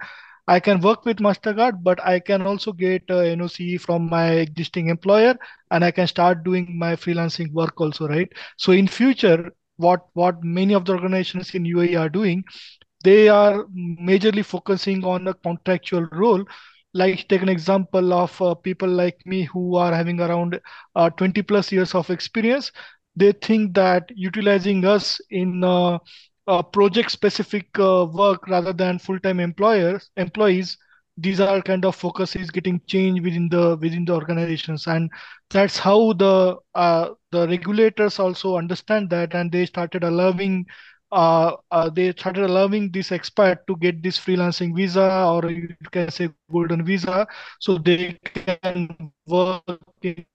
I 0.47 0.59
can 0.59 0.81
work 0.81 1.05
with 1.05 1.17
mastercard 1.17 1.83
but 1.83 1.99
i 2.11 2.19
can 2.19 2.41
also 2.41 2.71
get 2.73 3.03
a 3.09 3.19
noc 3.39 3.77
from 3.81 4.09
my 4.09 4.25
existing 4.45 4.89
employer 4.89 5.35
and 5.71 5.83
i 5.85 5.91
can 5.91 6.07
start 6.07 6.43
doing 6.43 6.77
my 6.77 6.95
freelancing 6.95 7.51
work 7.53 7.79
also 7.81 8.07
right? 8.07 8.29
So 8.57 8.71
in 8.71 8.87
future 8.87 9.51
what 9.77 10.05
what 10.13 10.43
many 10.43 10.73
of 10.73 10.85
the 10.85 10.93
organizations 10.93 11.53
in 11.55 11.63
uae 11.65 11.99
are 11.99 12.09
doing 12.09 12.43
they 13.03 13.27
are 13.29 13.65
majorly 14.09 14.43
focusing 14.45 15.03
on 15.05 15.27
a 15.27 15.33
contractual 15.33 16.05
role. 16.11 16.43
Like 16.93 17.27
take 17.27 17.41
an 17.41 17.49
example 17.49 18.13
of 18.13 18.41
uh, 18.41 18.55
people 18.55 18.89
like 18.89 19.17
me 19.25 19.43
who 19.43 19.75
are 19.75 19.93
having 19.93 20.19
around 20.19 20.59
uh, 20.95 21.09
20 21.11 21.41
plus 21.41 21.71
years 21.71 21.93
of 21.95 22.09
experience 22.09 22.71
they 23.17 23.31
think 23.33 23.73
that 23.75 24.09
utilizing 24.15 24.85
us 24.85 25.19
in 25.29 25.63
uh, 25.63 25.99
uh, 26.47 26.61
project 26.63 27.11
specific 27.11 27.67
uh, 27.79 28.05
work 28.13 28.47
rather 28.47 28.73
than 28.73 28.99
full-time 28.99 29.39
employers 29.39 30.09
employees 30.17 30.77
these 31.17 31.39
are 31.39 31.61
kind 31.61 31.83
of 31.85 31.95
focuses 31.95 32.51
getting 32.51 32.79
changed 32.87 33.23
within 33.23 33.49
the 33.49 33.75
within 33.81 34.05
the 34.05 34.13
organizations. 34.13 34.85
And 34.87 35.09
that's 35.49 35.77
how 35.79 36.13
the 36.13 36.57
uh, 36.75 37.09
the 37.31 37.47
regulators 37.47 38.19
also 38.19 38.57
understand 38.57 39.09
that. 39.09 39.33
And 39.33 39.51
they 39.51 39.65
started 39.65 40.03
allowing 40.03 40.65
uh, 41.11 41.55
uh, 41.71 41.89
they 41.89 42.11
started 42.11 42.43
allowing 42.45 42.91
this 42.91 43.09
expat 43.09 43.59
to 43.67 43.75
get 43.77 44.03
this 44.03 44.19
freelancing 44.19 44.75
visa 44.75 45.25
or 45.25 45.49
you 45.49 45.75
can 45.91 46.11
say 46.11 46.29
golden 46.51 46.85
visa 46.85 47.27
so 47.59 47.77
they 47.77 48.17
can 48.23 49.11
work 49.25 49.63
in 50.01 50.25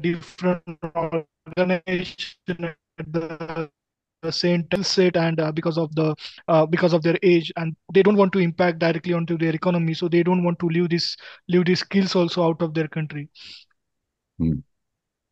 different 0.00 0.62
organization 0.96 2.64
at 2.98 3.12
the 3.12 3.70
same 4.30 4.66
set 4.82 5.16
and 5.16 5.38
uh, 5.40 5.52
because 5.52 5.76
of 5.76 5.94
the 5.94 6.14
uh, 6.48 6.64
because 6.66 6.92
of 6.92 7.02
their 7.02 7.18
age 7.22 7.52
and 7.56 7.76
they 7.92 8.02
don't 8.02 8.16
want 8.16 8.32
to 8.32 8.38
impact 8.38 8.78
directly 8.78 9.12
onto 9.12 9.36
their 9.36 9.54
economy 9.54 9.94
so 9.94 10.08
they 10.08 10.22
don't 10.22 10.42
want 10.44 10.58
to 10.58 10.66
leave 10.66 10.88
this 10.88 11.16
leave 11.48 11.64
these 11.66 11.80
skills 11.80 12.14
also 12.16 12.44
out 12.44 12.62
of 12.62 12.72
their 12.74 12.88
country. 12.88 13.28
Mm. 14.40 14.62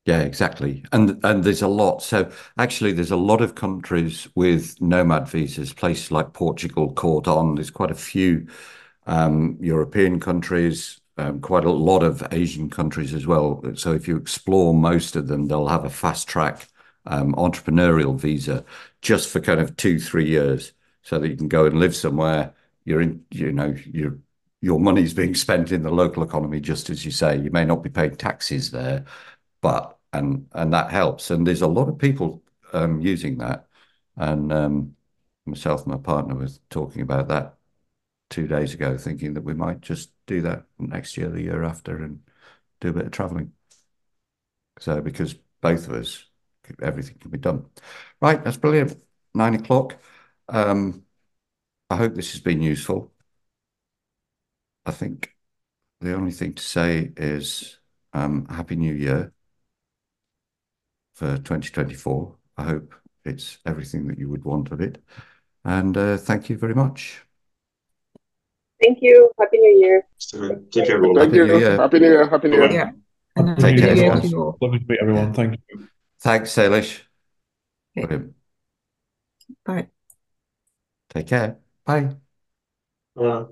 yeah 0.07 0.21
exactly. 0.23 0.85
And 0.93 1.21
and 1.25 1.45
there's 1.45 1.63
a 1.63 1.69
lot. 1.69 2.03
So 2.03 2.33
actually 2.59 2.93
there's 2.93 3.13
a 3.13 3.17
lot 3.17 3.43
of 3.43 3.57
countries 3.57 4.29
with 4.37 4.81
nomad 4.83 5.29
visas 5.29 5.73
places 5.75 6.13
like 6.13 6.35
portugal 6.35 6.93
caught 6.95 7.29
on. 7.29 7.57
There's 7.57 7.71
quite 7.73 7.93
a 7.93 7.97
few 7.97 8.49
um, 9.07 9.59
european 9.61 10.21
countries 10.21 11.02
um, 11.23 11.41
quite 11.41 11.65
a 11.65 11.71
lot 11.71 12.03
of 12.03 12.27
Asian 12.33 12.69
countries 12.69 13.15
as 13.15 13.27
well. 13.27 13.63
So 13.75 13.93
if 13.93 14.09
you 14.09 14.17
explore 14.17 14.75
most 14.75 15.17
of 15.17 15.29
them, 15.29 15.47
they'll 15.47 15.69
have 15.69 15.85
a 15.85 15.91
fast 15.91 16.29
track 16.29 16.69
um, 17.07 17.35
entrepreneurial 17.35 18.19
visa 18.19 18.65
just 19.01 19.29
for 19.29 19.41
kind 19.41 19.61
of 19.61 19.77
two, 19.77 19.99
three 20.01 20.29
years 20.29 20.73
so 21.03 21.19
that 21.19 21.29
you 21.29 21.37
can 21.37 21.49
go 21.49 21.67
and 21.67 21.79
live 21.79 21.95
somewhere. 21.95 22.55
You're 22.85 23.01
in, 23.03 23.25
you 23.31 23.53
know, 23.53 23.75
your 23.87 24.19
your 24.61 24.79
money's 24.79 25.13
being 25.15 25.35
spent 25.35 25.73
in 25.73 25.83
the 25.83 25.91
local 25.91 26.23
economy, 26.23 26.61
just 26.61 26.89
as 26.91 27.05
you 27.05 27.11
say. 27.11 27.37
You 27.39 27.51
may 27.51 27.65
not 27.65 27.83
be 27.83 27.91
paying 27.91 28.17
taxes 28.17 28.71
there, 28.71 29.05
but 29.61 29.99
and 30.13 30.47
and 30.53 30.73
that 30.73 30.91
helps. 30.91 31.31
And 31.31 31.47
there's 31.47 31.63
a 31.63 31.67
lot 31.69 31.89
of 31.89 31.99
people 31.99 32.43
um, 32.73 33.01
using 33.01 33.39
that. 33.39 33.67
And 34.17 34.53
um, 34.53 34.97
myself 35.47 35.85
and 35.85 35.93
my 35.95 35.99
partner 35.99 36.35
was 36.35 36.61
talking 36.71 37.03
about 37.03 37.29
that 37.29 37.57
two 38.33 38.49
days 38.49 38.73
ago, 38.73 38.97
thinking 38.97 39.35
that 39.35 39.45
we 39.45 39.53
might 39.55 39.83
just 39.83 40.11
do 40.27 40.41
that 40.43 40.65
next 40.79 41.17
year, 41.17 41.29
the 41.29 41.43
year 41.43 41.63
after, 41.63 42.03
and 42.03 42.21
do 42.81 42.89
a 42.89 42.93
bit 42.93 43.05
of 43.07 43.13
traveling. 43.13 43.53
So 44.81 45.01
because 45.03 45.35
both 45.61 45.87
of 45.87 45.95
us, 45.95 46.25
everything 46.83 47.19
can 47.19 47.31
be 47.31 47.39
done. 47.39 47.67
Right, 48.21 48.43
that's 48.43 48.57
brilliant. 48.57 48.97
Nine 49.35 49.55
o'clock. 49.55 49.97
Um, 50.49 51.05
I 51.91 51.97
hope 51.97 52.15
this 52.15 52.33
has 52.33 52.41
been 52.41 52.63
useful. 52.63 53.13
I 54.87 54.93
think 54.93 55.37
the 56.01 56.15
only 56.15 56.33
thing 56.33 56.55
to 56.55 56.63
say 56.63 57.13
is 57.17 57.79
um, 58.15 58.47
Happy 58.47 58.77
New 58.77 58.95
Year 58.95 59.33
for 61.15 61.37
2024. 61.39 62.37
I 62.57 62.65
hope 62.65 62.95
it's 63.25 63.59
everything 63.67 64.09
that 64.09 64.19
you 64.19 64.29
would 64.29 64.45
want 64.45 64.73
of 64.73 64.81
it. 64.81 65.03
And 65.65 65.97
uh, 65.97 66.17
thank 66.17 66.49
you 66.51 66.59
very 66.59 66.75
much. 66.75 67.23
Thank 68.83 68.99
you. 69.01 69.31
Happy 69.39 69.59
New 69.59 69.79
Year. 69.79 70.07
Take 70.71 70.87
care, 70.87 70.97
everyone. 70.97 71.17
Thank 71.17 71.35
you. 71.35 71.47
Happy 71.47 71.99
New 72.01 72.09
Year. 72.09 72.29
Happy 72.29 72.49
New 72.49 72.59
Year. 72.59 72.73
Yeah. 72.73 73.55
Take 73.57 73.79
care, 73.79 73.97
Yeah, 73.97 74.19
guys. 74.19 74.33
Lovely 74.35 74.79
to 74.81 74.87
meet 74.89 74.99
everyone. 75.01 75.33
Thank 75.33 75.61
you. 75.69 75.89
Thanks, 76.21 76.51
Salish. 76.55 77.01
Okay. 77.97 78.21
Bye. 79.65 79.89
Take 81.11 81.27
care. 81.27 81.59
Bye. 81.85 82.17
Uh, 83.17 83.45